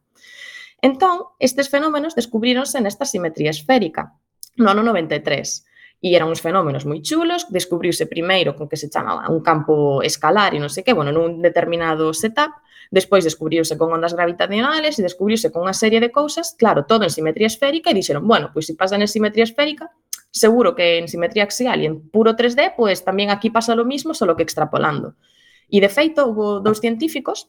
Entón, 0.85 1.33
estes 1.41 1.73
fenómenos 1.73 2.13
descubríronse 2.13 2.77
nesta 2.85 3.09
simetría 3.09 3.57
esférica, 3.57 4.21
no 4.61 4.69
ano 4.69 4.85
93. 4.85 5.65
E 6.05 6.13
eran 6.13 6.29
uns 6.29 6.45
fenómenos 6.45 6.85
moi 6.85 7.01
chulos, 7.01 7.49
descubriuse 7.49 8.05
primeiro 8.05 8.53
con 8.53 8.69
que 8.69 8.77
se 8.77 8.93
chamaba 8.93 9.33
un 9.33 9.41
campo 9.41 10.05
escalar 10.05 10.53
e 10.53 10.61
non 10.61 10.69
sei 10.69 10.85
que, 10.85 10.93
bueno, 10.93 11.09
nun 11.09 11.41
determinado 11.41 12.13
setup, 12.13 12.53
despois 12.93 13.25
descubriuse 13.25 13.81
con 13.81 13.89
ondas 13.97 14.13
gravitacionales 14.13 15.01
e 15.01 15.03
descubriuse 15.03 15.49
con 15.49 15.65
unha 15.65 15.73
serie 15.73 16.05
de 16.05 16.13
cousas, 16.13 16.53
claro, 16.61 16.85
todo 16.85 17.09
en 17.09 17.13
simetría 17.13 17.49
esférica, 17.49 17.89
e 17.89 17.97
dixeron, 17.97 18.29
bueno, 18.29 18.53
pois 18.53 18.69
se 18.69 18.77
pasa 18.77 19.01
en 19.01 19.09
simetría 19.09 19.49
esférica, 19.49 19.89
seguro 20.37 20.77
que 20.77 20.99
en 21.01 21.09
simetría 21.09 21.49
axial 21.49 21.81
e 21.81 21.88
en 21.88 21.96
puro 22.12 22.37
3D, 22.37 22.77
pois 22.77 23.01
tamén 23.01 23.33
aquí 23.33 23.49
pasa 23.49 23.72
lo 23.72 23.88
mismo, 23.88 24.12
solo 24.12 24.37
que 24.37 24.44
extrapolando. 24.44 25.16
E 25.72 25.81
de 25.81 25.88
feito, 25.88 26.29
houve 26.29 26.61
dous 26.61 26.79
científicos 26.85 27.49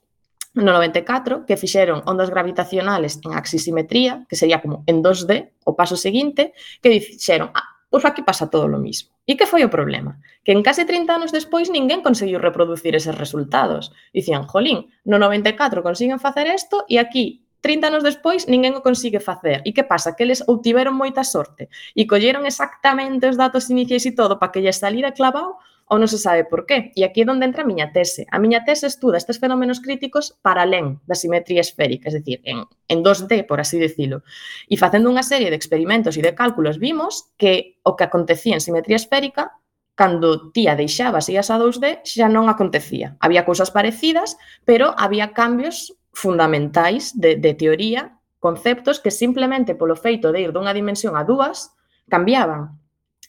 no 0.55 0.71
94 0.73 1.45
que 1.45 1.59
fixeron 1.59 2.01
ondas 2.07 2.31
gravitacionales 2.31 3.19
en 3.21 3.35
axisimetría, 3.35 4.25
que 4.25 4.39
sería 4.39 4.63
como 4.63 4.87
en 4.87 5.03
2D, 5.03 5.53
o 5.67 5.75
paso 5.75 5.99
seguinte, 5.99 6.55
que 6.81 6.89
dixeron, 6.89 7.51
ah, 7.53 7.77
pois 7.91 8.07
aquí 8.07 8.23
pasa 8.23 8.49
todo 8.49 8.65
lo 8.71 8.79
mismo. 8.79 9.13
E 9.27 9.35
que 9.35 9.45
foi 9.45 9.67
o 9.67 9.69
problema? 9.69 10.23
Que 10.47 10.55
en 10.55 10.63
case 10.63 10.87
30 10.87 11.11
anos 11.11 11.31
despois 11.35 11.67
ninguén 11.67 11.99
conseguiu 11.99 12.39
reproducir 12.39 12.95
eses 12.95 13.19
resultados. 13.19 13.91
Dicían, 14.15 14.47
jolín, 14.47 14.87
no 15.03 15.19
94 15.19 15.83
consiguen 15.83 16.23
facer 16.23 16.47
isto 16.47 16.87
e 16.87 16.97
aquí 16.97 17.43
30 17.67 17.91
anos 17.91 18.03
despois 18.07 18.47
ninguén 18.47 18.79
o 18.79 18.85
consigue 18.85 19.19
facer. 19.19 19.59
E 19.67 19.75
que 19.75 19.83
pasa? 19.83 20.15
Que 20.15 20.23
eles 20.23 20.39
ou 20.47 20.63
tiveron 20.63 20.95
moita 20.95 21.27
sorte 21.27 21.67
e 21.99 22.07
colleron 22.07 22.47
exactamente 22.47 23.27
os 23.27 23.35
datos 23.35 23.67
iniciais 23.67 24.07
e 24.07 24.15
todo 24.15 24.39
para 24.39 24.55
que 24.55 24.63
lle 24.63 24.71
salira 24.71 25.11
clavado 25.11 25.59
ou 25.91 25.99
non 25.99 26.07
se 26.07 26.15
sabe 26.15 26.47
por 26.47 26.63
qué. 26.63 26.95
E 26.95 27.03
aquí 27.03 27.23
é 27.23 27.27
onde 27.27 27.43
entra 27.43 27.67
a 27.67 27.67
miña 27.67 27.91
tese. 27.91 28.23
A 28.31 28.39
miña 28.39 28.63
tese 28.63 28.87
estuda 28.87 29.19
estes 29.19 29.35
fenómenos 29.43 29.83
críticos 29.83 30.31
para 30.39 30.63
alén 30.63 31.03
da 31.03 31.19
simetría 31.19 31.59
esférica, 31.59 32.07
é 32.07 32.15
dicir, 32.15 32.39
en, 32.47 32.63
en 32.87 33.03
2D, 33.03 33.43
por 33.43 33.59
así 33.59 33.75
decirlo. 33.75 34.23
E 34.71 34.79
facendo 34.79 35.11
unha 35.11 35.27
serie 35.27 35.51
de 35.51 35.59
experimentos 35.59 36.15
e 36.15 36.23
de 36.23 36.31
cálculos 36.31 36.79
vimos 36.79 37.35
que 37.35 37.83
o 37.83 37.99
que 37.99 38.07
acontecía 38.07 38.55
en 38.55 38.63
simetría 38.63 38.95
esférica 38.95 39.59
cando 39.97 40.53
ti 40.53 40.71
a 40.71 40.79
deixabas 40.79 41.27
e 41.27 41.35
as 41.35 41.51
a 41.51 41.59
2D 41.59 42.07
xa 42.07 42.31
non 42.31 42.47
acontecía. 42.47 43.19
Había 43.19 43.43
cousas 43.43 43.75
parecidas, 43.75 44.39
pero 44.63 44.95
había 44.95 45.35
cambios 45.35 45.97
fundamentais 46.17 47.13
de, 47.13 47.35
de 47.35 47.53
teoría, 47.53 48.17
conceptos 48.39 48.99
que 48.99 49.13
simplemente 49.13 49.77
polo 49.77 49.93
feito 49.93 50.33
de 50.33 50.41
ir 50.41 50.49
dunha 50.49 50.73
dimensión 50.73 51.13
a 51.13 51.21
dúas 51.21 51.77
cambiaban. 52.09 52.81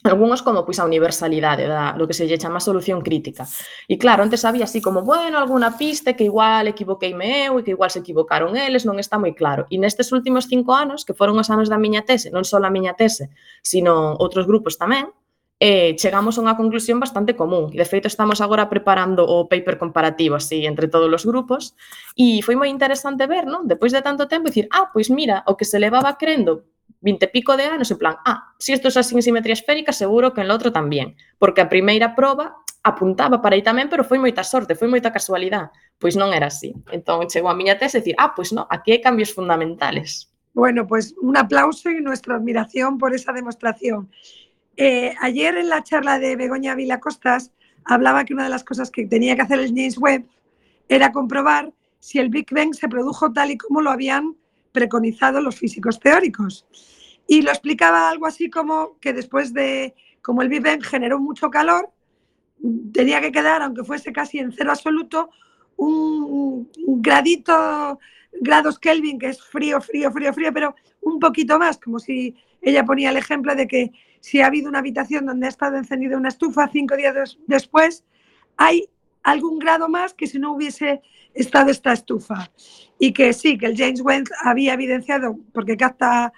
Algunos 0.08 0.40
como 0.46 0.64
pois 0.64 0.78
a 0.80 0.88
universalidade, 0.88 1.68
da, 1.68 1.92
lo 1.98 2.08
que 2.08 2.16
se 2.16 2.24
lle 2.24 2.40
chama 2.40 2.64
solución 2.64 3.04
crítica. 3.04 3.44
E 3.90 4.00
claro, 4.00 4.24
antes 4.24 4.46
había 4.46 4.64
así 4.64 4.80
como, 4.80 5.02
bueno, 5.04 5.36
alguna 5.36 5.76
pista 5.76 6.16
que 6.16 6.24
igual 6.24 6.64
equivoqueime 6.70 7.50
eu 7.50 7.60
e 7.60 7.64
que 7.66 7.74
igual 7.76 7.92
se 7.92 8.00
equivocaron 8.00 8.56
eles, 8.56 8.88
non 8.88 8.96
está 8.96 9.20
moi 9.20 9.36
claro. 9.36 9.68
E 9.68 9.76
nestes 9.76 10.08
últimos 10.14 10.48
cinco 10.48 10.72
anos, 10.72 11.04
que 11.04 11.12
foron 11.12 11.36
os 11.36 11.52
anos 11.52 11.68
da 11.68 11.76
miña 11.76 12.08
tese, 12.08 12.32
non 12.32 12.46
só 12.46 12.56
a 12.56 12.72
miña 12.72 12.96
tese, 12.96 13.28
sino 13.60 14.16
outros 14.16 14.48
grupos 14.48 14.80
tamén, 14.80 15.12
eh, 15.60 15.96
chegamos 15.98 16.38
a 16.38 16.42
unha 16.46 16.54
conclusión 16.54 17.02
bastante 17.02 17.34
común. 17.34 17.74
E, 17.74 17.78
de 17.82 17.86
feito, 17.86 18.06
estamos 18.06 18.38
agora 18.38 18.70
preparando 18.70 19.26
o 19.26 19.50
paper 19.50 19.74
comparativo 19.78 20.38
así 20.38 20.62
entre 20.64 20.86
todos 20.86 21.10
os 21.10 21.26
grupos 21.26 21.74
e 22.14 22.38
foi 22.46 22.54
moi 22.54 22.70
interesante 22.70 23.26
ver, 23.26 23.50
non? 23.50 23.66
Depois 23.66 23.90
de 23.90 24.02
tanto 24.02 24.30
tempo, 24.30 24.50
dicir, 24.50 24.70
ah, 24.70 24.94
pois 24.94 25.10
mira, 25.10 25.42
o 25.50 25.58
que 25.58 25.66
se 25.66 25.82
levaba 25.82 26.14
crendo 26.14 26.62
20 27.02 27.26
e 27.26 27.30
pico 27.30 27.58
de 27.58 27.66
anos, 27.66 27.90
en 27.90 27.98
plan, 27.98 28.16
ah, 28.22 28.54
si 28.58 28.74
isto 28.74 28.86
é 28.86 28.94
así 28.94 29.14
en 29.14 29.22
simetría 29.22 29.54
esférica, 29.54 29.90
seguro 29.90 30.30
que 30.34 30.42
en 30.42 30.48
lo 30.50 30.54
outro 30.54 30.70
tamén. 30.70 31.18
Porque 31.42 31.62
a 31.62 31.70
primeira 31.70 32.14
proba 32.14 32.54
apuntaba 32.86 33.42
para 33.42 33.58
aí 33.58 33.62
tamén, 33.62 33.90
pero 33.90 34.06
foi 34.06 34.22
moita 34.22 34.46
sorte, 34.46 34.78
foi 34.78 34.86
moita 34.86 35.10
casualidade. 35.10 35.74
Pois 35.98 36.14
non 36.14 36.30
era 36.30 36.50
así. 36.50 36.70
Entón, 36.94 37.26
chegou 37.26 37.50
a 37.50 37.58
miña 37.58 37.74
tese 37.74 37.98
e 37.98 38.02
dicir, 38.02 38.16
ah, 38.18 38.30
pois 38.30 38.54
non, 38.54 38.66
aquí 38.70 38.94
hai 38.94 39.02
cambios 39.02 39.34
fundamentales. 39.34 40.30
Bueno, 40.54 40.86
pues 40.86 41.14
un 41.22 41.36
aplauso 41.36 41.90
y 41.90 42.00
nuestra 42.00 42.34
admiración 42.34 42.98
por 42.98 43.14
esa 43.14 43.30
demostración. 43.32 44.10
Eh, 44.80 45.12
ayer 45.20 45.56
en 45.56 45.68
la 45.68 45.82
charla 45.82 46.20
de 46.20 46.36
Begoña 46.36 46.76
Vilacostas 46.76 47.50
hablaba 47.84 48.24
que 48.24 48.32
una 48.32 48.44
de 48.44 48.50
las 48.50 48.62
cosas 48.62 48.92
que 48.92 49.06
tenía 49.06 49.34
que 49.34 49.42
hacer 49.42 49.58
el 49.58 49.74
James 49.74 49.98
Webb 49.98 50.24
era 50.88 51.10
comprobar 51.10 51.72
si 51.98 52.20
el 52.20 52.28
Big 52.28 52.46
Bang 52.52 52.72
se 52.74 52.88
produjo 52.88 53.32
tal 53.32 53.50
y 53.50 53.58
como 53.58 53.82
lo 53.82 53.90
habían 53.90 54.36
preconizado 54.70 55.40
los 55.40 55.56
físicos 55.56 55.98
teóricos. 55.98 56.64
Y 57.26 57.42
lo 57.42 57.50
explicaba 57.50 58.08
algo 58.08 58.26
así 58.26 58.50
como 58.50 58.98
que 59.00 59.12
después 59.12 59.52
de, 59.52 59.96
como 60.22 60.42
el 60.42 60.48
Big 60.48 60.62
Bang 60.62 60.84
generó 60.84 61.18
mucho 61.18 61.50
calor, 61.50 61.90
tenía 62.92 63.20
que 63.20 63.32
quedar, 63.32 63.62
aunque 63.62 63.82
fuese 63.82 64.12
casi 64.12 64.38
en 64.38 64.52
cero 64.52 64.70
absoluto, 64.70 65.30
un, 65.76 66.70
gradito, 67.00 67.98
grados 68.32 68.78
Kelvin, 68.78 69.18
que 69.18 69.30
es 69.30 69.42
frío, 69.42 69.80
frío, 69.80 70.12
frío, 70.12 70.32
frío, 70.32 70.52
pero 70.52 70.76
un 71.00 71.18
poquito 71.18 71.58
más, 71.58 71.78
como 71.78 71.98
si 71.98 72.36
ella 72.60 72.84
ponía 72.84 73.10
el 73.10 73.16
ejemplo 73.16 73.54
de 73.54 73.66
que 73.66 73.92
si 74.20 74.40
ha 74.40 74.46
habido 74.46 74.68
una 74.68 74.80
habitación 74.80 75.26
donde 75.26 75.46
ha 75.46 75.50
estado 75.50 75.76
encendida 75.76 76.16
una 76.16 76.28
estufa 76.28 76.68
cinco 76.68 76.96
días 76.96 77.38
después, 77.46 78.04
hay 78.56 78.88
algún 79.22 79.58
grado 79.58 79.88
más 79.88 80.14
que 80.14 80.26
si 80.26 80.38
no 80.38 80.52
hubiese 80.52 81.02
estado 81.34 81.70
esta 81.70 81.92
estufa. 81.92 82.50
Y 82.98 83.12
que 83.12 83.32
sí, 83.32 83.58
que 83.58 83.66
el 83.66 83.76
James 83.76 84.00
Webb 84.00 84.28
había 84.42 84.74
evidenciado, 84.74 85.38
porque 85.52 85.76
capta 85.76 86.32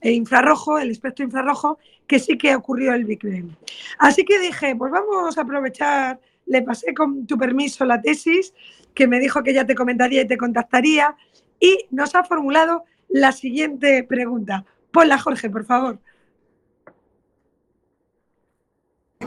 el 0.00 0.14
infrarrojo, 0.14 0.78
el 0.78 0.90
espectro 0.90 1.24
infrarrojo, 1.24 1.78
que 2.06 2.18
sí 2.18 2.38
que 2.38 2.54
ocurrió 2.54 2.94
el 2.94 3.04
Big 3.04 3.22
Bang. 3.22 3.50
Así 3.98 4.24
que 4.24 4.38
dije, 4.38 4.74
pues 4.76 4.92
vamos 4.92 5.36
a 5.36 5.42
aprovechar, 5.42 6.20
le 6.46 6.62
pasé 6.62 6.94
con 6.94 7.26
tu 7.26 7.36
permiso 7.36 7.84
la 7.84 8.00
tesis, 8.00 8.54
que 8.94 9.06
me 9.06 9.18
dijo 9.18 9.42
que 9.42 9.52
ya 9.52 9.66
te 9.66 9.74
comentaría 9.74 10.22
y 10.22 10.26
te 10.26 10.36
contactaría, 10.36 11.16
y 11.58 11.86
nos 11.90 12.14
ha 12.14 12.24
formulado 12.24 12.84
la 13.08 13.32
siguiente 13.32 14.02
pregunta. 14.04 14.64
Ponla, 14.92 15.18
Jorge, 15.18 15.50
por 15.50 15.64
favor. 15.64 15.98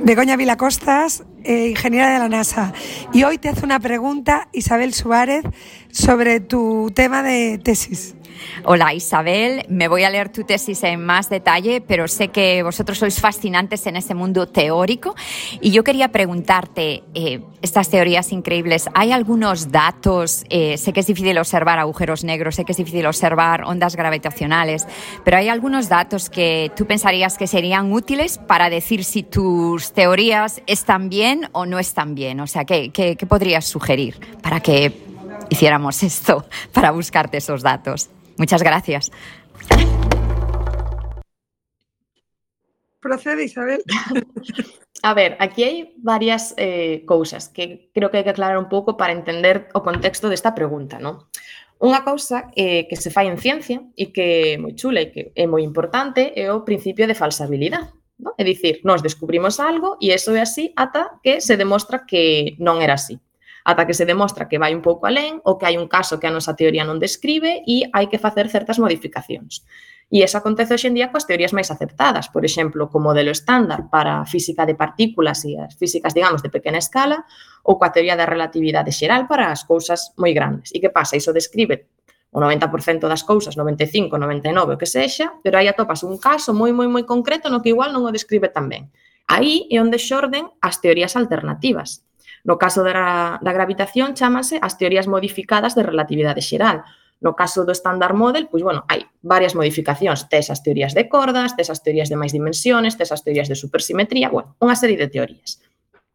Begoña 0.01 0.37
Vilacostas, 0.37 1.23
eh, 1.43 1.67
ingeniera 1.69 2.11
de 2.11 2.19
la 2.19 2.29
NASA. 2.29 2.73
Y 3.11 3.23
hoy 3.23 3.37
te 3.37 3.49
hace 3.49 3.65
una 3.65 3.79
pregunta 3.79 4.47
Isabel 4.53 4.93
Suárez 4.93 5.43
sobre 5.91 6.39
tu 6.39 6.91
tema 6.93 7.21
de 7.21 7.57
tesis. 7.57 8.15
Hola 8.63 8.93
Isabel, 8.93 9.65
me 9.69 9.87
voy 9.87 10.03
a 10.03 10.09
leer 10.09 10.29
tu 10.29 10.43
tesis 10.43 10.83
en 10.83 11.05
más 11.05 11.29
detalle, 11.29 11.81
pero 11.81 12.07
sé 12.07 12.29
que 12.29 12.63
vosotros 12.63 12.97
sois 12.97 13.19
fascinantes 13.19 13.85
en 13.87 13.95
ese 13.95 14.13
mundo 14.13 14.47
teórico 14.47 15.15
y 15.61 15.71
yo 15.71 15.83
quería 15.83 16.09
preguntarte, 16.09 17.03
eh, 17.13 17.41
estas 17.61 17.89
teorías 17.89 18.31
increíbles, 18.31 18.89
¿hay 18.93 19.11
algunos 19.11 19.71
datos? 19.71 20.45
Eh, 20.49 20.77
sé 20.77 20.93
que 20.93 21.01
es 21.01 21.07
difícil 21.07 21.37
observar 21.37 21.79
agujeros 21.79 22.23
negros, 22.23 22.55
sé 22.55 22.65
que 22.65 22.71
es 22.71 22.77
difícil 22.77 23.05
observar 23.05 23.63
ondas 23.63 23.95
gravitacionales, 23.95 24.87
pero 25.23 25.37
¿hay 25.37 25.49
algunos 25.49 25.89
datos 25.89 26.29
que 26.29 26.71
tú 26.75 26.85
pensarías 26.85 27.37
que 27.37 27.47
serían 27.47 27.91
útiles 27.91 28.37
para 28.37 28.69
decir 28.69 29.03
si 29.03 29.23
tus 29.23 29.93
teorías 29.93 30.61
están 30.67 31.09
bien 31.09 31.49
o 31.51 31.65
no 31.65 31.79
están 31.79 32.15
bien? 32.15 32.39
O 32.39 32.47
sea, 32.47 32.65
¿qué, 32.65 32.91
qué, 32.91 33.15
qué 33.15 33.25
podrías 33.25 33.65
sugerir 33.65 34.19
para 34.41 34.59
que 34.59 34.93
hiciéramos 35.49 36.03
esto, 36.03 36.45
para 36.73 36.91
buscarte 36.91 37.37
esos 37.37 37.61
datos? 37.61 38.09
Muchas 38.39 38.63
gracias. 38.63 39.11
Procede, 42.99 43.43
Isabel. 43.43 43.83
A 45.03 45.13
ver, 45.13 45.37
aquí 45.39 45.63
hay 45.63 45.93
varias 45.97 46.53
eh, 46.57 47.03
cousas 47.05 47.47
que 47.47 47.89
creo 47.93 48.11
que 48.11 48.17
hai 48.19 48.23
que 48.27 48.35
aclarar 48.35 48.59
un 48.59 48.67
pouco 48.67 48.99
para 48.99 49.15
entender 49.15 49.71
o 49.71 49.79
contexto 49.79 50.27
desta 50.27 50.51
pregunta, 50.51 50.99
non? 50.99 51.23
Unha 51.79 52.03
cousa 52.03 52.51
eh, 52.59 52.83
que 52.91 52.99
se 52.99 53.07
fai 53.07 53.31
en 53.31 53.39
ciencia 53.39 53.79
e 53.95 54.11
que 54.11 54.55
é 54.55 54.59
moi 54.59 54.75
chula 54.75 54.99
e 54.99 55.11
que 55.15 55.21
é 55.31 55.47
moi 55.47 55.63
importante 55.63 56.35
é 56.35 56.51
o 56.51 56.67
principio 56.67 57.07
de 57.07 57.15
falsabilidade. 57.15 57.95
Non? 58.19 58.35
É 58.35 58.43
dicir, 58.43 58.83
nós 58.83 58.99
descubrimos 58.99 59.63
algo 59.63 59.95
e 60.03 60.11
eso 60.11 60.35
é 60.35 60.43
así 60.43 60.75
ata 60.75 61.23
que 61.23 61.39
se 61.39 61.55
demostra 61.55 62.03
que 62.03 62.59
non 62.59 62.83
era 62.83 62.99
así 62.99 63.15
ata 63.69 63.85
que 63.85 63.93
se 63.93 64.09
demostra 64.09 64.49
que 64.49 64.57
vai 64.57 64.73
un 64.73 64.81
pouco 64.81 65.05
alén 65.05 65.37
ou 65.45 65.61
que 65.61 65.69
hai 65.69 65.77
un 65.77 65.85
caso 65.85 66.17
que 66.17 66.25
a 66.25 66.33
nosa 66.33 66.57
teoría 66.57 66.81
non 66.81 66.97
describe 66.97 67.61
e 67.69 67.85
hai 67.93 68.09
que 68.09 68.17
facer 68.17 68.49
certas 68.49 68.81
modificacións. 68.81 69.61
E 70.09 70.25
eso 70.25 70.41
acontece 70.41 70.73
hoxe 70.73 70.89
en 70.89 70.97
día 70.97 71.13
coas 71.13 71.29
teorías 71.29 71.53
máis 71.53 71.69
aceptadas, 71.69 72.33
por 72.33 72.41
exemplo, 72.41 72.89
co 72.89 72.97
modelo 72.97 73.29
estándar 73.29 73.93
para 73.93 74.17
a 74.17 74.25
física 74.25 74.65
de 74.65 74.73
partículas 74.73 75.45
e 75.45 75.53
as 75.53 75.77
físicas, 75.77 76.17
digamos, 76.17 76.41
de 76.41 76.49
pequena 76.49 76.81
escala, 76.81 77.29
ou 77.61 77.77
coa 77.77 77.93
teoría 77.93 78.17
da 78.17 78.25
relatividade 78.25 78.89
xeral 78.89 79.29
para 79.29 79.53
as 79.53 79.61
cousas 79.69 80.17
moi 80.17 80.33
grandes. 80.33 80.73
E 80.73 80.81
que 80.81 80.89
pasa? 80.89 81.13
Iso 81.13 81.29
describe 81.29 81.93
o 82.33 82.41
90% 82.41 83.05
das 83.05 83.21
cousas, 83.21 83.53
95, 83.53 84.17
99, 84.17 84.73
o 84.73 84.79
que 84.81 84.89
sexa, 84.89 85.29
pero 85.45 85.61
aí 85.61 85.69
atopas 85.69 86.01
un 86.01 86.17
caso 86.17 86.57
moi, 86.57 86.73
moi, 86.73 86.89
moi 86.89 87.05
concreto 87.05 87.53
no 87.53 87.61
que 87.61 87.69
igual 87.69 87.93
non 87.93 88.01
o 88.01 88.09
describe 88.09 88.49
tan 88.49 88.65
ben. 88.65 88.89
Aí 89.29 89.69
é 89.69 89.77
onde 89.77 90.01
xorden 90.01 90.49
as 90.57 90.81
teorías 90.81 91.13
alternativas, 91.13 92.01
No 92.43 92.57
caso 92.57 92.83
da, 92.83 93.39
da 93.41 93.51
gravitación 93.51 94.15
chámase 94.15 94.59
as 94.61 94.77
teorías 94.77 95.07
modificadas 95.07 95.75
de 95.75 95.83
relatividade 95.83 96.43
xeral. 96.43 96.83
No 97.19 97.35
caso 97.35 97.67
do 97.67 97.75
Standard 97.75 98.15
Model, 98.15 98.47
pois, 98.47 98.63
bueno, 98.63 98.87
hai 98.87 99.03
varias 99.19 99.51
modificacións. 99.51 100.31
Tes 100.31 100.47
as 100.47 100.63
teorías 100.63 100.95
de 100.95 101.11
cordas, 101.11 101.51
tes 101.59 101.67
as 101.67 101.83
teorías 101.83 102.07
de 102.07 102.15
máis 102.15 102.31
dimensiones, 102.31 102.95
tes 102.95 103.11
as 103.11 103.27
teorías 103.27 103.51
de 103.51 103.59
supersimetría, 103.59 104.31
bueno, 104.31 104.55
unha 104.63 104.79
serie 104.79 104.95
de 104.95 105.11
teorías. 105.11 105.59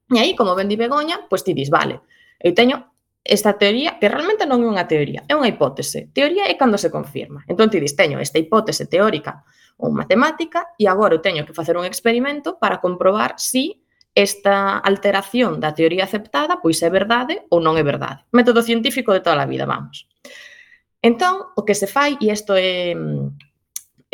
E 0.08 0.16
aí, 0.16 0.32
como 0.32 0.56
ben 0.56 0.68
di 0.68 0.80
Begoña, 0.80 1.28
pois 1.28 1.44
ti 1.44 1.52
dis, 1.52 1.68
vale, 1.68 2.00
eu 2.40 2.56
teño 2.56 2.94
esta 3.24 3.56
teoría, 3.56 3.96
que 4.00 4.08
realmente 4.08 4.44
non 4.44 4.60
é 4.60 4.68
unha 4.68 4.84
teoría, 4.84 5.24
é 5.28 5.32
unha 5.32 5.48
hipótese. 5.48 6.12
Teoría 6.12 6.44
é 6.44 6.56
cando 6.60 6.76
se 6.76 6.92
confirma. 6.92 7.44
Entón 7.48 7.72
ti 7.72 7.80
dis, 7.80 7.96
teño 7.96 8.20
esta 8.20 8.36
hipótese 8.36 8.84
teórica 8.84 9.44
ou 9.80 9.88
matemática 9.92 10.72
e 10.76 10.84
agora 10.88 11.16
eu 11.16 11.24
teño 11.24 11.48
que 11.48 11.56
facer 11.56 11.76
un 11.76 11.88
experimento 11.88 12.60
para 12.60 12.80
comprobar 12.84 13.40
si 13.40 13.83
esta 14.14 14.78
alteración 14.78 15.58
da 15.58 15.74
teoría 15.74 16.06
aceptada, 16.06 16.62
pois 16.62 16.78
é 16.86 16.90
verdade 16.90 17.42
ou 17.50 17.58
non 17.58 17.74
é 17.74 17.82
verdade. 17.82 18.22
Método 18.30 18.62
científico 18.62 19.10
de 19.10 19.20
toda 19.20 19.42
a 19.42 19.50
vida, 19.50 19.66
vamos. 19.66 20.06
Entón, 21.02 21.50
o 21.58 21.66
que 21.66 21.74
se 21.74 21.90
fai, 21.90 22.16
e 22.22 22.30
isto 22.30 22.54
é, 22.54 22.94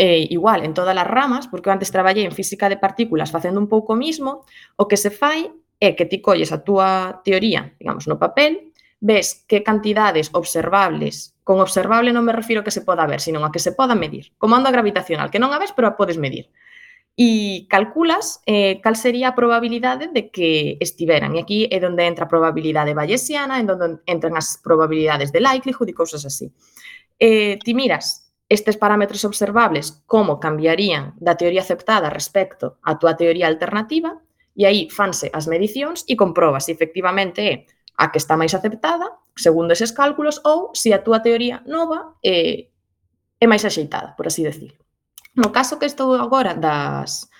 é 0.00 0.10
igual 0.32 0.64
en 0.64 0.72
todas 0.72 0.96
as 0.96 1.06
ramas, 1.06 1.46
porque 1.46 1.68
eu 1.68 1.74
antes 1.76 1.92
traballei 1.92 2.24
en 2.24 2.32
física 2.32 2.72
de 2.72 2.80
partículas 2.80 3.28
facendo 3.28 3.60
un 3.60 3.68
pouco 3.68 3.92
o 3.92 4.00
mismo, 4.00 4.48
o 4.80 4.88
que 4.88 4.96
se 4.96 5.12
fai 5.12 5.52
é 5.78 5.92
que 5.92 6.08
ti 6.08 6.24
colles 6.24 6.50
a 6.50 6.64
túa 6.64 7.20
teoría, 7.20 7.76
digamos, 7.76 8.08
no 8.08 8.16
papel, 8.16 8.72
ves 9.00 9.44
que 9.48 9.60
cantidades 9.60 10.32
observables, 10.32 11.36
con 11.44 11.60
observable 11.60 12.12
non 12.12 12.24
me 12.24 12.32
refiro 12.32 12.60
a 12.60 12.66
que 12.66 12.72
se 12.72 12.84
poda 12.84 13.04
ver, 13.04 13.20
sino 13.20 13.44
a 13.44 13.52
que 13.52 13.60
se 13.60 13.76
poda 13.76 13.92
medir, 13.92 14.32
como 14.40 14.56
onda 14.56 14.72
gravitacional, 14.72 15.28
que 15.28 15.40
non 15.40 15.52
a 15.52 15.60
ves, 15.60 15.76
pero 15.76 15.92
a 15.92 15.96
podes 15.96 16.16
medir 16.16 16.48
e 17.16 17.66
calculas 17.68 18.40
eh, 18.46 18.80
cal 18.80 18.96
sería 18.96 19.28
a 19.30 19.36
probabilidade 19.36 20.08
de 20.08 20.30
que 20.30 20.78
estiveran. 20.80 21.36
E 21.36 21.42
aquí 21.42 21.68
é 21.68 21.78
onde 21.84 22.06
entra 22.06 22.24
a 22.24 22.32
probabilidade 22.32 22.96
bayesiana, 22.96 23.60
en 23.60 23.68
onde 23.68 24.00
entran 24.08 24.36
as 24.36 24.56
probabilidades 24.62 25.30
de 25.30 25.40
likelihood 25.44 25.90
e 25.90 25.94
cousas 25.94 26.24
así. 26.24 26.48
Eh, 27.20 27.60
ti 27.60 27.76
miras 27.76 28.30
estes 28.50 28.76
parámetros 28.76 29.24
observables 29.24 30.02
como 30.06 30.40
cambiarían 30.40 31.14
da 31.20 31.36
teoría 31.36 31.62
aceptada 31.62 32.10
respecto 32.10 32.80
á 32.82 32.98
túa 32.98 33.14
teoría 33.14 33.46
alternativa 33.46 34.18
e 34.58 34.66
aí 34.66 34.80
fanse 34.90 35.30
as 35.30 35.46
medicións 35.46 36.02
e 36.10 36.18
comprobas 36.18 36.66
se 36.66 36.74
efectivamente 36.74 37.40
é 37.46 37.54
a 38.00 38.10
que 38.10 38.18
está 38.18 38.34
máis 38.34 38.56
aceptada 38.56 39.06
segundo 39.36 39.76
eses 39.76 39.92
cálculos 39.92 40.42
ou 40.42 40.72
se 40.74 40.90
a 40.90 41.04
túa 41.04 41.20
teoría 41.20 41.62
nova 41.68 42.18
é, 42.24 42.72
é 43.38 43.46
máis 43.46 43.62
axeitada, 43.64 44.16
por 44.16 44.26
así 44.26 44.42
decirlo. 44.42 44.79
No 45.34 45.52
caso 45.52 45.78
que 45.78 45.86
estou 45.86 46.14
agora 46.18 46.54
das, 46.54 47.30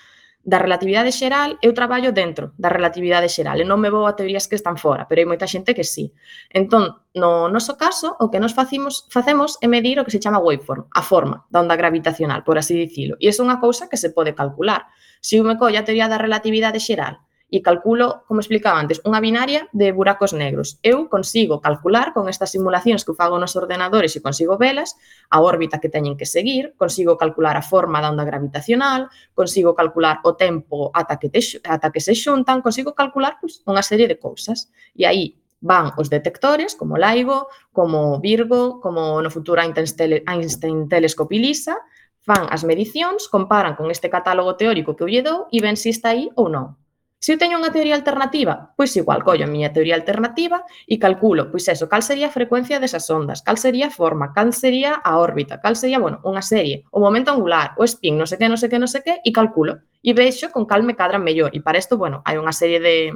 da 0.43 0.59
relatividade 0.59 1.13
xeral, 1.13 1.59
eu 1.61 1.75
traballo 1.75 2.13
dentro 2.13 2.55
da 2.57 2.71
relatividade 2.71 3.29
xeral 3.29 3.61
e 3.61 3.69
non 3.69 3.83
me 3.83 3.91
vou 3.91 4.07
a 4.07 4.17
teorías 4.17 4.49
que 4.49 4.57
están 4.57 4.81
fora, 4.81 5.05
pero 5.05 5.21
hai 5.21 5.29
moita 5.29 5.51
xente 5.51 5.77
que 5.77 5.85
sí. 5.85 6.15
Entón, 6.49 7.03
no 7.13 7.51
noso 7.51 7.75
caso, 7.77 8.17
o 8.23 8.31
que 8.31 8.41
nos 8.41 8.55
facimos, 8.55 9.05
facemos 9.13 9.59
é 9.61 9.69
medir 9.69 10.01
o 10.01 10.05
que 10.07 10.15
se 10.15 10.23
chama 10.23 10.41
waveform, 10.41 10.89
a 10.91 11.03
forma 11.03 11.45
da 11.53 11.61
onda 11.61 11.77
gravitacional, 11.77 12.41
por 12.47 12.57
así 12.57 12.79
dicilo. 12.79 13.19
E 13.21 13.29
é 13.29 13.33
unha 13.37 13.61
cousa 13.61 13.91
que 13.91 14.01
se 14.01 14.15
pode 14.17 14.33
calcular. 14.33 14.89
Se 15.21 15.37
eu 15.37 15.45
me 15.45 15.61
collo 15.61 15.77
a 15.77 15.85
teoría 15.85 16.09
da 16.09 16.17
relatividade 16.17 16.81
xeral 16.81 17.21
e 17.51 17.61
calculo, 17.67 18.23
como 18.31 18.39
explicaba 18.39 18.79
antes, 18.79 19.03
unha 19.03 19.19
binaria 19.19 19.67
de 19.75 19.91
buracos 19.91 20.31
negros. 20.31 20.79
Eu 20.87 21.11
consigo 21.11 21.59
calcular 21.59 22.15
con 22.15 22.31
estas 22.31 22.55
simulacións 22.55 23.03
que 23.03 23.13
fago 23.13 23.37
nos 23.43 23.59
ordenadores 23.59 24.15
e 24.15 24.23
consigo 24.23 24.55
velas 24.55 24.95
a 25.29 25.43
órbita 25.43 25.83
que 25.83 25.91
teñen 25.91 26.15
que 26.15 26.31
seguir, 26.31 26.79
consigo 26.79 27.19
calcular 27.19 27.59
a 27.59 27.67
forma 27.67 27.99
da 27.99 28.15
onda 28.15 28.23
gravitacional, 28.23 29.11
consigo 29.35 29.75
calcular 29.75 30.23
o 30.23 30.39
tempo 30.39 30.95
ata 30.95 31.19
que, 31.19 31.29
te, 31.29 31.43
ata 31.67 31.91
que 31.91 31.99
se 31.99 32.15
xuntan, 32.15 32.63
consigo 32.63 32.95
calcular 32.95 33.43
pois, 33.43 33.67
unha 33.67 33.83
serie 33.83 34.07
de 34.07 34.17
cousas. 34.17 34.71
E 34.95 35.03
aí 35.03 35.35
van 35.61 35.93
os 35.99 36.09
detectores, 36.09 36.79
como 36.79 36.97
LIGO, 36.97 37.51
como 37.73 38.23
Virgo, 38.23 38.81
como 38.81 39.21
no 39.21 39.31
futuro 39.31 39.61
Einstein 39.61 40.89
Telescope 40.89 41.37
LISA, 41.37 41.77
fan 42.25 42.49
as 42.53 42.65
medicións, 42.65 43.29
comparan 43.29 43.77
con 43.77 43.91
este 43.91 44.09
catálogo 44.09 44.57
teórico 44.57 44.95
que 44.97 45.05
eu 45.05 45.11
lle 45.11 45.23
dou 45.25 45.49
e 45.53 45.59
ven 45.61 45.77
se 45.77 45.89
si 45.89 45.91
está 45.97 46.13
aí 46.13 46.29
ou 46.37 46.49
non. 46.49 46.77
Se 47.21 47.37
eu 47.37 47.39
teño 47.39 47.61
unha 47.61 47.69
teoría 47.69 47.93
alternativa, 48.01 48.73
pois 48.81 48.97
igual 48.97 49.21
collo 49.21 49.45
a 49.45 49.53
miña 49.53 49.77
teoría 49.77 49.93
alternativa 49.93 50.65
e 50.89 50.97
calculo, 50.97 51.53
pois 51.53 51.69
eso, 51.69 51.85
cal 51.85 52.01
sería 52.01 52.33
a 52.33 52.37
frecuencia 52.37 52.81
desas 52.81 53.05
ondas, 53.13 53.45
cal 53.45 53.61
sería 53.61 53.93
a 53.93 53.97
forma, 54.01 54.33
cal 54.33 54.57
sería 54.57 54.97
a 54.97 55.21
órbita, 55.21 55.61
cal 55.61 55.77
sería, 55.77 56.01
bueno, 56.01 56.25
unha 56.25 56.41
serie, 56.41 56.89
o 56.89 56.97
momento 56.97 57.29
angular, 57.29 57.77
o 57.77 57.85
spin, 57.85 58.17
non 58.17 58.25
sei 58.25 58.41
que, 58.41 58.49
non 58.49 58.57
sei 58.57 58.73
que, 58.73 58.81
non 58.81 58.89
sei 58.89 59.05
que, 59.05 59.15
e 59.21 59.31
calculo. 59.37 59.85
E 60.01 60.17
vexo 60.17 60.49
con 60.49 60.65
cal 60.65 60.81
me 60.81 60.97
cadran 60.97 61.21
mellor. 61.21 61.53
E 61.53 61.61
para 61.61 61.77
isto, 61.77 62.01
bueno, 62.01 62.25
hai 62.25 62.41
unha 62.41 62.57
serie 62.57 62.81
de, 62.81 63.13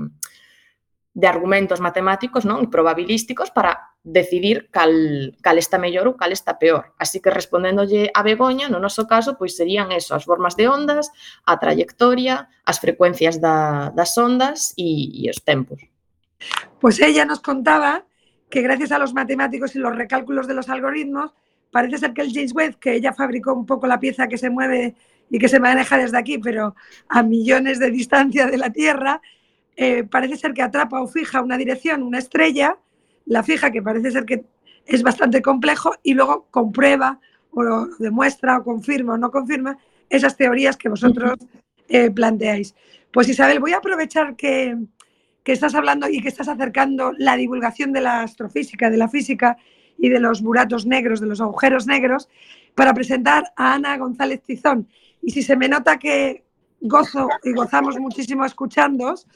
de 1.14 1.26
argumentos 1.30 1.78
matemáticos 1.78 2.42
non 2.42 2.66
e 2.66 2.66
probabilísticos 2.66 3.54
para 3.54 3.94
decidir 4.02 4.66
cal, 4.74 4.90
cal 5.38 5.56
está 5.62 5.78
mellor 5.78 6.10
ou 6.10 6.18
cal 6.18 6.34
está 6.34 6.58
peor. 6.58 6.90
Así 6.98 7.22
que 7.22 7.30
respondéndolle 7.30 8.10
a 8.10 8.26
Begoña, 8.26 8.66
no 8.66 8.82
noso 8.82 9.06
caso, 9.06 9.38
pois 9.38 9.54
serían 9.54 9.94
eso, 9.94 10.18
as 10.18 10.26
formas 10.26 10.58
de 10.58 10.66
ondas, 10.66 11.14
a 11.46 11.54
trayectoria, 11.62 12.50
as 12.66 12.82
frecuencias 12.82 13.38
da, 13.38 13.94
das 13.94 14.10
ondas 14.18 14.74
e, 14.74 15.22
e 15.22 15.30
os 15.30 15.38
tempos. 15.46 15.86
Pues 16.82 16.98
ella 16.98 17.24
nos 17.24 17.38
contaba 17.38 18.04
que 18.50 18.60
gracias 18.60 18.90
a 18.90 18.98
los 18.98 19.14
matemáticos 19.14 19.74
y 19.74 19.78
los 19.78 19.94
recálculos 19.94 20.46
de 20.50 20.54
los 20.54 20.68
algoritmos, 20.68 21.32
parece 21.70 21.98
ser 21.98 22.12
que 22.12 22.22
el 22.22 22.34
James 22.34 22.54
Webb, 22.54 22.78
que 22.78 22.94
ella 22.94 23.14
fabricó 23.14 23.54
un 23.54 23.66
poco 23.66 23.86
la 23.86 23.98
pieza 23.98 24.26
que 24.26 24.38
se 24.38 24.50
mueve 24.50 24.94
y 25.30 25.38
que 25.38 25.48
se 25.48 25.58
maneja 25.58 25.96
desde 25.96 26.18
aquí, 26.18 26.38
pero 26.38 26.74
a 27.08 27.22
millones 27.22 27.78
de 27.78 27.90
distancia 27.90 28.46
de 28.46 28.58
la 28.58 28.70
Tierra, 28.70 29.22
eh, 29.76 30.04
parece 30.04 30.36
ser 30.36 30.52
que 30.52 30.62
atrapa 30.62 31.00
o 31.00 31.08
fija 31.08 31.42
una 31.42 31.56
dirección, 31.56 32.02
una 32.02 32.18
estrella, 32.18 32.78
la 33.26 33.42
fija, 33.42 33.70
que 33.70 33.82
parece 33.82 34.10
ser 34.10 34.24
que 34.24 34.44
es 34.86 35.02
bastante 35.02 35.42
complejo, 35.42 35.92
y 36.02 36.14
luego 36.14 36.46
comprueba 36.50 37.20
o 37.50 37.86
demuestra 37.98 38.58
o 38.58 38.64
confirma 38.64 39.14
o 39.14 39.18
no 39.18 39.30
confirma 39.30 39.78
esas 40.10 40.36
teorías 40.36 40.76
que 40.76 40.88
vosotros 40.88 41.38
eh, 41.88 42.10
planteáis. 42.10 42.74
Pues 43.12 43.28
Isabel, 43.28 43.60
voy 43.60 43.72
a 43.72 43.78
aprovechar 43.78 44.36
que, 44.36 44.76
que 45.42 45.52
estás 45.52 45.74
hablando 45.74 46.08
y 46.08 46.20
que 46.20 46.28
estás 46.28 46.48
acercando 46.48 47.12
la 47.16 47.36
divulgación 47.36 47.92
de 47.92 48.00
la 48.00 48.22
astrofísica, 48.22 48.90
de 48.90 48.96
la 48.96 49.08
física 49.08 49.56
y 49.96 50.08
de 50.08 50.20
los 50.20 50.42
buratos 50.42 50.86
negros, 50.86 51.20
de 51.20 51.26
los 51.26 51.40
agujeros 51.40 51.86
negros, 51.86 52.28
para 52.74 52.92
presentar 52.92 53.52
a 53.56 53.74
Ana 53.74 53.96
González 53.96 54.42
Tizón. 54.42 54.88
Y 55.22 55.30
si 55.30 55.42
se 55.42 55.56
me 55.56 55.68
nota 55.68 55.98
que 55.98 56.44
gozo 56.80 57.28
y 57.44 57.52
gozamos 57.52 57.98
muchísimo 57.98 58.44
escuchándos, 58.44 59.26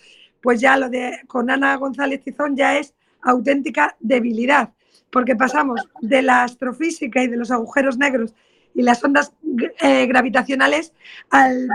pues 0.42 0.60
ya 0.60 0.76
lo 0.76 0.88
de 0.88 1.20
con 1.26 1.50
Ana 1.50 1.76
González 1.76 2.22
Tizón 2.22 2.56
ya 2.56 2.78
es 2.78 2.94
auténtica 3.22 3.96
debilidad, 4.00 4.72
porque 5.10 5.36
pasamos 5.36 5.80
de 6.00 6.22
la 6.22 6.44
astrofísica 6.44 7.22
y 7.22 7.28
de 7.28 7.36
los 7.36 7.50
agujeros 7.50 7.98
negros 7.98 8.34
y 8.74 8.82
las 8.82 9.02
ondas 9.02 9.32
eh, 9.80 10.06
gravitacionales 10.06 10.92
al 11.30 11.68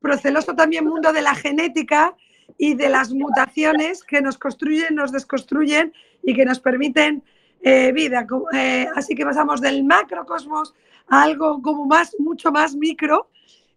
proceloso 0.00 0.54
también 0.54 0.86
mundo 0.86 1.12
de 1.12 1.22
la 1.22 1.34
genética 1.34 2.16
y 2.58 2.74
de 2.74 2.88
las 2.88 3.12
mutaciones 3.12 4.02
que 4.02 4.20
nos 4.20 4.38
construyen, 4.38 4.94
nos 4.94 5.12
desconstruyen 5.12 5.92
y 6.22 6.34
que 6.34 6.44
nos 6.44 6.60
permiten 6.60 7.22
eh, 7.62 7.92
vida. 7.92 8.26
Eh, 8.52 8.86
así 8.94 9.14
que 9.14 9.24
pasamos 9.24 9.60
del 9.60 9.84
macrocosmos 9.84 10.74
a 11.08 11.22
algo 11.22 11.60
como 11.62 11.86
más, 11.86 12.16
mucho 12.18 12.50
más 12.50 12.74
micro, 12.74 13.30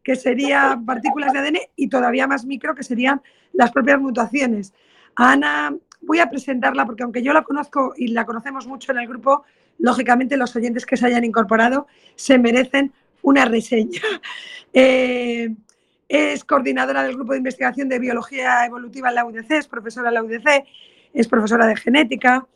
que 0.03 0.15
serían 0.15 0.85
partículas 0.85 1.31
de 1.33 1.39
ADN, 1.39 1.57
y 1.75 1.87
todavía 1.87 2.27
más 2.27 2.45
micro, 2.45 2.75
que 2.75 2.83
serían 2.83 3.21
las 3.53 3.71
propias 3.71 3.99
mutaciones. 3.99 4.73
Ana, 5.15 5.75
voy 6.01 6.19
a 6.19 6.29
presentarla 6.29 6.85
porque 6.85 7.03
aunque 7.03 7.21
yo 7.21 7.33
la 7.33 7.43
conozco 7.43 7.93
y 7.95 8.07
la 8.07 8.25
conocemos 8.25 8.67
mucho 8.67 8.91
en 8.91 8.99
el 8.99 9.07
grupo, 9.07 9.43
lógicamente 9.79 10.37
los 10.37 10.55
oyentes 10.55 10.85
que 10.85 10.97
se 10.97 11.05
hayan 11.05 11.23
incorporado 11.23 11.87
se 12.15 12.37
merecen 12.37 12.93
una 13.21 13.45
reseña. 13.45 14.01
Eh, 14.75 15.53
es 16.09 16.43
coordinadora 16.43 17.03
del 17.03 17.13
grupo 17.13 17.33
de 17.33 17.37
investigación 17.37 17.87
de 17.87 17.99
biología 17.99 18.65
evolutiva 18.65 19.09
en 19.09 19.15
la 19.15 19.23
UDC, 19.23 19.51
es 19.51 19.67
profesora 19.67 20.07
en 20.07 20.15
la 20.15 20.23
UDC, 20.23 20.65
es 21.13 21.27
profesora 21.27 21.67
de 21.67 21.75
genética. 21.75 22.47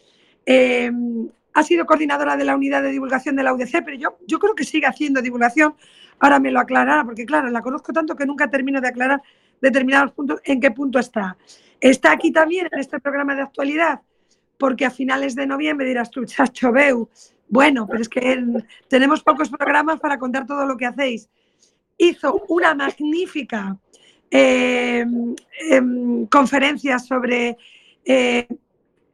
Eh, 0.44 0.92
ha 1.54 1.64
sido 1.64 1.86
coordinadora 1.86 2.36
de 2.36 2.44
la 2.44 2.56
unidad 2.56 2.82
de 2.82 2.90
divulgación 2.90 3.36
de 3.36 3.44
la 3.44 3.54
UDC, 3.54 3.84
pero 3.86 3.98
yo, 3.98 4.18
yo 4.26 4.40
creo 4.40 4.56
que 4.56 4.64
sigue 4.64 4.88
haciendo 4.88 5.22
divulgación. 5.22 5.76
Ahora 6.20 6.40
me 6.40 6.50
lo 6.50 6.60
aclarará, 6.60 7.04
porque 7.04 7.26
claro, 7.26 7.50
la 7.50 7.62
conozco 7.62 7.94
tanto 7.94 8.16
que 8.16 8.26
nunca 8.26 8.50
termino 8.50 8.82
de 8.82 8.88
aclarar 8.88 9.22
determinados 9.62 10.12
puntos, 10.12 10.40
en 10.44 10.60
qué 10.60 10.72
punto 10.72 11.00
está. 11.00 11.38
Está 11.80 12.12
aquí 12.12 12.32
también 12.32 12.68
en 12.72 12.80
este 12.80 13.00
programa 13.00 13.36
de 13.36 13.44
actualidad, 13.44 14.02
porque 14.58 14.86
a 14.86 14.92
finales 14.92 15.36
de 15.36 15.48
noviembre 15.48 15.88
dirás 15.88 16.10
tú, 16.10 16.26
chacho, 16.26 16.72
veu, 16.72 17.10
bueno, 17.50 17.88
pero 17.88 18.02
es 18.02 18.10
que 18.10 18.44
tenemos 18.88 19.24
pocos 19.24 19.50
programas 19.50 20.00
para 20.00 20.20
contar 20.20 20.46
todo 20.46 20.66
lo 20.66 20.76
que 20.76 20.86
hacéis. 20.86 21.30
Hizo 21.98 22.44
una 22.50 22.76
magnífica 22.76 23.78
eh, 24.30 25.06
em, 25.70 26.26
conferencia 26.28 27.00
sobre 27.00 27.58
eh, 28.04 28.48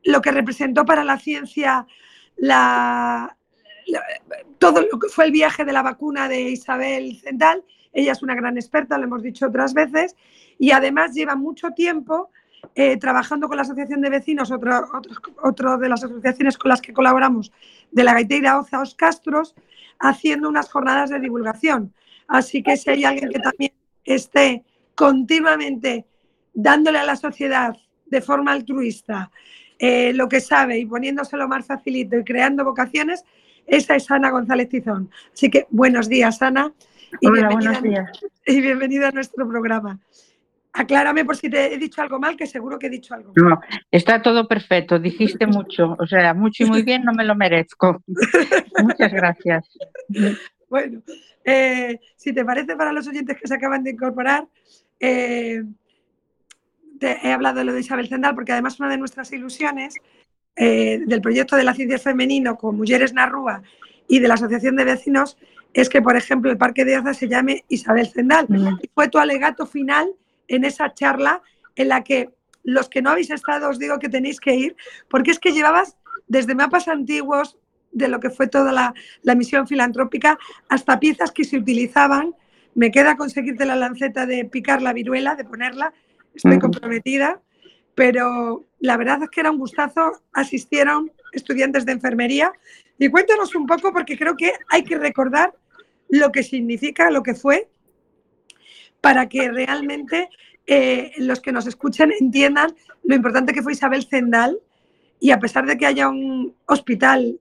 lo 0.03 0.21
que 0.21 0.31
representó 0.31 0.83
para 0.85 1.03
la 1.03 1.19
ciencia 1.19 1.85
la, 2.37 3.37
todo 4.57 4.81
lo 4.81 4.99
que 4.99 5.09
fue 5.09 5.25
el 5.25 5.31
viaje 5.31 5.65
de 5.65 5.73
la 5.73 5.81
vacuna 5.81 6.27
de 6.27 6.41
Isabel 6.41 7.19
Zendal 7.21 7.63
ella 7.93 8.11
es 8.11 8.23
una 8.23 8.35
gran 8.35 8.57
experta, 8.57 8.97
lo 8.97 9.05
hemos 9.05 9.21
dicho 9.21 9.47
otras 9.47 9.73
veces, 9.73 10.15
y 10.57 10.71
además 10.71 11.13
lleva 11.13 11.35
mucho 11.35 11.71
tiempo 11.71 12.29
eh, 12.75 12.97
trabajando 12.97 13.47
con 13.47 13.57
la 13.57 13.63
Asociación 13.63 14.01
de 14.01 14.09
Vecinos, 14.09 14.51
otra 14.51 15.77
de 15.77 15.89
las 15.89 16.03
asociaciones 16.03 16.57
con 16.57 16.69
las 16.69 16.81
que 16.81 16.93
colaboramos, 16.93 17.51
de 17.91 18.03
la 18.03 18.13
Gaiteira 18.13 18.59
Oza 18.59 18.81
Os 18.81 18.95
Castros, 18.95 19.53
haciendo 19.99 20.49
unas 20.49 20.71
jornadas 20.71 21.09
de 21.09 21.19
divulgación. 21.19 21.93
Así 22.27 22.63
que 22.63 22.77
si 22.77 22.89
hay 22.89 23.03
alguien 23.03 23.29
que 23.29 23.39
también 23.39 23.73
esté 24.03 24.63
continuamente 24.95 26.05
dándole 26.53 26.99
a 26.99 27.03
la 27.03 27.15
sociedad 27.15 27.75
de 28.05 28.21
forma 28.21 28.51
altruista 28.51 29.31
eh, 29.79 30.13
lo 30.13 30.29
que 30.29 30.39
sabe 30.39 30.79
y 30.79 30.85
poniéndoselo 30.85 31.47
más 31.47 31.65
facilito 31.65 32.17
y 32.17 32.23
creando 32.23 32.63
vocaciones, 32.63 33.23
esa 33.65 33.95
es 33.95 34.09
Ana 34.09 34.29
González 34.29 34.69
Tizón. 34.69 35.09
Así 35.33 35.49
que 35.49 35.67
buenos 35.69 36.09
días, 36.09 36.41
Ana. 36.41 36.73
Y 37.21 37.27
Hola, 37.27 37.49
buenos 37.49 37.81
días. 37.81 38.09
Y 38.45 38.61
bienvenida 38.61 39.09
a 39.09 39.11
nuestro 39.11 39.47
programa. 39.47 39.99
Aclárame 40.73 41.23
por 41.23 41.37
si 41.37 41.49
te 41.49 41.73
he 41.73 41.77
dicho 41.77 42.01
algo 42.01 42.19
mal, 42.19 42.35
que 42.35 42.47
seguro 42.47 42.79
que 42.79 42.87
he 42.87 42.89
dicho 42.89 43.13
algo 43.13 43.33
mal. 43.35 43.49
No, 43.49 43.61
está 43.91 44.21
todo 44.21 44.47
perfecto, 44.47 44.97
dijiste 44.97 45.45
mucho, 45.45 45.95
o 45.99 46.07
sea, 46.07 46.33
mucho 46.33 46.63
y 46.63 46.65
muy 46.65 46.81
bien, 46.81 47.03
no 47.03 47.13
me 47.13 47.23
lo 47.23 47.35
merezco. 47.35 48.01
Muchas 48.81 49.13
gracias. 49.13 49.77
Bueno, 50.67 51.03
eh, 51.45 51.99
si 52.15 52.33
te 52.33 52.43
parece 52.43 52.75
para 52.75 52.91
los 52.91 53.07
oyentes 53.07 53.37
que 53.39 53.47
se 53.47 53.53
acaban 53.53 53.83
de 53.83 53.91
incorporar, 53.91 54.47
eh, 54.99 55.63
te 56.99 57.19
he 57.27 57.31
hablado 57.31 57.59
de 57.59 57.65
lo 57.65 57.73
de 57.73 57.81
Isabel 57.81 58.07
Zendal, 58.07 58.33
porque 58.33 58.53
además 58.53 58.79
una 58.79 58.89
de 58.89 58.97
nuestras 58.97 59.31
ilusiones 59.31 59.95
eh, 60.55 61.01
del 61.05 61.21
proyecto 61.21 61.55
de 61.55 61.63
la 61.63 61.75
ciencia 61.75 61.99
femenino 61.99 62.57
con 62.57 62.77
Mujeres 62.77 63.13
Narrúa 63.13 63.61
y 64.07 64.19
de 64.19 64.27
la 64.27 64.33
Asociación 64.35 64.75
de 64.75 64.85
Vecinos 64.85 65.37
es 65.73 65.89
que, 65.89 66.01
por 66.01 66.15
ejemplo, 66.15 66.51
el 66.51 66.57
Parque 66.57 66.85
de 66.85 66.97
Oza 66.97 67.13
se 67.13 67.27
llame 67.27 67.65
Isabel 67.67 68.07
Zendal. 68.07 68.45
Mm. 68.47 68.79
Y 68.81 68.89
fue 68.93 69.09
tu 69.09 69.17
alegato 69.17 69.65
final 69.65 70.13
en 70.47 70.65
esa 70.65 70.93
charla 70.93 71.41
en 71.75 71.87
la 71.89 72.03
que 72.03 72.29
los 72.63 72.89
que 72.89 73.01
no 73.01 73.09
habéis 73.09 73.31
estado 73.31 73.69
os 73.69 73.79
digo 73.79 73.99
que 73.99 74.09
tenéis 74.09 74.39
que 74.39 74.55
ir, 74.55 74.75
porque 75.09 75.31
es 75.31 75.39
que 75.39 75.51
llevabas 75.51 75.97
desde 76.27 76.55
mapas 76.55 76.87
antiguos 76.87 77.57
de 77.91 78.07
lo 78.07 78.19
que 78.19 78.29
fue 78.29 78.47
toda 78.47 78.71
la, 78.71 78.93
la 79.21 79.35
misión 79.35 79.67
filantrópica 79.67 80.37
hasta 80.69 80.99
piezas 80.99 81.31
que 81.31 81.43
se 81.43 81.57
utilizaban. 81.57 82.33
Me 82.75 82.91
queda 82.91 83.17
conseguirte 83.17 83.65
la 83.65 83.75
lanceta 83.75 84.25
de 84.25 84.45
picar 84.45 84.81
la 84.81 84.93
viruela, 84.93 85.35
de 85.35 85.43
ponerla, 85.43 85.93
estoy 86.33 86.57
mm. 86.57 86.61
comprometida, 86.61 87.41
pero 87.95 88.65
la 88.79 88.97
verdad 88.97 89.23
es 89.23 89.29
que 89.29 89.41
era 89.41 89.51
un 89.51 89.57
gustazo. 89.57 90.21
Asistieron 90.33 91.11
estudiantes 91.33 91.85
de 91.85 91.91
enfermería 91.91 92.51
y 92.97 93.09
cuéntanos 93.09 93.53
un 93.55 93.65
poco, 93.65 93.91
porque 93.91 94.17
creo 94.17 94.35
que 94.35 94.53
hay 94.69 94.83
que 94.83 94.97
recordar 94.97 95.53
lo 96.13 96.31
que 96.31 96.43
significa, 96.43 97.09
lo 97.09 97.23
que 97.23 97.33
fue, 97.33 97.69
para 99.01 99.27
que 99.27 99.51
realmente 99.51 100.29
eh, 100.67 101.11
los 101.17 101.39
que 101.39 101.51
nos 101.51 101.65
escuchen 101.65 102.11
entiendan 102.19 102.75
lo 103.03 103.15
importante 103.15 103.51
que 103.51 103.63
fue 103.63 103.73
Isabel 103.73 104.05
Zendal 104.05 104.59
y 105.19 105.31
a 105.31 105.39
pesar 105.39 105.65
de 105.65 105.75
que 105.75 105.87
haya 105.87 106.09
un 106.09 106.55
hospital 106.67 107.39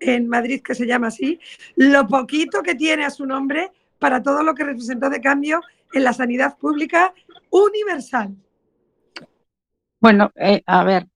en 0.00 0.26
Madrid 0.26 0.62
que 0.62 0.74
se 0.74 0.86
llama 0.86 1.08
así, 1.08 1.38
lo 1.76 2.06
poquito 2.06 2.62
que 2.62 2.74
tiene 2.74 3.04
a 3.04 3.10
su 3.10 3.26
nombre 3.26 3.72
para 3.98 4.22
todo 4.22 4.42
lo 4.42 4.54
que 4.54 4.64
representó 4.64 5.10
de 5.10 5.20
cambio 5.20 5.60
en 5.92 6.04
la 6.04 6.14
sanidad 6.14 6.56
pública 6.56 7.12
universal. 7.50 8.34
Bueno, 10.00 10.32
eh, 10.36 10.62
a 10.64 10.82
ver, 10.84 11.08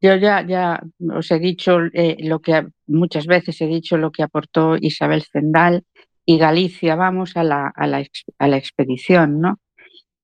yo 0.00 0.14
ya, 0.14 0.46
ya 0.46 0.80
os 1.12 1.28
he 1.32 1.40
dicho 1.40 1.78
eh, 1.92 2.16
lo 2.20 2.40
que 2.40 2.68
muchas 2.86 3.26
veces 3.26 3.60
he 3.60 3.66
dicho 3.66 3.96
lo 3.96 4.12
que 4.12 4.22
aportó 4.22 4.76
Isabel 4.80 5.24
Zendal 5.24 5.84
y 6.24 6.38
Galicia, 6.38 6.96
vamos 6.96 7.36
a 7.36 7.44
la, 7.44 7.68
a 7.68 7.86
la, 7.86 8.04
a 8.38 8.48
la 8.48 8.56
expedición, 8.56 9.40
¿no? 9.40 9.60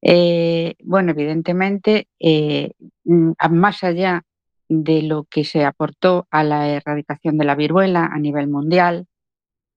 Eh, 0.00 0.76
bueno, 0.84 1.10
evidentemente, 1.10 2.08
mm, 3.04 3.32
más 3.50 3.82
allá 3.82 4.22
de 4.68 5.02
lo 5.02 5.24
que 5.24 5.44
se 5.44 5.64
aportó 5.64 6.26
a 6.30 6.44
la 6.44 6.68
erradicación 6.68 7.38
de 7.38 7.44
la 7.44 7.54
viruela 7.54 8.06
a 8.06 8.18
nivel 8.18 8.48
mundial, 8.48 9.06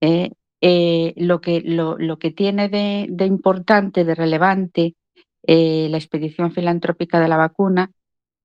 lo, 0.01 1.41
que, 1.41 1.61
lo, 1.61 1.97
lo, 1.97 2.19
que 2.19 2.31
tiene 2.31 2.69
de, 2.69 3.07
de 3.09 3.25
importante, 3.25 4.03
de 4.03 4.15
relevante, 4.15 4.95
la 5.43 5.97
expedición 5.97 6.51
filantrópica 6.51 7.19
de 7.19 7.27
la 7.27 7.37
vacuna 7.37 7.91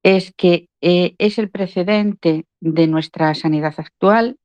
es 0.07 0.33
que 0.37 0.69
eh, 0.81 1.17
es 1.19 1.37
el 1.39 1.51
precedente 1.51 2.45
de 2.61 2.87
nuestra 2.87 3.35
sanidad 3.35 3.75
actual 3.77 4.37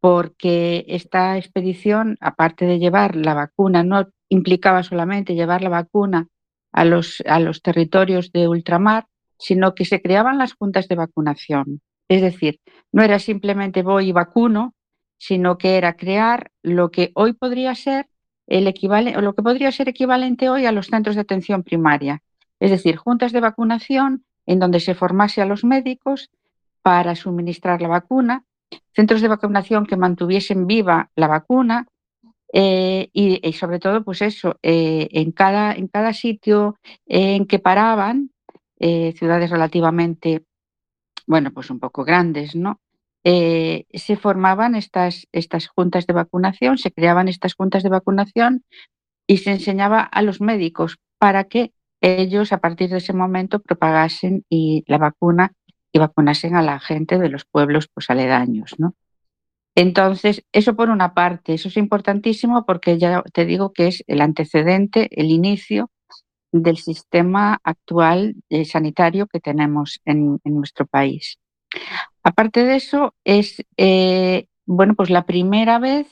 porque 0.00 0.84
esta 0.88 1.36
expedición, 1.36 2.16
aparte 2.20 2.66
de 2.66 2.78
llevar 2.78 3.16
la 3.16 3.34
vacuna, 3.34 3.82
no 3.82 4.08
implicaba 4.28 4.82
solamente 4.82 5.34
llevar 5.34 5.62
la 5.62 5.70
vacuna 5.70 6.28
a 6.72 6.84
los, 6.84 7.22
a 7.26 7.40
los 7.40 7.62
territorios 7.62 8.30
de 8.32 8.48
ultramar, 8.48 9.06
sino 9.38 9.74
que 9.74 9.84
se 9.84 10.00
creaban 10.00 10.38
las 10.38 10.54
juntas 10.54 10.88
de 10.88 10.96
vacunación. 10.96 11.80
Es 12.08 12.22
decir, 12.22 12.60
no 12.92 13.02
era 13.02 13.18
simplemente 13.18 13.82
voy 13.82 14.08
y 14.08 14.12
vacuno, 14.12 14.74
sino 15.18 15.58
que 15.58 15.76
era 15.76 15.96
crear 15.96 16.50
lo 16.62 16.90
que 16.90 17.10
hoy 17.14 17.32
podría 17.32 17.74
ser 17.74 18.08
el 18.46 18.66
equivalente, 18.66 19.20
lo 19.20 19.34
que 19.34 19.42
podría 19.42 19.72
ser 19.72 19.88
equivalente 19.88 20.48
hoy 20.48 20.64
a 20.64 20.72
los 20.72 20.86
centros 20.86 21.16
de 21.16 21.22
atención 21.22 21.62
primaria. 21.62 22.22
Es 22.60 22.70
decir, 22.70 22.96
juntas 22.96 23.32
de 23.32 23.40
vacunación 23.40 24.24
en 24.46 24.58
donde 24.58 24.80
se 24.80 24.94
formase 24.94 25.42
a 25.42 25.46
los 25.46 25.64
médicos 25.64 26.30
para 26.82 27.14
suministrar 27.14 27.82
la 27.82 27.88
vacuna, 27.88 28.44
centros 28.92 29.20
de 29.20 29.28
vacunación 29.28 29.86
que 29.86 29.96
mantuviesen 29.96 30.66
viva 30.66 31.10
la 31.14 31.28
vacuna 31.28 31.86
eh, 32.52 33.10
y, 33.12 33.52
sobre 33.52 33.78
todo, 33.78 34.02
pues 34.02 34.22
eso, 34.22 34.58
eh, 34.62 35.08
en, 35.12 35.32
cada, 35.32 35.72
en 35.72 35.88
cada 35.88 36.12
sitio 36.12 36.76
en 37.06 37.46
que 37.46 37.58
paraban, 37.58 38.30
eh, 38.78 39.12
ciudades 39.16 39.50
relativamente, 39.50 40.44
bueno, 41.26 41.52
pues 41.52 41.70
un 41.70 41.78
poco 41.78 42.04
grandes, 42.04 42.54
¿no? 42.54 42.80
se 43.24 44.16
formaban 44.18 44.74
estas, 44.74 45.26
estas 45.32 45.68
juntas 45.68 46.06
de 46.06 46.14
vacunación, 46.14 46.78
se 46.78 46.90
creaban 46.90 47.28
estas 47.28 47.52
juntas 47.52 47.82
de 47.82 47.90
vacunación 47.90 48.64
y 49.26 49.38
se 49.38 49.50
enseñaba 49.50 50.00
a 50.00 50.22
los 50.22 50.40
médicos 50.40 50.96
para 51.18 51.44
que 51.44 51.72
ellos 52.00 52.54
a 52.54 52.58
partir 52.58 52.88
de 52.88 52.98
ese 52.98 53.12
momento 53.12 53.60
propagasen 53.60 54.46
y 54.48 54.82
la 54.86 54.96
vacuna 54.96 55.52
vacunasen 55.98 56.56
a 56.56 56.62
la 56.62 56.80
gente 56.80 57.18
de 57.18 57.28
los 57.28 57.44
pueblos 57.44 57.88
pues, 57.92 58.10
aledaños. 58.10 58.74
¿no? 58.78 58.94
Entonces, 59.74 60.44
eso 60.52 60.74
por 60.74 60.90
una 60.90 61.14
parte, 61.14 61.54
eso 61.54 61.68
es 61.68 61.76
importantísimo 61.76 62.66
porque 62.66 62.98
ya 62.98 63.22
te 63.32 63.44
digo 63.44 63.72
que 63.72 63.88
es 63.88 64.02
el 64.06 64.20
antecedente, 64.20 65.08
el 65.12 65.30
inicio 65.30 65.90
del 66.50 66.78
sistema 66.78 67.60
actual 67.62 68.36
eh, 68.48 68.64
sanitario 68.64 69.26
que 69.26 69.40
tenemos 69.40 70.00
en, 70.04 70.40
nuestro 70.44 70.86
país. 70.86 71.38
Aparte 72.22 72.64
de 72.64 72.76
eso, 72.76 73.14
es 73.24 73.62
eh, 73.76 74.46
bueno, 74.66 74.94
pues 74.94 75.10
la 75.10 75.24
primera 75.24 75.78
vez 75.78 76.06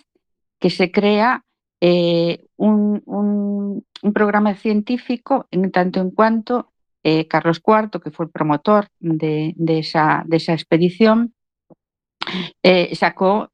que 0.58 0.70
se 0.70 0.90
crea 0.90 1.44
eh, 1.80 2.46
un, 2.56 3.84
programa 4.14 4.54
científico 4.54 5.46
en 5.50 5.70
tanto 5.72 6.00
en 6.00 6.10
cuanto 6.10 6.72
eh, 7.08 7.28
Carlos 7.28 7.62
IV, 7.64 8.00
que 8.02 8.10
fue 8.10 8.26
el 8.26 8.32
promotor 8.32 8.88
de, 8.98 9.54
esa, 9.68 10.24
expedición, 10.28 11.34
eh, 12.64 12.92
sacó 12.96 13.52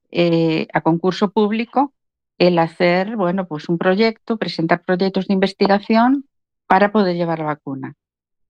a 0.73 0.81
concurso 0.81 1.33
público 1.33 1.93
el 2.39 2.59
hacer 2.59 3.15
bueno, 3.15 3.47
pues 3.47 3.69
un 3.69 3.77
proyecto, 3.77 4.39
presentar 4.39 4.83
proyectos 4.87 5.29
de 5.29 5.35
investigación 5.35 6.25
para 6.67 6.93
poder 6.93 7.15
llevar 7.15 7.41
la 7.41 7.45
vacuna. 7.45 7.93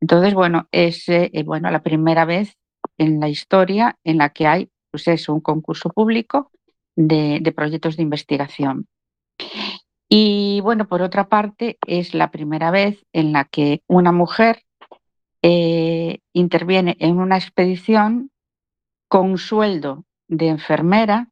Entonces, 0.00 0.34
bueno, 0.34 0.68
es 0.70 1.06
bueno, 1.44 1.68
la 1.72 1.82
primera 1.82 2.24
vez 2.24 2.56
en 2.96 3.18
la 3.18 3.28
historia 3.28 3.98
en 4.04 4.18
la 4.18 4.28
que 4.28 4.46
hay 4.46 4.70
pues 4.92 5.28
un 5.28 5.40
concurso 5.40 5.90
público 5.90 6.52
de 6.94 7.52
proyectos 7.56 7.96
de 7.96 8.04
investigación. 8.04 8.86
Y 10.08 10.60
bueno, 10.60 10.86
por 10.86 11.02
otra 11.02 11.28
parte, 11.28 11.78
es 11.88 12.14
la 12.14 12.30
primera 12.30 12.70
vez 12.70 13.04
en 13.12 13.32
la 13.32 13.46
que 13.46 13.82
una 13.88 14.12
mujer 14.12 14.62
eh, 15.42 16.18
interviene 16.32 16.96
en 17.00 17.18
una 17.18 17.36
expedición 17.36 18.30
con 19.08 19.32
un 19.32 19.38
sueldo 19.38 20.04
de 20.28 20.48
enfermera, 20.48 21.28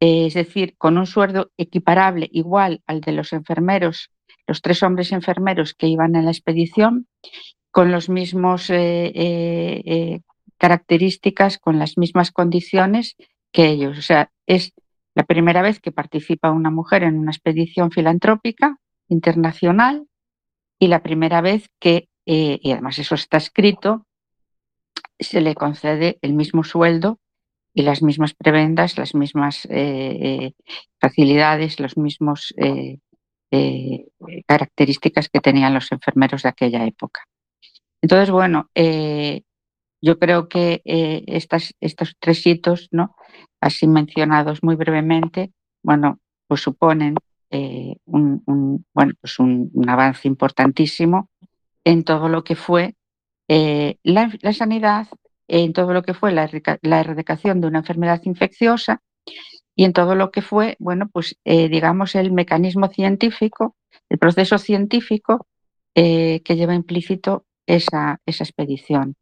eh, 0.00 0.26
es 0.26 0.34
decir, 0.34 0.74
con 0.78 0.98
un 0.98 1.06
sueldo 1.06 1.50
equiparable 1.56 2.28
igual 2.32 2.82
al 2.86 3.00
de 3.00 3.12
los 3.12 3.32
enfermeros, 3.32 4.10
los 4.46 4.62
tres 4.62 4.82
hombres 4.82 5.12
enfermeros 5.12 5.74
que 5.74 5.86
iban 5.86 6.16
en 6.16 6.24
la 6.24 6.32
expedición, 6.32 7.06
con 7.70 7.90
las 7.92 8.08
mismas 8.08 8.68
eh, 8.70 10.20
características, 10.58 11.58
con 11.58 11.78
las 11.78 11.96
mismas 11.96 12.30
condiciones 12.32 13.16
que 13.52 13.68
ellos. 13.68 13.98
O 13.98 14.02
sea, 14.02 14.30
es 14.46 14.72
la 15.14 15.24
primera 15.24 15.62
vez 15.62 15.80
que 15.80 15.92
participa 15.92 16.50
una 16.50 16.70
mujer 16.70 17.02
en 17.02 17.18
una 17.18 17.30
expedición 17.30 17.90
filantrópica 17.90 18.78
internacional 19.08 20.06
y 20.78 20.88
la 20.88 21.02
primera 21.02 21.40
vez 21.40 21.68
que, 21.78 22.08
eh, 22.26 22.58
y 22.62 22.72
además 22.72 22.98
eso 22.98 23.14
está 23.14 23.36
escrito, 23.36 24.06
se 25.18 25.40
le 25.40 25.54
concede 25.54 26.18
el 26.22 26.34
mismo 26.34 26.64
sueldo 26.64 27.18
y 27.74 27.82
las 27.82 28.02
mismas 28.02 28.34
prebendas, 28.34 28.98
las 28.98 29.14
mismas 29.14 29.64
eh, 29.66 29.70
eh, 29.70 30.52
facilidades, 31.00 31.80
las 31.80 31.96
mismas 31.96 32.54
características 34.46 35.28
que 35.28 35.40
tenían 35.40 35.74
los 35.74 35.92
enfermeros 35.92 36.42
de 36.42 36.48
aquella 36.48 36.86
época. 36.86 37.20
Entonces, 38.00 38.30
bueno, 38.30 38.70
yo 40.02 40.18
creo 40.18 40.48
que 40.48 40.82
eh, 40.84 41.22
estas, 41.28 41.74
estos 41.80 42.16
tres 42.18 42.44
hitos, 42.44 42.88
¿no? 42.90 43.14
así 43.60 43.86
mencionados 43.86 44.62
muy 44.62 44.74
brevemente, 44.74 45.52
bueno, 45.82 46.18
pues 46.48 46.60
suponen 46.60 47.14
eh, 47.50 47.94
un, 48.06 48.84
bueno, 48.92 49.12
pues 49.20 49.38
un, 49.38 49.70
avance 49.88 50.26
importantísimo 50.26 51.30
en 51.84 52.04
todo 52.04 52.28
lo 52.28 52.44
que 52.44 52.56
fue 52.56 52.94
eh, 53.48 53.98
la, 54.02 54.30
sanidad, 54.52 55.08
en 55.48 55.72
todo 55.72 55.92
lo 55.92 56.02
que 56.02 56.14
fue 56.14 56.32
la, 56.32 56.48
erradicación 56.82 57.60
de 57.60 57.66
una 57.66 57.80
enfermedad 57.80 58.20
infecciosa 58.24 59.02
y 59.74 59.84
en 59.84 59.92
todo 59.92 60.14
lo 60.14 60.30
que 60.30 60.42
fue, 60.42 60.76
bueno, 60.78 61.08
pues 61.12 61.38
digamos 61.44 62.14
el 62.14 62.30
mecanismo 62.30 62.88
científico, 62.88 63.74
el 64.10 64.18
proceso 64.18 64.58
científico 64.58 65.46
que 65.94 66.42
lleva 66.46 66.74
implícito 66.74 67.46
esa, 67.66 68.20
esa 68.26 68.44
expedición. 68.44 69.16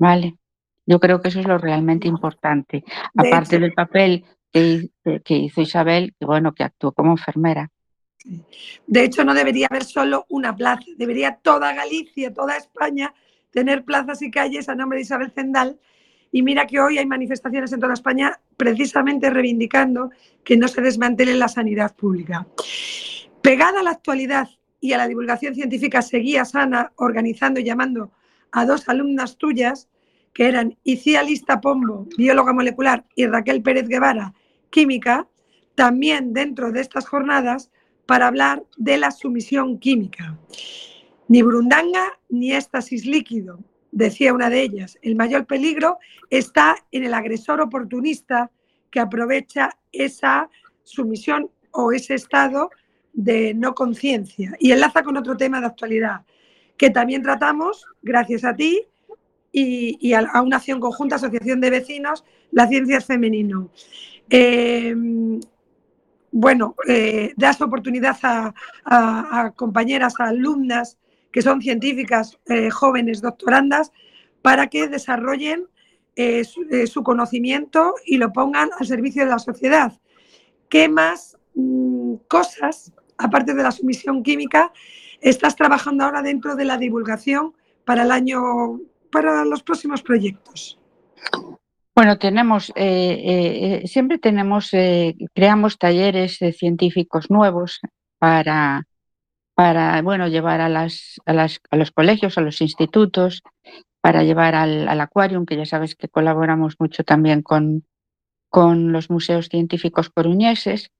¿vale? 0.00 0.38
Yo 0.86 0.98
creo 0.98 1.20
que 1.20 1.28
eso 1.28 1.40
es 1.40 1.46
lo 1.46 1.58
realmente 1.58 2.08
importante, 2.08 2.82
aparte 3.14 3.60
del 3.60 3.74
papel 3.74 4.24
que, 4.50 4.90
hizo 5.28 5.60
Isabel, 5.60 6.14
que 6.18 6.26
bueno, 6.26 6.52
que 6.52 6.64
actuó 6.64 6.90
como 6.92 7.12
enfermera. 7.12 7.70
De 8.86 9.04
hecho, 9.04 9.24
no 9.24 9.34
debería 9.34 9.66
haber 9.70 9.84
solo 9.84 10.26
una 10.28 10.54
plaza, 10.54 10.84
debería 10.96 11.36
toda 11.36 11.72
Galicia, 11.72 12.32
toda 12.32 12.56
España 12.56 13.14
tener 13.50 13.84
plazas 13.84 14.22
y 14.22 14.30
calles 14.30 14.68
a 14.68 14.74
nombre 14.74 14.98
de 14.98 15.02
Isabel 15.02 15.32
Zendal. 15.32 15.78
Y 16.32 16.42
mira 16.42 16.66
que 16.66 16.80
hoy 16.80 16.98
hay 16.98 17.06
manifestaciones 17.06 17.72
en 17.72 17.80
toda 17.80 17.94
España 17.94 18.38
precisamente 18.56 19.30
reivindicando 19.30 20.10
que 20.44 20.56
no 20.56 20.68
se 20.68 20.80
desmantele 20.80 21.34
la 21.34 21.48
sanidad 21.48 21.94
pública. 21.96 22.46
Pegada 23.42 23.80
a 23.80 23.82
la 23.82 23.90
actualidad 23.90 24.48
y 24.80 24.92
a 24.92 24.98
la 24.98 25.08
divulgación 25.08 25.54
científica, 25.54 26.02
seguía 26.02 26.44
Sana 26.44 26.92
organizando 26.96 27.60
y 27.60 27.64
llamando 27.64 28.12
a 28.52 28.64
dos 28.64 28.88
alumnas 28.88 29.36
tuyas, 29.36 29.88
que 30.32 30.46
eran 30.46 30.76
Icía 30.84 31.22
Lista 31.22 31.60
Pombo, 31.60 32.06
bióloga 32.16 32.52
molecular, 32.52 33.04
y 33.16 33.26
Raquel 33.26 33.62
Pérez 33.62 33.88
Guevara, 33.88 34.32
química, 34.70 35.26
también 35.74 36.32
dentro 36.32 36.70
de 36.70 36.80
estas 36.80 37.06
jornadas 37.06 37.70
para 38.10 38.26
hablar 38.26 38.64
de 38.76 38.98
la 38.98 39.12
sumisión 39.12 39.78
química. 39.78 40.36
Ni 41.28 41.42
burundanga 41.42 42.18
ni 42.28 42.52
éxtasis 42.52 43.06
líquido, 43.06 43.60
decía 43.92 44.34
una 44.34 44.50
de 44.50 44.62
ellas. 44.62 44.98
El 45.00 45.14
mayor 45.14 45.46
peligro 45.46 45.96
está 46.28 46.74
en 46.90 47.04
el 47.04 47.14
agresor 47.14 47.60
oportunista 47.60 48.50
que 48.90 48.98
aprovecha 48.98 49.78
esa 49.92 50.50
sumisión 50.82 51.52
o 51.70 51.92
ese 51.92 52.14
estado 52.14 52.70
de 53.12 53.54
no 53.54 53.76
conciencia 53.76 54.56
y 54.58 54.72
enlaza 54.72 55.04
con 55.04 55.16
otro 55.16 55.36
tema 55.36 55.60
de 55.60 55.66
actualidad 55.66 56.22
que 56.76 56.90
también 56.90 57.22
tratamos, 57.22 57.86
gracias 58.02 58.42
a 58.42 58.56
ti 58.56 58.88
y, 59.52 60.12
a, 60.14 60.42
una 60.42 60.56
acción 60.56 60.80
conjunta, 60.80 61.14
Asociación 61.14 61.60
de 61.60 61.70
Vecinos, 61.70 62.24
la 62.50 62.66
ciencia 62.66 62.98
es 62.98 63.04
femenino. 63.04 63.70
Eh, 64.28 64.96
bueno, 66.32 66.76
eh, 66.86 67.32
das 67.36 67.60
oportunidad 67.60 68.16
a, 68.22 69.52
compañeras, 69.56 70.14
a 70.18 70.28
alumnas 70.28 70.98
que 71.32 71.42
son 71.42 71.60
científicas 71.60 72.38
eh, 72.46 72.70
jóvenes, 72.70 73.20
doctorandas, 73.20 73.92
para 74.42 74.68
que 74.68 74.88
desarrollen 74.88 75.68
eh, 76.16 76.44
su, 76.44 77.02
conocimiento 77.02 77.94
y 78.04 78.16
lo 78.16 78.32
pongan 78.32 78.70
al 78.78 78.86
servicio 78.86 79.24
de 79.24 79.30
la 79.30 79.38
sociedad. 79.38 79.92
¿Qué 80.68 80.88
más 80.88 81.38
mm, 81.54 82.14
cosas, 82.26 82.92
aparte 83.16 83.54
de 83.54 83.62
la 83.62 83.70
sumisión 83.70 84.22
química, 84.22 84.72
estás 85.20 85.56
trabajando 85.56 86.04
ahora 86.04 86.22
dentro 86.22 86.56
de 86.56 86.64
la 86.64 86.78
divulgación 86.78 87.54
para 87.84 88.02
el 88.02 88.10
año, 88.10 88.80
para 89.12 89.44
los 89.44 89.62
próximos 89.62 90.02
proyectos? 90.02 90.80
Bueno, 92.00 92.16
tenemos, 92.16 92.70
eh, 92.76 93.82
eh, 93.82 93.86
siempre 93.86 94.18
tenemos, 94.18 94.72
eh, 94.72 95.16
creamos 95.34 95.76
talleres 95.76 96.38
científicos 96.56 97.30
nuevos 97.30 97.78
para, 98.16 98.84
para, 99.54 100.00
bueno, 100.00 100.26
llevar 100.26 100.62
a, 100.62 100.70
las, 100.70 101.20
a, 101.26 101.34
las, 101.34 101.60
a 101.70 101.76
los 101.76 101.90
colegios, 101.90 102.38
a 102.38 102.40
los 102.40 102.62
institutos, 102.62 103.42
para 104.00 104.22
llevar 104.22 104.54
al, 104.54 104.88
al 104.88 104.98
Aquarium, 105.02 105.44
que 105.44 105.58
ya 105.58 105.66
sabes 105.66 105.94
que 105.94 106.08
colaboramos 106.08 106.76
mucho 106.78 107.04
también 107.04 107.42
con, 107.42 107.84
con 108.48 108.92
los 108.92 109.10
museos 109.10 109.50
científicos 109.50 110.08
coruñeses. 110.08 110.90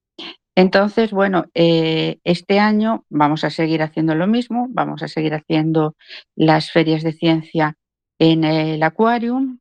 Entonces, 0.54 1.12
bueno, 1.12 1.46
este 1.54 2.58
año 2.58 3.06
vamos 3.08 3.44
a 3.44 3.48
seguir 3.48 3.80
haciendo 3.82 4.14
lo 4.14 4.26
mismo, 4.26 4.66
vamos 4.68 5.02
a 5.02 5.08
seguir 5.08 5.32
haciendo 5.32 5.94
las 6.36 6.70
ferias 6.70 7.02
de 7.02 7.14
ciencia 7.14 7.78
en 8.18 8.44
el 8.44 8.82
Aquarium, 8.82 9.59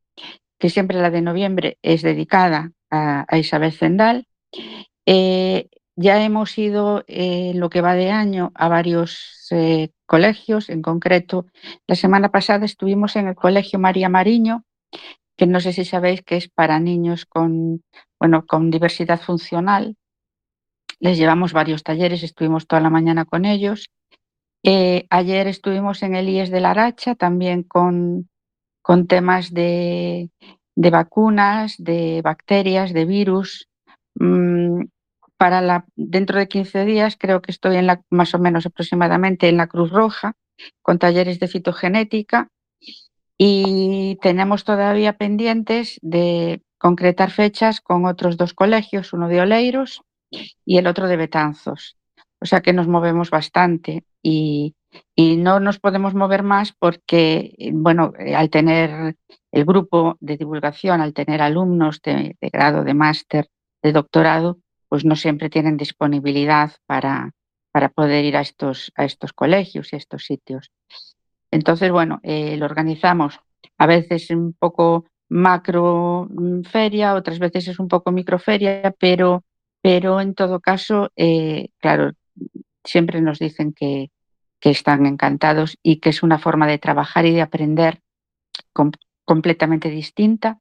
que 0.59 0.69
siempre 0.69 1.01
la 1.01 1.09
de 1.09 1.21
noviembre 1.21 1.79
es 1.81 2.01
dedicada 2.01 2.73
a, 2.91 3.25
Isabel 3.37 3.71
Zendal. 3.71 4.27
Eh, 5.05 5.69
ya 5.95 6.23
hemos 6.23 6.57
ido 6.57 7.03
eh, 7.07 7.53
lo 7.55 7.69
que 7.69 7.81
va 7.81 7.95
de 7.95 8.11
año 8.11 8.51
a 8.55 8.67
varios 8.67 9.47
eh, 9.51 9.89
colegios, 10.05 10.69
en 10.69 10.81
concreto, 10.81 11.47
la 11.87 11.95
semana 11.95 12.29
pasada 12.29 12.65
estuvimos 12.65 13.15
en 13.15 13.27
el 13.27 13.35
Colegio 13.35 13.79
María 13.79 14.09
Mariño, 14.09 14.65
que 15.37 15.47
no 15.47 15.59
sé 15.61 15.73
si 15.73 15.85
sabéis 15.85 16.21
que 16.21 16.37
es 16.37 16.49
para 16.49 16.79
niños 16.79 17.25
con, 17.25 17.83
bueno, 18.19 18.45
con 18.45 18.69
diversidad 18.69 19.19
funcional. 19.19 19.95
Les 20.99 21.17
llevamos 21.17 21.53
varios 21.53 21.83
talleres, 21.83 22.23
estuvimos 22.23 22.67
toda 22.67 22.81
la 22.81 22.89
mañana 22.89 23.23
con 23.25 23.45
ellos. 23.45 23.89
ayer 25.09 25.47
estuvimos 25.47 26.03
en 26.03 26.15
el 26.15 26.27
IES 26.27 26.49
de 26.51 26.59
la 26.59 26.71
Aracha, 26.71 27.15
también 27.15 27.63
con, 27.63 28.28
con 28.89 29.05
temas 29.05 29.53
de, 29.53 30.31
vacunas, 30.75 31.75
de 31.77 32.23
bacterias, 32.23 32.91
de 32.91 33.05
virus. 33.05 33.69
Mm, 34.15 34.85
para 35.37 35.85
dentro 35.95 36.39
de 36.39 36.47
15 36.47 36.85
días 36.85 37.15
creo 37.15 37.39
que 37.39 37.51
estoy 37.51 37.75
en 37.75 37.87
más 38.09 38.33
o 38.33 38.39
menos 38.39 38.65
aproximadamente 38.65 39.47
en 39.47 39.57
la 39.57 39.67
Cruz 39.67 39.91
Roja 39.91 40.33
con 40.81 40.97
talleres 40.97 41.39
de 41.39 41.47
fitogenética 41.47 42.49
y 43.37 44.17
tenemos 44.23 44.63
todavía 44.63 45.19
pendientes 45.19 45.99
de 46.01 46.63
concretar 46.79 47.29
fechas 47.29 47.81
con 47.81 48.07
otros 48.07 48.37
dos 48.37 48.55
colegios, 48.55 49.13
uno 49.13 49.27
de 49.27 49.41
Oleiros 49.41 50.01
y 50.65 50.79
el 50.79 50.87
otro 50.87 51.07
de 51.07 51.15
Betanzos. 51.15 51.95
O 52.41 52.47
sea 52.47 52.61
que 52.61 52.73
nos 52.73 52.87
movemos 52.87 53.29
bastante 53.29 54.03
y, 54.23 54.73
y 55.15 55.37
no 55.37 55.59
nos 55.59 55.79
podemos 55.79 56.13
mover 56.13 56.43
más 56.43 56.73
porque, 56.73 57.53
bueno, 57.73 58.13
eh, 58.17 58.35
al 58.35 58.49
tener 58.49 59.15
el 59.51 59.65
grupo 59.65 60.17
de 60.19 60.37
divulgación, 60.37 61.01
al 61.01 61.13
tener 61.13 61.41
alumnos 61.41 62.01
de, 62.01 62.37
grado, 62.41 62.83
de 62.83 62.93
máster, 62.93 63.49
de 63.81 63.91
doctorado, 63.91 64.59
pues 64.87 65.05
no 65.05 65.15
siempre 65.15 65.49
tienen 65.49 65.77
disponibilidad 65.77 66.71
para, 66.85 67.31
para 67.71 67.89
poder 67.89 68.25
ir 68.25 68.37
a 68.37 68.41
estos, 68.41 68.91
a 68.95 69.05
estos 69.05 69.33
colegios 69.33 69.91
y 69.91 69.95
a 69.95 69.99
estos 69.99 70.25
sitios. 70.25 70.71
Entonces, 71.51 71.91
bueno, 71.91 72.19
eh, 72.23 72.57
lo 72.57 72.65
organizamos 72.65 73.39
a 73.77 73.85
veces 73.87 74.29
un 74.29 74.53
poco 74.53 75.05
macro 75.29 76.27
mm, 76.29 76.63
feria, 76.63 77.15
otras 77.15 77.39
veces 77.39 77.67
es 77.67 77.79
un 77.79 77.87
poco 77.87 78.11
microferia, 78.11 78.93
pero, 78.99 79.43
pero 79.81 80.21
en 80.21 80.33
todo 80.33 80.59
caso, 80.59 81.11
eh, 81.15 81.69
claro, 81.79 82.11
siempre 82.83 83.21
nos 83.21 83.39
dicen 83.39 83.73
que, 83.73 84.11
que 84.59 84.69
están 84.69 85.05
encantados 85.05 85.77
y 85.81 85.97
que 85.97 86.09
es 86.09 86.23
una 86.23 86.39
forma 86.39 86.67
de 86.67 86.77
trabajar 86.77 87.25
y 87.25 87.33
de 87.33 87.41
aprender 87.41 88.01
completamente 89.25 89.89
distinta 89.89 90.59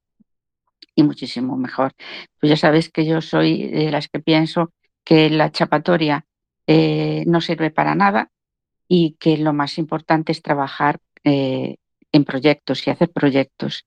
y 0.95 1.03
muchísimo 1.03 1.57
mejor. 1.57 1.93
Pues 2.41 2.51
ya 2.51 2.57
sabéis 2.57 2.91
que 2.91 3.05
yo 3.05 3.21
soy 3.21 3.69
de 3.69 3.91
las 3.91 4.09
que 4.09 4.21
pienso 4.21 4.73
que 5.05 5.31
la 5.31 5.51
chapatoria 5.51 6.25
eh, 6.67 7.25
no 7.27 7.41
sirve 7.41 7.71
para 7.71 7.95
nada 7.95 8.31
y 8.87 9.17
que 9.19 9.37
lo 9.39 9.53
más 9.53 9.79
importante 9.79 10.33
es 10.33 10.43
trabajar 10.43 10.99
eh, 11.25 11.77
en 12.13 12.25
proyectos 12.25 12.87
y 12.87 12.91
hacer 12.91 13.11
proyectos. 13.11 13.87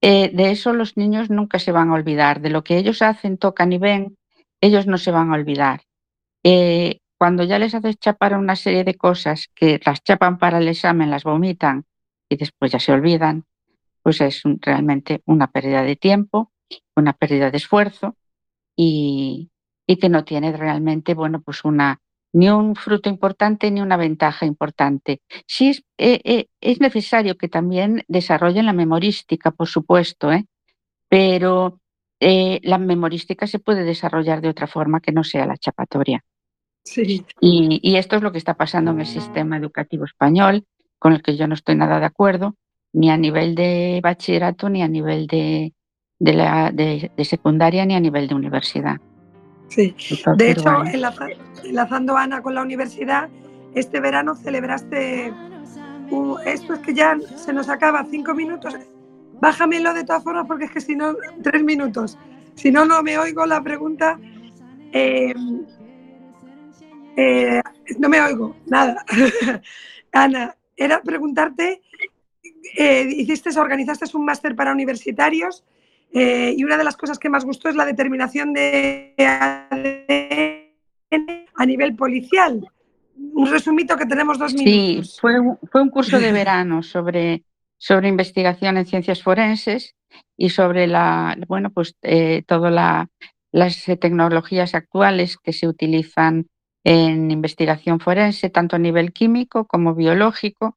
Eh, 0.00 0.30
de 0.32 0.50
eso 0.50 0.72
los 0.72 0.96
niños 0.96 1.28
nunca 1.30 1.58
se 1.58 1.72
van 1.72 1.90
a 1.90 1.94
olvidar, 1.94 2.40
de 2.40 2.50
lo 2.50 2.64
que 2.64 2.78
ellos 2.78 3.02
hacen, 3.02 3.36
tocan 3.36 3.72
y 3.72 3.78
ven, 3.78 4.16
ellos 4.60 4.86
no 4.86 4.98
se 4.98 5.10
van 5.10 5.30
a 5.30 5.34
olvidar 5.34 5.82
cuando 7.20 7.44
ya 7.44 7.58
les 7.58 7.74
haces 7.74 7.98
chapar 7.98 8.34
una 8.34 8.56
serie 8.56 8.82
de 8.82 8.94
cosas 8.94 9.50
que 9.54 9.78
las 9.84 10.02
chapan 10.02 10.38
para 10.38 10.56
el 10.56 10.68
examen, 10.68 11.10
las 11.10 11.24
vomitan 11.24 11.84
y 12.30 12.36
después 12.36 12.72
ya 12.72 12.80
se 12.80 12.92
olvidan, 12.92 13.44
pues 14.02 14.22
es 14.22 14.40
realmente 14.62 15.20
una 15.26 15.50
pérdida 15.50 15.82
de 15.82 15.96
tiempo, 15.96 16.50
una 16.96 17.12
pérdida 17.12 17.50
de 17.50 17.58
esfuerzo 17.58 18.16
y, 18.74 19.50
que 19.86 20.08
no 20.08 20.24
tiene 20.24 20.56
realmente, 20.56 21.12
bueno, 21.12 21.42
pues 21.42 21.62
una 21.62 22.00
ni 22.32 22.48
un 22.48 22.74
fruto 22.74 23.10
importante 23.10 23.70
ni 23.70 23.82
una 23.82 23.98
ventaja 23.98 24.46
importante. 24.46 25.20
Sí 25.46 25.68
es, 25.68 25.84
eh, 25.98 26.22
eh, 26.24 26.46
es 26.62 26.80
necesario 26.80 27.36
que 27.36 27.48
también 27.48 28.02
desarrollen 28.08 28.64
la 28.64 28.72
memorística, 28.72 29.50
por 29.50 29.68
supuesto, 29.68 30.32
¿eh? 30.32 30.46
pero 31.10 31.80
la 32.18 32.78
memorística 32.78 33.46
se 33.46 33.58
puede 33.58 33.84
desarrollar 33.84 34.40
de 34.40 34.48
otra 34.48 34.66
forma 34.66 35.00
que 35.00 35.12
no 35.12 35.22
sea 35.22 35.44
la 35.44 35.58
chapatoria. 35.58 36.24
Y, 37.40 37.96
esto 37.96 38.16
es 38.16 38.22
lo 38.22 38.32
que 38.32 38.38
está 38.38 38.54
pasando 38.54 38.90
en 38.90 39.00
el 39.00 39.06
sistema 39.06 39.56
educativo 39.56 40.04
español, 40.04 40.64
con 40.98 41.12
el 41.12 41.22
que 41.22 41.36
yo 41.36 41.46
no 41.46 41.54
estoy 41.54 41.76
nada 41.76 42.00
de 42.00 42.06
acuerdo, 42.06 42.56
ni 42.92 43.10
a 43.10 43.16
nivel 43.16 43.54
de 43.54 44.00
bachillerato, 44.02 44.68
ni 44.68 44.82
a 44.82 44.88
nivel 44.88 45.26
de, 45.26 45.72
de, 46.18 46.32
la, 46.32 46.70
de, 46.72 47.10
secundaria, 47.24 47.84
ni 47.86 47.94
a 47.94 48.00
nivel 48.00 48.28
de 48.28 48.34
universidad. 48.34 48.96
Sí, 49.68 49.94
de 50.36 50.50
hecho, 50.50 50.82
enlazando 51.64 52.16
Ana 52.16 52.42
con 52.42 52.54
la 52.54 52.62
universidad, 52.62 53.28
este 53.74 54.00
verano 54.00 54.34
celebraste, 54.34 55.32
esto 56.44 56.74
es 56.74 56.80
que 56.80 56.92
ya 56.92 57.16
se 57.36 57.52
nos 57.52 57.68
acaba, 57.68 58.04
cinco 58.10 58.34
minutos, 58.34 58.74
bájamelo 59.40 59.94
de 59.94 60.04
todas 60.04 60.24
formas 60.24 60.46
porque 60.48 60.64
es 60.64 60.72
que 60.72 60.80
si 60.80 60.96
no, 60.96 61.14
tres 61.42 61.62
minutos, 61.62 62.18
si 62.54 62.72
no, 62.72 62.84
no 62.84 63.02
me 63.02 63.16
oigo 63.16 63.46
la 63.46 63.62
pregunta. 63.62 64.18
Eh, 64.92 65.32
eh, 67.16 67.62
no 67.98 68.08
me 68.08 68.20
oigo, 68.20 68.56
nada. 68.66 69.04
Ana, 70.12 70.56
era 70.76 71.02
preguntarte, 71.02 71.82
eh, 72.76 73.06
hiciste, 73.10 73.50
organizaste 73.58 74.16
un 74.16 74.24
máster 74.24 74.56
para 74.56 74.72
universitarios 74.72 75.64
eh, 76.12 76.54
y 76.56 76.64
una 76.64 76.76
de 76.76 76.84
las 76.84 76.96
cosas 76.96 77.18
que 77.18 77.28
más 77.28 77.44
gustó 77.44 77.68
es 77.68 77.76
la 77.76 77.84
determinación 77.84 78.52
de 78.52 79.14
ADN 79.18 80.70
a 81.54 81.66
nivel 81.66 81.94
policial. 81.94 82.66
Un 83.16 83.50
resumito 83.50 83.96
que 83.96 84.06
tenemos 84.06 84.38
dos 84.38 84.54
minutos. 84.54 85.12
Sí, 85.14 85.20
fue, 85.20 85.34
fue 85.70 85.82
un 85.82 85.90
curso 85.90 86.18
de 86.18 86.32
verano 86.32 86.82
sobre, 86.82 87.44
sobre 87.76 88.08
investigación 88.08 88.78
en 88.78 88.86
ciencias 88.86 89.22
forenses 89.22 89.94
y 90.36 90.50
sobre 90.50 90.86
la, 90.86 91.36
bueno, 91.46 91.70
pues 91.70 91.94
eh, 92.02 92.42
todas 92.46 93.08
las 93.52 93.84
tecnologías 94.00 94.74
actuales 94.74 95.36
que 95.36 95.52
se 95.52 95.68
utilizan 95.68 96.46
en 96.84 97.30
investigación 97.30 98.00
forense, 98.00 98.50
tanto 98.50 98.76
a 98.76 98.78
nivel 98.78 99.12
químico 99.12 99.66
como 99.66 99.94
biológico, 99.94 100.76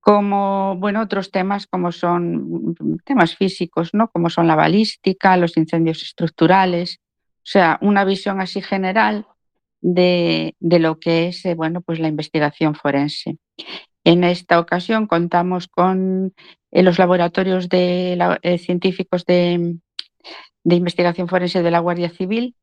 como 0.00 0.76
bueno, 0.76 1.02
otros 1.02 1.30
temas 1.30 1.66
como 1.66 1.92
son 1.92 2.74
temas 3.04 3.36
físicos, 3.36 3.90
¿no? 3.92 4.08
como 4.10 4.30
son 4.30 4.46
la 4.46 4.56
balística, 4.56 5.36
los 5.36 5.56
incendios 5.56 6.02
estructurales, 6.02 7.00
o 7.38 7.46
sea, 7.52 7.78
una 7.82 8.04
visión 8.04 8.40
así 8.40 8.62
general 8.62 9.26
de, 9.80 10.54
lo 10.60 10.98
que 10.98 11.28
es 11.28 11.44
eh, 11.44 11.54
bueno, 11.54 11.80
pues 11.80 11.98
la 11.98 12.08
investigación 12.08 12.74
forense. 12.74 13.38
En 14.04 14.24
esta 14.24 14.58
ocasión 14.58 15.06
contamos 15.06 15.68
con 15.68 16.34
eh, 16.70 16.82
los 16.82 16.98
laboratorios 16.98 17.68
de, 17.68 18.18
eh, 18.42 18.58
científicos 18.58 19.24
de, 19.26 19.76
de 20.64 20.74
investigación 20.74 21.28
forense 21.28 21.62
de 21.62 21.70
la 21.70 21.80
Guardia 21.80 22.10
Civil 22.10 22.54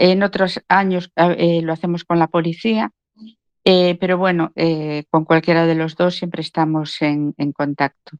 En 0.00 0.22
otros 0.22 0.62
años 0.66 1.12
eh, 1.14 1.60
lo 1.60 1.74
hacemos 1.74 2.04
con 2.04 2.18
la 2.18 2.28
policía, 2.28 2.90
eh, 3.66 3.98
pero 4.00 4.16
bueno, 4.16 4.50
eh, 4.56 5.04
con 5.10 5.26
cualquiera 5.26 5.66
de 5.66 5.74
los 5.74 5.94
dos 5.94 6.14
siempre 6.14 6.40
estamos 6.40 7.02
en, 7.02 7.34
contacto. 7.52 8.16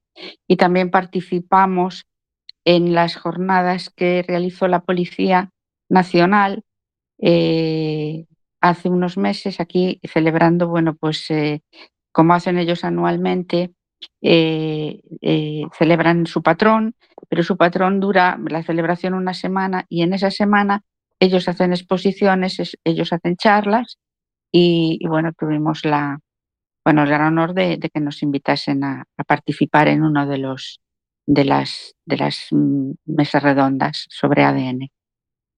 Y 0.47 0.57
también 0.57 0.91
participamos 0.91 2.05
en 2.67 2.93
las 2.93 3.17
jornadas 3.17 3.89
que 3.89 4.23
realizó 4.29 4.69
la 4.69 4.81
Policía 4.81 5.53
Nacional 5.89 6.65
hace 8.61 8.89
unos 8.91 9.17
meses 9.17 9.59
aquí 9.59 10.01
celebrando, 10.05 10.69
bueno, 10.69 10.97
pues 10.97 11.29
como 12.13 12.35
hacen 12.35 12.59
ellos 12.59 12.85
anualmente, 12.85 13.73
celebran 14.21 16.27
su 16.27 16.43
patrón, 16.43 16.95
pero 17.31 17.43
su 17.43 17.57
patrón 17.57 18.01
dura 18.01 18.39
la 18.51 18.63
celebración 18.63 19.15
una 19.15 19.33
semana 19.33 19.87
y 19.89 20.03
en 20.03 20.13
esa 20.13 20.31
semana 20.31 20.85
ellos 21.21 21.49
hacen 21.49 21.73
exposiciones, 21.73 22.77
ellos 22.83 23.13
hacen 23.13 23.37
charlas 23.37 23.99
y, 24.51 24.99
bueno, 25.07 25.33
tuvimos 25.39 25.85
la, 25.85 26.19
bueno, 26.85 27.03
el 27.03 27.09
gran 27.09 27.27
honor 27.27 27.55
de, 27.55 27.79
que 27.79 28.01
nos 28.01 28.23
invitasen 28.23 28.83
a, 28.83 29.05
participar 29.27 29.89
en 29.89 30.03
uno 30.03 30.27
de 30.27 30.39
los 30.39 30.81
de 31.27 31.45
las 31.45 31.95
de 32.07 32.17
las 32.17 32.49
mm, 32.51 32.93
mesas 33.05 33.43
redondas 33.43 34.07
sobre 34.09 34.43
ADN. 34.43 34.89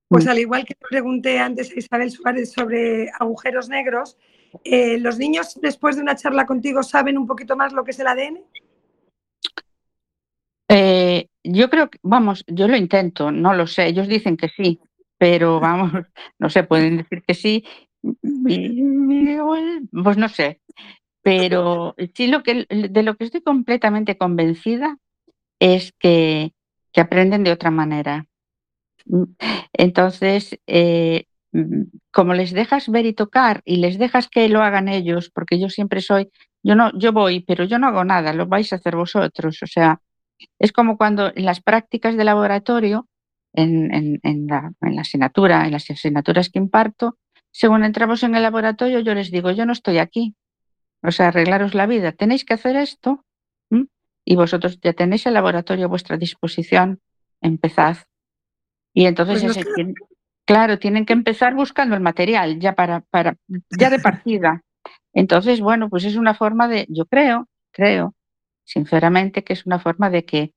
Pues 0.09 0.27
al 0.27 0.39
igual 0.39 0.67
que 0.67 0.75
pregunté 0.75 1.39
antes 1.39 1.71
a 1.71 1.79
Isabel 1.79 2.11
Suárez 2.11 2.53
sobre 2.53 3.11
agujeros 3.19 3.71
negros, 3.71 4.19
eh, 4.65 4.99
¿los 4.99 5.19
niños 5.19 5.59
después 5.63 5.97
de 5.97 6.03
una 6.03 6.17
charla 6.17 6.45
contigo 6.45 6.83
saben 6.83 7.17
un 7.17 7.27
poquito 7.27 7.57
más 7.57 7.73
lo 7.73 7.85
que 7.85 7.93
es 7.93 7.99
el 8.01 8.09
ADN? 8.09 8.45
Eh, 10.69 11.29
yo 11.45 11.71
creo 11.71 11.89
que, 11.89 11.99
vamos, 12.03 12.45
yo 12.47 12.69
lo 12.69 12.77
intento, 12.77 13.31
no 13.31 13.55
lo 13.55 13.67
sé, 13.67 13.87
ellos 13.87 14.09
dicen 14.09 14.37
que 14.37 14.49
sí, 14.49 14.81
pero 15.23 15.61
vamos, 15.61 15.93
no 16.41 16.51
sé, 16.51 16.65
pueden 16.65 16.97
decir 16.97 17.23
que 17.25 17.35
sí, 17.35 17.65
pues 18.03 20.17
no 20.17 20.29
sé, 20.29 20.61
pero 21.23 21.95
sí 22.13 22.27
lo 22.27 22.43
que, 22.43 22.67
de 22.69 23.03
lo 23.05 23.15
que 23.15 23.27
estoy 23.27 23.41
completamente 23.41 24.19
convencida 24.19 24.99
es 25.61 25.93
que, 26.01 26.55
aprenden 26.97 27.45
de 27.45 27.53
otra 27.53 27.71
manera. 27.71 28.27
Entonces, 29.73 30.59
eh, 30.67 31.27
como 32.11 32.35
les 32.35 32.51
dejas 32.51 32.89
ver 32.89 33.07
y 33.07 33.13
tocar 33.13 33.63
y 33.65 33.77
les 33.77 33.99
dejas 33.99 34.29
que 34.29 34.49
lo 34.49 34.61
hagan 34.61 34.89
ellos, 34.89 35.31
porque 35.33 35.61
yo 35.61 35.69
siempre 35.69 36.01
soy, 36.01 36.33
yo 36.65 36.75
no, 36.75 36.91
yo 36.99 37.13
voy, 37.13 37.45
pero 37.45 37.63
yo 37.63 37.79
no 37.79 37.87
hago 37.87 38.05
nada, 38.05 38.33
lo 38.33 38.47
vais 38.47 38.73
a 38.73 38.77
hacer 38.77 38.97
vosotros. 38.97 39.63
O 39.63 39.69
sea, 39.69 40.01
es 40.59 40.73
como 40.73 40.97
cuando 40.97 41.31
en 41.33 41.45
las 41.45 41.63
prácticas 41.63 42.17
de 42.17 42.25
laboratorio 42.25 43.07
en, 43.55 44.47
la, 44.49 44.73
asignatura, 44.99 45.65
en 45.65 45.73
las 45.73 45.91
asignaturas 45.91 46.51
que 46.51 46.59
imparto, 46.59 47.19
según 47.51 47.85
entramos 47.85 48.23
en 48.23 48.35
el 48.35 48.43
laboratorio, 48.43 49.01
yo 49.01 49.15
les 49.15 49.31
digo, 49.31 49.51
yo 49.51 49.67
no 49.67 49.73
estoy 49.73 49.99
aquí. 49.99 50.35
O 51.03 51.11
sea, 51.11 51.29
arreglaros 51.29 51.75
la 51.75 51.87
vida. 51.87 52.13
Tenéis 52.13 52.45
que 52.45 52.55
hacer 52.55 52.77
esto 52.77 53.25
y 54.25 54.37
vosotros 54.37 54.79
ya 54.81 54.93
tenéis 54.93 55.27
el 55.27 55.35
laboratorio 55.35 55.87
a 55.87 55.89
vuestra 55.89 56.17
disposición. 56.17 57.01
Empezad. 57.41 57.97
Y 58.95 59.07
entonces, 59.07 59.43
pues 59.43 59.67
claro, 60.47 60.79
tienen 60.79 61.05
que 61.05 61.13
empezar 61.13 61.55
buscando 61.55 61.95
el 61.95 62.01
material 62.01 62.59
ya 62.59 62.75
para, 62.75 63.01
para, 63.01 63.37
ya 63.79 63.91
de 63.91 63.99
partida. 63.99 64.63
Entonces, 65.13 65.61
bueno, 65.61 65.89
pues 65.89 66.05
es 66.05 66.17
una 66.17 66.35
forma 66.35 66.69
de, 66.69 66.87
yo 66.89 67.07
creo, 67.07 67.49
creo, 67.73 68.15
sinceramente, 68.65 69.45
que 69.45 69.53
es 69.53 69.67
una 69.67 69.79
forma 69.79 70.09
de 70.09 70.25
que 70.25 70.53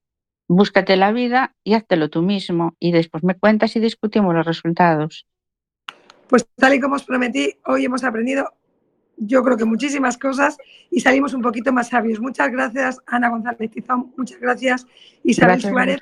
Búscate 0.48 0.96
la 0.96 1.12
vida 1.12 1.56
y 1.64 1.74
háztelo 1.74 2.10
tú 2.10 2.22
mismo 2.22 2.76
y 2.80 2.92
después 2.92 3.24
me 3.24 3.36
cuentas 3.36 3.76
y 3.76 3.80
discutimos 3.80 4.34
los 4.34 4.46
resultados. 4.46 5.26
Pues 6.28 6.48
tal 6.56 6.74
y 6.74 6.80
como 6.80 6.96
os 6.96 7.04
prometí, 7.04 7.54
hoy 7.66 7.86
hemos 7.86 8.04
aprendido 8.04 8.54
yo 9.18 9.44
creo 9.44 9.58
que 9.58 9.66
muchísimas 9.66 10.18
cosas 10.18 10.58
y 10.92 11.00
salimos 11.00 11.34
un 11.34 11.42
poquito 11.42 11.72
más 11.72 11.90
sabios. 11.90 12.20
Muchas 12.20 12.52
gracias, 12.52 13.00
Ana 13.06 13.30
González 13.30 13.72
Tizón. 13.72 14.14
Muchas 14.18 14.40
gracias, 14.40 14.86
Isabel 15.24 15.62
Suárez. 15.62 16.00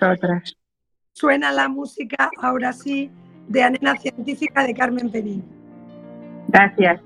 Suena 1.11 1.51
la 1.51 1.67
música, 1.67 2.29
ahora 2.41 2.73
sí, 2.73 3.11
de 3.47 3.63
Anena 3.63 3.95
Científica 3.97 4.65
de 4.65 4.73
Carmen 4.73 5.11
Penín. 5.11 5.43
Gracias. 6.47 7.01